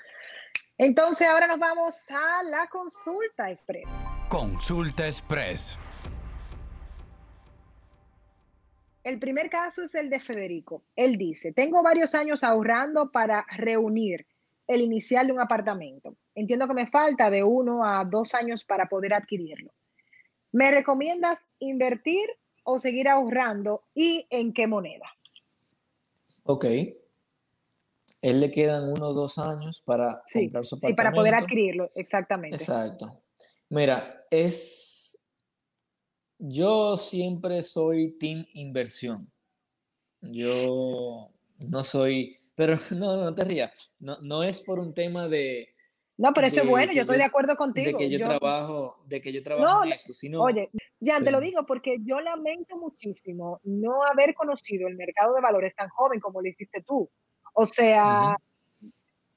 Entonces 0.78 1.26
ahora 1.28 1.46
nos 1.46 1.58
vamos 1.58 1.94
a 2.10 2.42
la 2.44 2.66
consulta 2.70 3.50
express. 3.50 3.88
Consulta 4.28 5.06
express. 5.06 5.76
El 9.08 9.18
primer 9.18 9.48
caso 9.48 9.82
es 9.82 9.94
el 9.94 10.10
de 10.10 10.20
Federico. 10.20 10.82
Él 10.94 11.16
dice, 11.16 11.52
tengo 11.52 11.82
varios 11.82 12.14
años 12.14 12.44
ahorrando 12.44 13.10
para 13.10 13.46
reunir 13.56 14.26
el 14.66 14.82
inicial 14.82 15.26
de 15.26 15.32
un 15.32 15.40
apartamento. 15.40 16.16
Entiendo 16.34 16.68
que 16.68 16.74
me 16.74 16.86
falta 16.86 17.30
de 17.30 17.42
uno 17.42 17.84
a 17.84 18.04
dos 18.04 18.34
años 18.34 18.64
para 18.64 18.86
poder 18.86 19.14
adquirirlo. 19.14 19.72
¿Me 20.52 20.70
recomiendas 20.70 21.46
invertir 21.58 22.28
o 22.64 22.78
seguir 22.78 23.08
ahorrando 23.08 23.84
y 23.94 24.26
en 24.28 24.52
qué 24.52 24.66
moneda? 24.66 25.06
Ok 26.44 26.66
él 28.20 28.40
le 28.40 28.50
quedan 28.50 28.90
uno 28.90 29.08
o 29.08 29.14
dos 29.14 29.38
años 29.38 29.80
para 29.84 30.22
comprar 30.32 30.64
su 30.64 30.74
apartamento. 30.74 30.86
Sí, 30.88 30.94
para 30.94 31.12
poder 31.12 31.34
adquirirlo, 31.34 31.90
exactamente. 31.94 32.56
Exacto. 32.56 33.22
Mira, 33.68 34.24
es. 34.30 34.97
Yo 36.38 36.96
siempre 36.96 37.62
soy 37.62 38.12
team 38.18 38.46
inversión. 38.52 39.30
Yo 40.20 41.30
no 41.58 41.84
soy. 41.84 42.36
Pero 42.54 42.74
no, 42.96 43.24
no 43.24 43.34
te 43.34 43.44
rías. 43.44 43.96
No, 43.98 44.16
no 44.22 44.42
es 44.42 44.60
por 44.60 44.78
un 44.78 44.94
tema 44.94 45.28
de. 45.28 45.74
No, 46.16 46.32
pero 46.32 46.48
eso 46.48 46.62
es 46.62 46.68
bueno, 46.68 46.92
yo 46.92 47.02
estoy 47.02 47.16
de 47.16 47.22
acuerdo 47.22 47.54
contigo. 47.56 47.86
De 47.86 47.94
que 47.94 48.10
yo, 48.10 48.18
trabajo, 48.18 48.96
de 49.06 49.20
que 49.20 49.32
yo 49.32 49.40
trabajo 49.40 49.84
en 49.84 49.92
esto, 49.92 50.12
sino, 50.12 50.42
Oye, 50.42 50.68
ya 50.98 51.20
te 51.20 51.30
lo 51.30 51.38
digo 51.38 51.64
porque 51.64 51.98
yo 52.02 52.20
lamento 52.20 52.76
muchísimo 52.76 53.60
no 53.62 54.02
haber 54.02 54.34
conocido 54.34 54.88
el 54.88 54.96
mercado 54.96 55.32
de 55.34 55.40
valores 55.40 55.76
tan 55.76 55.88
joven 55.90 56.18
como 56.18 56.42
lo 56.42 56.48
hiciste 56.48 56.82
tú. 56.82 57.08
O 57.54 57.66
sea, 57.66 58.36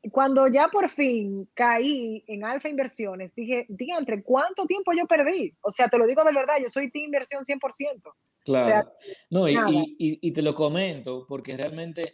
cuando 0.10 0.48
ya 0.48 0.68
por 0.70 0.90
fin 0.90 1.48
caí 1.54 2.24
en 2.28 2.44
Alfa 2.44 2.70
Inversiones, 2.70 3.36
dije, 3.36 3.68
entre 3.70 4.24
¿cuánto 4.24 4.66
tiempo 4.66 4.94
yo 4.94 5.06
perdí? 5.06 5.54
O 5.62 5.72
sea, 5.72 5.90
te 5.90 5.98
lo 5.98 6.08
digo 6.08 6.24
de 6.24 6.34
verdad, 6.34 6.56
yo 6.62 6.70
soy 6.70 6.90
Team 6.90 7.06
Inversión 7.06 7.44
100%. 7.44 7.60
Claro. 8.44 8.92
no, 9.30 9.48
y, 9.48 10.32
te 10.32 10.42
lo 10.42 10.56
comento 10.56 11.26
porque 11.28 11.56
realmente 11.56 12.14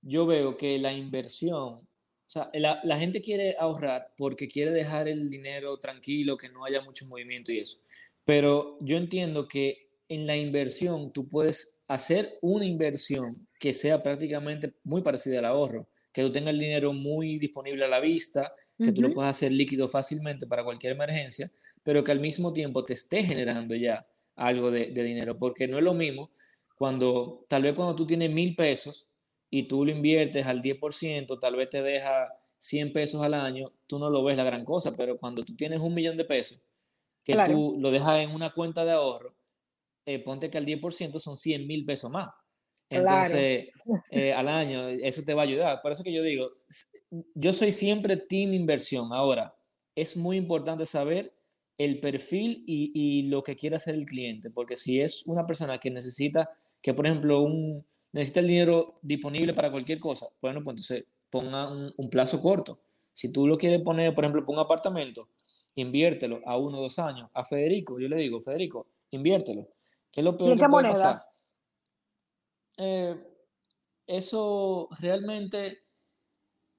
yo 0.00 0.24
veo 0.24 0.56
que 0.56 0.78
la 0.78 0.92
inversión, 0.92 1.58
o 1.58 1.88
sea, 2.28 2.48
la, 2.54 2.80
la, 2.84 2.98
gente 2.98 3.20
quiere 3.20 3.56
ahorrar 3.58 4.12
porque 4.16 4.46
quiere 4.46 4.70
dejar 4.70 5.08
el 5.08 5.28
dinero 5.28 5.78
tranquilo, 5.78 6.36
que 6.36 6.48
no 6.48 6.64
haya 6.64 6.82
mucho 6.82 7.06
movimiento 7.06 7.50
y 7.50 7.58
eso. 7.58 7.80
Pero 8.24 8.78
yo 8.80 8.96
entiendo 8.96 9.48
que 9.48 9.88
en 10.08 10.26
la 10.26 10.36
inversión 10.36 11.12
tú 11.12 11.28
puedes 11.28 11.80
hacer 11.88 12.38
una 12.42 12.64
inversión 12.64 13.46
que 13.58 13.72
sea 13.72 14.02
prácticamente 14.02 14.74
muy 14.84 15.02
parecida 15.02 15.40
al 15.40 15.46
ahorro, 15.46 15.88
que 16.16 16.22
tú 16.22 16.32
tengas 16.32 16.54
el 16.54 16.60
dinero 16.60 16.94
muy 16.94 17.38
disponible 17.38 17.84
a 17.84 17.88
la 17.88 18.00
vista, 18.00 18.54
que 18.78 18.90
tú 18.90 19.02
lo 19.02 19.12
puedas 19.12 19.36
hacer 19.36 19.52
líquido 19.52 19.86
fácilmente 19.86 20.46
para 20.46 20.64
cualquier 20.64 20.94
emergencia, 20.94 21.52
pero 21.82 22.02
que 22.02 22.10
al 22.10 22.20
mismo 22.20 22.54
tiempo 22.54 22.86
te 22.86 22.94
esté 22.94 23.22
generando 23.22 23.74
ya 23.74 24.06
algo 24.34 24.70
de, 24.70 24.92
dinero, 24.92 25.38
porque 25.38 25.68
no 25.68 25.76
es 25.76 25.84
lo 25.84 25.92
mismo 25.92 26.30
cuando, 26.74 27.44
tal 27.50 27.64
vez 27.64 27.74
cuando 27.74 27.94
tú 27.94 28.06
tienes 28.06 28.30
mil 28.30 28.56
pesos 28.56 29.10
y 29.50 29.64
tú 29.64 29.84
lo 29.84 29.90
inviertes 29.90 30.46
al 30.46 30.62
10%, 30.62 31.38
tal 31.38 31.54
vez 31.54 31.68
te 31.68 31.82
deja 31.82 32.32
100 32.60 32.94
pesos 32.94 33.22
al 33.22 33.34
año, 33.34 33.74
tú 33.86 33.98
no 33.98 34.08
lo 34.08 34.24
ves 34.24 34.38
la 34.38 34.44
gran 34.44 34.64
cosa, 34.64 34.94
pero 34.96 35.18
cuando 35.18 35.44
tú 35.44 35.54
tienes 35.54 35.80
un 35.80 35.92
millón 35.92 36.16
de 36.16 36.24
pesos, 36.24 36.62
que 37.24 37.36
tú 37.44 37.76
lo 37.78 37.90
dejas 37.90 38.20
en 38.20 38.30
una 38.30 38.54
cuenta 38.54 38.86
de 38.86 38.92
ahorro, 38.92 39.34
eh, 40.06 40.18
ponte 40.20 40.48
que 40.48 40.56
al 40.56 40.64
10% 40.64 41.18
son 41.18 41.36
100 41.36 41.66
mil 41.66 41.84
pesos 41.84 42.10
más. 42.10 42.30
Entonces, 42.88 43.68
eh, 44.10 44.32
al 44.32 44.48
año, 44.48 44.88
eso 44.88 45.22
te 45.24 45.34
va 45.34 45.42
a 45.42 45.44
ayudar. 45.44 45.82
Por 45.82 45.92
eso 45.92 46.04
que 46.04 46.12
yo 46.12 46.22
digo, 46.22 46.50
yo 47.34 47.52
soy 47.52 47.72
siempre 47.72 48.16
team 48.16 48.52
inversión. 48.52 49.12
Ahora, 49.12 49.54
es 49.94 50.16
muy 50.16 50.36
importante 50.36 50.86
saber 50.86 51.34
el 51.78 52.00
perfil 52.00 52.64
y, 52.66 53.22
lo 53.28 53.42
que 53.42 53.56
quiere 53.56 53.76
hacer 53.76 53.94
el 53.94 54.06
cliente, 54.06 54.50
porque 54.50 54.76
si 54.76 55.00
es 55.00 55.26
una 55.26 55.46
persona 55.46 55.78
que 55.78 55.90
necesita, 55.90 56.50
que 56.80 56.94
por 56.94 57.06
ejemplo, 57.06 57.42
un, 57.42 57.84
necesita 58.12 58.40
el 58.40 58.46
dinero 58.46 58.98
disponible 59.02 59.52
para 59.52 59.70
cualquier 59.70 59.98
cosa, 59.98 60.26
bueno, 60.40 60.62
pues 60.62 60.74
entonces 60.74 61.04
ponga 61.28 61.70
un, 61.70 61.92
un 61.96 62.10
plazo 62.10 62.40
corto. 62.40 62.80
Si 63.12 63.32
tú 63.32 63.46
lo 63.46 63.58
quieres 63.58 63.82
poner, 63.82 64.14
por 64.14 64.24
ejemplo, 64.24 64.44
por 64.44 64.54
un 64.54 64.60
apartamento, 64.60 65.28
inviértelo 65.74 66.40
a 66.46 66.56
uno 66.56 66.78
o 66.78 66.82
dos 66.82 66.98
años. 66.98 67.28
A 67.34 67.44
Federico, 67.44 67.98
yo 67.98 68.08
le 68.08 68.16
digo, 68.16 68.40
Federico, 68.40 68.88
inviértelo 69.10 69.66
¿Qué 70.16 70.22
es 70.22 70.24
lo 70.24 70.34
peor 70.34 70.58
que 70.58 70.66
puede 70.66 70.88
pasar? 70.88 71.26
Eh, 72.76 73.16
eso 74.06 74.88
realmente 75.00 75.86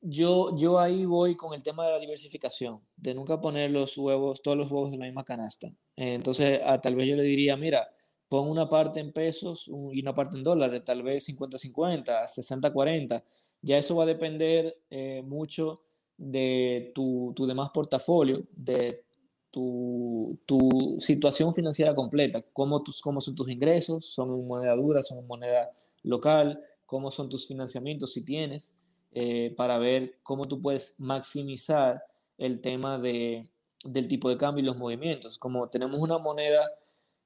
yo, 0.02 0.56
yo 0.58 0.80
ahí 0.80 1.06
voy 1.06 1.36
con 1.36 1.54
el 1.54 1.64
tema 1.64 1.86
de 1.86 1.94
la 1.94 2.00
diversificación, 2.00 2.82
de 2.96 3.14
nunca 3.14 3.42
poner 3.42 3.72
los 3.72 3.98
huevos, 3.98 4.42
todos 4.42 4.58
los 4.58 4.72
huevos 4.72 4.94
en 4.94 5.00
la 5.00 5.06
misma 5.06 5.24
canasta. 5.26 5.72
entonces, 5.96 6.62
tal 6.82 6.96
vez 6.96 7.08
yo 7.08 7.16
le 7.16 7.24
diría, 7.24 7.58
mira, 7.58 7.88
pon 8.30 8.50
una 8.50 8.68
parte 8.68 9.00
en 9.00 9.12
pesos 9.12 9.68
y 9.68 10.02
una 10.02 10.14
parte 10.14 10.38
en 10.38 10.44
dólares, 10.44 10.84
tal 10.86 11.04
vez 11.04 11.28
50-50, 11.28 12.28
60-40. 12.28 13.24
Ya 13.62 13.78
eso 13.78 13.96
va 13.96 14.04
a 14.04 14.08
depender 14.08 14.78
eh, 14.90 15.22
mucho 15.26 15.82
de 16.18 16.92
tu, 16.96 17.34
tu, 17.36 17.46
demás 17.46 17.70
portafolio, 17.74 18.40
de 18.52 19.06
tu, 19.52 20.40
tu, 20.46 20.98
situación 21.00 21.54
financiera 21.54 21.96
completa, 21.96 22.44
cómo, 22.54 22.84
tus, 22.84 23.02
cómo 23.02 23.22
son 23.22 23.36
tus 23.36 23.50
ingresos, 23.50 24.06
son 24.06 24.34
en 24.34 24.48
moneda 24.48 24.76
dura, 24.76 25.02
son 25.02 25.20
en 25.20 25.28
moneda 25.28 25.70
local, 26.04 26.60
cómo 26.86 27.12
son 27.12 27.30
tus 27.30 27.48
financiamientos 27.48 28.14
si 28.14 28.26
tienes, 28.26 28.74
eh, 29.12 29.54
para 29.56 29.78
ver 29.78 30.20
cómo 30.24 30.48
tú 30.48 30.62
puedes 30.62 31.00
maximizar 31.00 32.04
el 32.38 32.62
tema 32.62 33.00
de, 33.00 33.50
del 33.84 34.08
tipo 34.08 34.30
de 34.30 34.38
cambio 34.38 34.64
y 34.64 34.66
los 34.66 34.78
movimientos. 34.78 35.38
Como 35.38 35.70
tenemos 35.70 36.00
una 36.00 36.18
moneda 36.18 36.64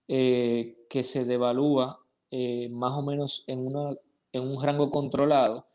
eh, 0.07 0.85
que 0.89 1.03
se 1.03 1.25
devalúa 1.25 1.99
eh, 2.29 2.69
más 2.69 2.93
o 2.93 3.01
menos 3.01 3.43
en, 3.47 3.59
una, 3.59 3.95
en 4.31 4.41
un 4.43 4.61
rango 4.61 4.89
controlado, 4.89 5.65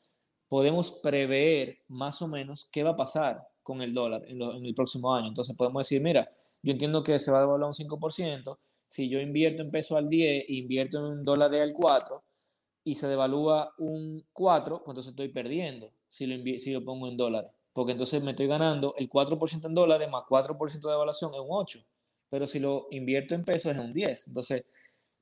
podemos 0.48 0.90
prever 0.90 1.78
más 1.88 2.22
o 2.22 2.28
menos 2.28 2.64
qué 2.64 2.82
va 2.82 2.90
a 2.90 2.96
pasar 2.96 3.46
con 3.66 3.82
el 3.82 3.92
dólar 3.92 4.22
en, 4.28 4.40
el 4.40 4.74
próximo 4.74 5.12
año. 5.12 5.26
Entonces 5.26 5.56
podemos 5.56 5.80
decir, 5.80 6.00
mira, 6.00 6.30
yo 6.62 6.72
entiendo 6.72 7.02
que 7.02 7.18
se 7.18 7.32
va 7.32 7.38
a 7.38 7.40
devaluar 7.40 7.68
un 7.68 7.74
5%, 7.74 8.58
si 8.86 9.08
yo 9.08 9.20
invierto 9.20 9.62
en 9.62 9.72
peso 9.72 9.96
al 9.96 10.08
10 10.08 10.44
e 10.48 10.54
invierto 10.54 10.98
en 10.98 11.04
un 11.04 11.24
dólar 11.24 11.52
al 11.54 11.72
4 11.72 12.22
y 12.84 12.94
se 12.94 13.08
devalúa 13.08 13.74
un 13.78 14.24
4, 14.32 14.78
pues 14.84 14.92
entonces 14.92 15.10
estoy 15.10 15.28
perdiendo 15.28 15.92
si 16.08 16.26
lo, 16.26 16.36
si 16.58 16.72
lo 16.72 16.84
pongo 16.84 17.08
en 17.08 17.16
dólares, 17.16 17.50
porque 17.72 17.92
entonces 17.92 18.22
me 18.22 18.30
estoy 18.30 18.46
ganando 18.46 18.94
el 18.96 19.10
4% 19.10 19.66
en 19.66 19.74
dólares 19.74 20.08
más 20.08 20.22
4% 20.22 20.80
de 20.80 20.90
devaluación 20.90 21.34
es 21.34 21.40
un 21.40 21.48
8 21.50 21.84
pero 22.28 22.46
si 22.46 22.58
lo 22.58 22.88
invierto 22.90 23.34
en 23.34 23.44
pesos 23.44 23.72
es 23.72 23.78
un 23.78 23.92
10. 23.92 24.28
Entonces, 24.28 24.64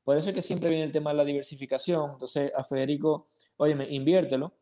por 0.03 0.17
eso 0.17 0.31
es 0.31 0.35
que 0.35 0.43
siempre 0.43 0.69
viene 0.69 0.85
el 0.85 0.93
tema 0.93 1.11
de 1.11 1.17
la 1.17 1.25
diversificación. 1.25 2.13
Entonces, 2.13 2.53
a 2.55 2.65
Federico, 2.65 3.27
oye, 3.57 3.77
inviértelo. 3.91 4.53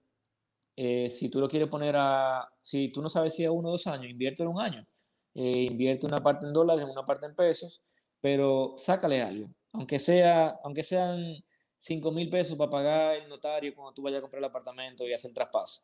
Eh, 0.77 1.11
si 1.11 1.31
tú 1.31 1.41
lo 1.41 1.49
quieres 1.49 1.69
poner 1.69 1.95
a, 1.99 2.49
si 2.61 2.89
tú 2.89 3.03
no 3.03 3.09
sabes 3.09 3.35
si 3.35 3.45
a 3.45 3.53
uno 3.53 3.69
o 3.69 3.73
dos 3.73 3.87
años, 3.87 4.07
inviértelo 4.07 4.51
un 4.51 4.61
año. 4.61 4.87
Eh, 5.35 5.69
invierte 5.71 6.07
una 6.07 6.19
parte 6.19 6.47
en 6.47 6.53
dólares, 6.53 6.87
una 6.91 7.05
parte 7.05 7.27
en 7.27 7.35
pesos, 7.35 7.83
pero 8.21 8.75
sácale 8.77 9.23
algo. 9.23 9.49
Aunque, 9.73 9.99
sea, 9.99 10.59
aunque 10.63 10.83
sean 10.83 11.37
5 11.79 12.13
mil 12.13 12.29
pesos 12.29 12.57
para 12.57 12.71
pagar 12.71 13.17
el 13.17 13.29
notario 13.29 13.75
cuando 13.75 13.93
tú 13.93 14.03
vayas 14.03 14.19
a 14.19 14.23
comprar 14.23 14.39
el 14.39 14.45
apartamento 14.45 15.07
y 15.07 15.13
hacer 15.13 15.31
el 15.31 15.35
traspaso. 15.35 15.83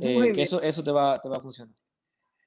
Eh, 0.00 0.32
que 0.32 0.42
eso, 0.42 0.60
eso 0.60 0.82
te, 0.84 0.90
va, 0.90 1.20
te 1.20 1.28
va 1.28 1.36
a 1.36 1.40
funcionar. 1.40 1.74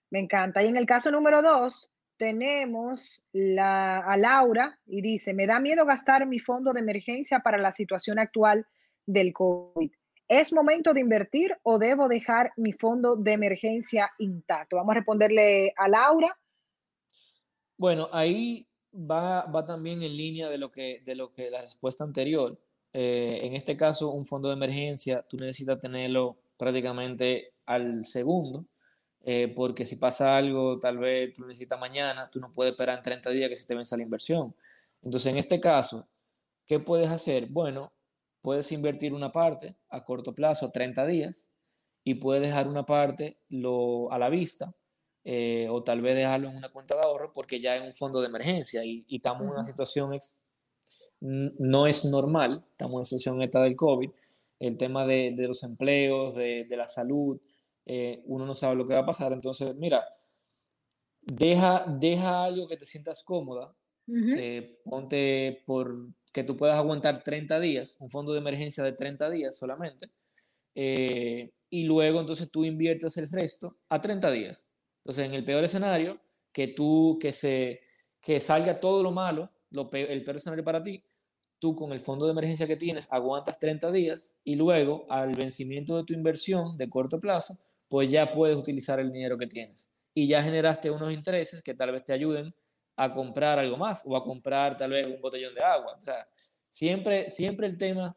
Me 0.10 0.20
encanta. 0.20 0.62
Y 0.64 0.68
en 0.68 0.78
el 0.78 0.86
caso 0.86 1.10
número 1.10 1.42
dos, 1.42 1.90
tenemos 2.18 3.24
la, 3.32 4.00
a 4.00 4.18
Laura 4.18 4.80
y 4.86 5.02
dice, 5.02 5.34
me 5.34 5.48
da 5.48 5.60
miedo 5.60 5.86
gastar 5.86 6.28
mi 6.28 6.40
fondo 6.40 6.74
de 6.74 6.82
emergencia 6.82 7.40
para 7.40 7.58
la 7.58 7.72
situación 7.72 8.20
actual 8.20 8.68
del 9.06 9.34
COVID. 9.34 9.92
¿Es 10.32 10.54
momento 10.54 10.94
de 10.94 11.02
invertir 11.02 11.52
o 11.64 11.78
debo 11.78 12.08
dejar 12.08 12.54
mi 12.56 12.72
fondo 12.72 13.18
de 13.18 13.34
emergencia 13.34 14.14
intacto? 14.18 14.78
Vamos 14.78 14.94
a 14.94 15.00
responderle 15.00 15.74
a 15.76 15.90
Laura. 15.90 16.40
Bueno, 17.76 18.08
ahí 18.14 18.66
va, 18.94 19.46
va 19.48 19.66
también 19.66 20.02
en 20.04 20.16
línea 20.16 20.50
de 20.50 20.58
lo 20.58 20.72
que, 20.72 21.02
de 21.04 21.16
lo 21.16 21.34
que 21.34 21.50
la 21.50 21.60
respuesta 21.60 22.06
anterior. 22.06 22.58
Eh, 22.94 23.40
en 23.42 23.56
este 23.56 23.76
caso, 23.76 24.12
un 24.12 24.26
fondo 24.26 24.48
de 24.48 24.54
emergencia, 24.54 25.22
tú 25.22 25.36
necesitas 25.36 25.82
tenerlo 25.82 26.38
prácticamente 26.56 27.56
al 27.66 28.06
segundo 28.06 28.68
eh, 29.26 29.52
porque 29.54 29.84
si 29.84 29.98
pasa 29.98 30.38
algo, 30.38 30.80
tal 30.80 30.98
vez 30.98 31.34
tú 31.34 31.46
necesitas 31.46 31.78
mañana, 31.78 32.30
tú 32.32 32.40
no 32.40 32.54
puedes 32.54 32.72
esperar 32.72 32.98
en 32.98 33.04
30 33.04 33.32
días 33.32 33.50
que 33.50 33.58
se 33.58 33.68
te 33.68 33.76
venza 33.76 33.98
la 33.98 34.04
inversión. 34.04 34.56
Entonces, 35.02 35.30
en 35.30 35.38
este 35.38 35.60
caso, 35.60 36.08
¿qué 36.66 36.80
puedes 36.80 37.10
hacer? 37.10 37.48
Bueno, 37.48 37.92
puedes 38.42 38.72
invertir 38.72 39.14
una 39.14 39.32
parte 39.32 39.76
a 39.90 40.04
corto 40.04 40.34
plazo, 40.34 40.72
30 40.72 41.06
días, 41.06 41.50
y 42.04 42.16
puedes 42.16 42.42
dejar 42.42 42.68
una 42.68 42.86
parte 42.86 43.38
lo, 43.50 44.12
a 44.12 44.18
la 44.18 44.30
vista, 44.30 44.76
eh, 45.24 45.68
o 45.70 45.84
tal 45.84 46.02
vez 46.02 46.16
dejarlo 46.16 46.50
en 46.50 46.58
una 46.58 46.70
cuenta 46.70 46.96
de 46.96 47.02
ahorro, 47.02 47.32
porque 47.32 47.62
ya 47.62 47.76
es 47.76 47.84
un 47.84 47.94
fondo 47.94 48.22
de 48.22 48.28
emergencia 48.28 48.84
y, 48.84 49.06
estamos 49.10 49.44
en 49.44 49.50
una 49.50 49.64
situación, 49.64 50.18
no 51.20 51.88
es 51.88 52.06
normal, 52.06 52.66
estamos 52.72 52.92
en 52.92 52.96
una 52.96 53.06
situación 53.06 53.42
esta 53.42 53.62
del 53.62 53.76
COVID, 53.76 54.10
el 54.60 54.78
tema 54.78 55.06
de, 55.06 55.34
de 55.36 55.48
los 55.48 55.64
empleos, 55.64 56.36
de, 56.36 56.66
de 56.66 56.78
la 56.78 56.88
salud, 56.88 57.40
eh, 57.86 58.22
uno 58.26 58.46
no 58.46 58.54
sabe 58.54 58.76
lo 58.76 58.86
que 58.86 58.94
va 58.94 59.02
a 59.02 59.06
pasar. 59.06 59.34
Entonces, 59.34 59.76
mira, 59.76 60.04
deja, 61.22 61.86
deja 62.00 62.46
algo 62.46 62.68
que 62.68 62.78
te 62.78 62.86
sientas 62.86 63.24
cómoda, 63.24 63.76
eh, 64.08 64.82
ponte 64.84 65.64
por 65.66 66.10
que 66.32 66.44
tú 66.44 66.56
puedas 66.56 66.78
aguantar 66.78 67.24
30 67.24 67.60
días, 67.60 67.98
un 68.00 68.10
fondo 68.10 68.34
de 68.34 68.40
emergencia 68.40 68.84
de 68.84 68.94
30 68.94 69.30
días 69.30 69.58
solamente, 69.58 70.10
eh, 70.76 71.52
y 71.70 71.84
luego 71.84 72.20
entonces 72.20 72.52
tú 72.52 72.66
inviertes 72.66 73.18
el 73.18 73.30
resto 73.30 73.78
a 73.90 74.00
30 74.00 74.32
días. 74.32 74.66
Entonces, 75.04 75.26
en 75.26 75.34
el 75.34 75.44
peor 75.44 75.64
escenario, 75.64 76.22
que 76.52 76.68
tú, 76.68 77.18
que 77.20 77.32
se, 77.32 77.82
que 78.22 78.40
salga 78.40 78.80
todo 78.80 79.04
lo 79.04 79.12
malo, 79.12 79.52
lo 79.70 79.90
el 79.92 80.24
peor 80.24 80.36
escenario 80.36 80.64
para 80.64 80.84
ti, 80.84 81.04
tú 81.60 81.76
con 81.76 81.92
el 81.92 82.00
fondo 82.00 82.26
de 82.26 82.32
emergencia 82.32 82.68
que 82.68 82.76
tienes 82.76 83.08
aguantas 83.12 83.60
30 83.60 83.92
días 83.92 84.36
y 84.44 84.56
luego 84.56 85.06
al 85.10 85.34
vencimiento 85.36 85.96
de 85.96 86.04
tu 86.04 86.14
inversión 86.14 86.78
de 86.78 86.90
corto 86.90 87.20
plazo, 87.20 87.58
pues 87.88 88.10
ya 88.10 88.32
puedes 88.32 88.58
utilizar 88.58 89.00
el 89.00 89.12
dinero 89.12 89.38
que 89.38 89.48
tienes. 89.48 89.92
Y 90.14 90.28
ya 90.28 90.44
generaste 90.44 90.92
unos 90.92 91.14
intereses 91.14 91.62
que 91.62 91.74
tal 91.74 91.92
vez 91.92 92.04
te 92.04 92.14
ayuden 92.14 92.54
a 93.02 93.12
comprar 93.12 93.58
algo 93.58 93.78
más 93.78 94.04
o 94.06 94.16
a 94.16 94.24
comprar 94.24 94.78
tal 94.78 94.92
vez 94.92 95.08
un 95.08 95.20
botellón 95.20 95.56
de 95.56 95.64
agua. 95.64 95.96
O 95.98 96.02
sea, 96.02 96.28
siempre, 96.70 97.30
siempre 97.32 97.66
el 97.66 97.78
tema, 97.78 98.16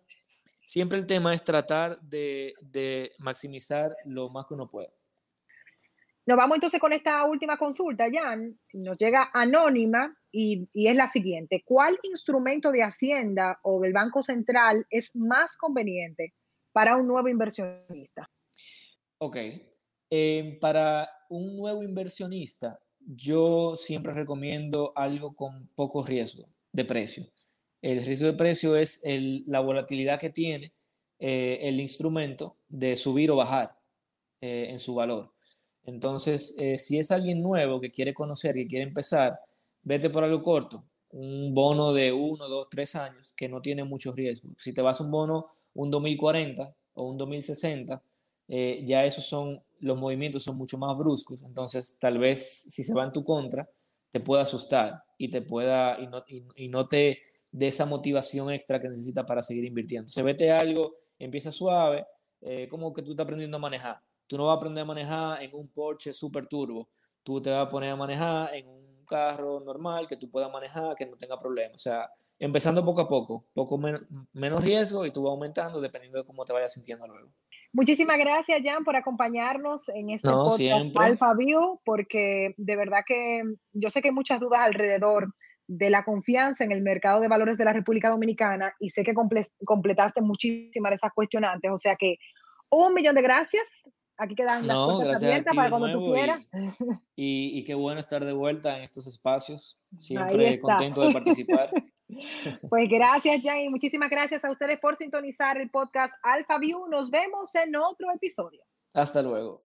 siempre 0.66 0.98
el 0.98 1.06
tema 1.06 1.32
es 1.32 1.42
tratar 1.42 1.98
de, 2.02 2.54
de 2.60 3.12
maximizar 3.18 3.96
lo 4.04 4.28
más 4.28 4.46
que 4.46 4.54
uno 4.54 4.68
pueda. 4.68 4.90
Nos 6.26 6.36
vamos 6.36 6.56
entonces 6.56 6.80
con 6.80 6.92
esta 6.92 7.24
última 7.24 7.56
consulta, 7.56 8.06
Jan. 8.12 8.58
Nos 8.74 8.98
llega 8.98 9.30
anónima 9.32 10.14
y, 10.30 10.68
y, 10.72 10.88
es 10.88 10.96
la 10.96 11.06
siguiente. 11.06 11.62
¿Cuál 11.64 11.98
instrumento 12.02 12.70
de 12.70 12.82
Hacienda 12.82 13.58
o 13.62 13.80
del 13.80 13.92
Banco 13.92 14.22
Central 14.22 14.86
es 14.90 15.14
más 15.16 15.56
conveniente 15.56 16.34
para 16.72 16.96
un 16.96 17.06
nuevo 17.06 17.28
inversionista? 17.28 18.30
Ok. 19.18 19.36
Em, 20.10 20.58
para 20.60 21.10
un 21.28 21.56
nuevo 21.56 21.82
inversionista, 21.82 22.78
yo 23.06 23.76
siempre 23.76 24.12
recomiendo 24.12 24.92
algo 24.96 25.34
con 25.34 25.68
poco 25.74 26.04
riesgo 26.04 26.48
de 26.72 26.84
precio. 26.84 27.26
El 27.82 28.04
riesgo 28.04 28.26
de 28.26 28.32
precio 28.32 28.76
es 28.76 29.02
la 29.46 29.60
volatilidad 29.60 30.18
que 30.18 30.30
tiene 30.30 30.72
eh, 31.18 31.58
el 31.62 31.80
instrumento 31.80 32.56
de 32.68 32.96
subir 32.96 33.30
o 33.30 33.36
bajar 33.36 33.76
eh, 34.40 34.68
en 34.70 34.78
su 34.78 34.94
valor. 34.94 35.32
Entonces, 35.84 36.56
eh, 36.58 36.76
si 36.78 36.98
es 36.98 37.10
alguien 37.10 37.42
nuevo 37.42 37.80
que 37.80 37.90
quiere 37.90 38.14
conocer, 38.14 38.54
que 38.54 38.66
quiere 38.66 38.84
empezar, 38.84 39.38
vete 39.82 40.10
por 40.10 40.24
algo 40.24 40.42
corto, 40.42 40.84
un 41.10 41.54
bono 41.54 41.92
de 41.92 42.12
uno, 42.12 42.48
dos, 42.48 42.68
tres 42.70 42.96
años 42.96 43.32
que 43.32 43.48
no 43.48 43.60
tiene 43.60 43.84
mucho 43.84 44.12
riesgo. 44.12 44.50
Si 44.58 44.72
te 44.72 44.82
vas 44.82 45.00
a 45.00 45.04
un 45.04 45.10
bono, 45.10 45.46
un 45.74 45.90
2040 45.90 46.74
o 46.94 47.10
un 47.10 47.18
2060, 47.18 48.02
eh, 48.48 48.82
ya 48.84 49.04
esos 49.04 49.26
son, 49.26 49.62
los 49.80 49.98
movimientos 49.98 50.42
son 50.42 50.56
mucho 50.56 50.78
más 50.78 50.96
bruscos, 50.96 51.42
entonces 51.42 51.98
tal 52.00 52.18
vez 52.18 52.62
si 52.70 52.82
se 52.82 52.94
va 52.94 53.04
en 53.04 53.12
tu 53.12 53.24
contra, 53.24 53.68
te 54.10 54.20
pueda 54.20 54.42
asustar 54.42 55.02
y 55.18 55.28
te 55.28 55.42
pueda, 55.42 55.98
y 55.98 56.06
no, 56.06 56.24
y, 56.28 56.68
no 56.68 56.86
te 56.86 57.20
dé 57.50 57.66
esa 57.66 57.86
motivación 57.86 58.50
extra 58.50 58.80
que 58.80 58.88
necesitas 58.88 59.24
para 59.24 59.42
seguir 59.42 59.64
invirtiendo. 59.64 60.08
Se 60.08 60.22
vete 60.22 60.50
algo, 60.52 60.92
empieza 61.18 61.50
suave, 61.50 62.06
eh, 62.40 62.68
como 62.68 62.92
que 62.92 63.02
tú 63.02 63.12
estás 63.12 63.24
aprendiendo 63.24 63.56
a 63.56 63.60
manejar. 63.60 64.00
Tú 64.26 64.36
no 64.36 64.46
vas 64.46 64.54
a 64.54 64.56
aprender 64.58 64.82
a 64.82 64.86
manejar 64.86 65.42
en 65.42 65.54
un 65.54 65.68
Porsche 65.68 66.12
super 66.12 66.46
turbo, 66.46 66.88
tú 67.22 67.40
te 67.40 67.50
vas 67.50 67.66
a 67.66 67.68
poner 67.68 67.90
a 67.90 67.96
manejar 67.96 68.54
en 68.54 68.68
un 68.68 69.04
carro 69.04 69.60
normal 69.60 70.06
que 70.06 70.16
tú 70.16 70.30
puedas 70.30 70.50
manejar, 70.50 70.94
que 70.94 71.06
no 71.06 71.16
tenga 71.16 71.36
problemas. 71.36 71.74
O 71.74 71.78
sea, 71.78 72.10
empezando 72.38 72.84
poco 72.84 73.02
a 73.02 73.08
poco, 73.08 73.46
poco 73.52 73.78
menos 74.32 74.64
riesgo 74.64 75.06
y 75.06 75.10
tú 75.10 75.22
vas 75.22 75.32
aumentando 75.32 75.80
dependiendo 75.80 76.18
de 76.18 76.24
cómo 76.24 76.44
te 76.44 76.52
vayas 76.52 76.72
sintiendo 76.72 77.06
luego. 77.06 77.30
Muchísimas 77.74 78.18
gracias, 78.18 78.62
Jan, 78.62 78.84
por 78.84 78.94
acompañarnos 78.94 79.88
en 79.88 80.10
este 80.10 80.28
podcast 80.28 80.96
Alpha 80.96 81.34
View, 81.34 81.80
porque 81.84 82.54
de 82.56 82.76
verdad 82.76 83.00
que 83.04 83.42
yo 83.72 83.90
sé 83.90 84.00
que 84.00 84.08
hay 84.08 84.14
muchas 84.14 84.38
dudas 84.38 84.60
alrededor 84.60 85.34
de 85.66 85.90
la 85.90 86.04
confianza 86.04 86.62
en 86.62 86.70
el 86.70 86.82
mercado 86.82 87.20
de 87.20 87.26
valores 87.26 87.58
de 87.58 87.64
la 87.64 87.72
República 87.72 88.10
Dominicana 88.10 88.72
y 88.78 88.90
sé 88.90 89.02
que 89.02 89.12
completaste 89.64 90.20
muchísimas 90.20 90.90
de 90.90 90.96
esas 90.96 91.10
cuestionantes. 91.12 91.68
O 91.72 91.78
sea 91.78 91.96
que 91.96 92.16
un 92.70 92.94
millón 92.94 93.16
de 93.16 93.22
gracias. 93.22 93.64
Aquí 94.16 94.36
quedan 94.36 94.64
las 94.68 94.76
puertas 94.76 95.24
abiertas 95.24 95.56
para 95.56 95.70
cuando 95.70 95.92
tú 95.92 96.12
quieras. 96.12 96.38
Y, 97.16 97.58
y, 97.58 97.64
qué 97.64 97.74
bueno 97.74 97.98
estar 97.98 98.24
de 98.24 98.32
vuelta 98.32 98.76
en 98.76 98.84
estos 98.84 99.08
espacios. 99.08 99.80
Siempre 99.98 100.60
contento 100.60 101.00
de 101.00 101.12
participar. 101.12 101.70
Pues 102.68 102.88
gracias, 102.88 103.42
Jan, 103.42 103.60
y 103.60 103.68
muchísimas 103.68 104.10
gracias 104.10 104.44
a 104.44 104.50
ustedes 104.50 104.78
por 104.78 104.96
sintonizar 104.96 105.58
el 105.58 105.70
podcast 105.70 106.14
Alpha 106.22 106.58
View. 106.58 106.86
Nos 106.88 107.10
vemos 107.10 107.54
en 107.54 107.76
otro 107.76 108.08
episodio. 108.14 108.62
Hasta 108.92 109.22
luego. 109.22 109.64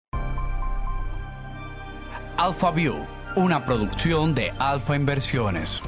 Alpha 2.36 2.70
View, 2.72 2.94
una 3.36 3.64
producción 3.64 4.34
de 4.34 4.50
Alfa 4.58 4.96
Inversiones. 4.96 5.80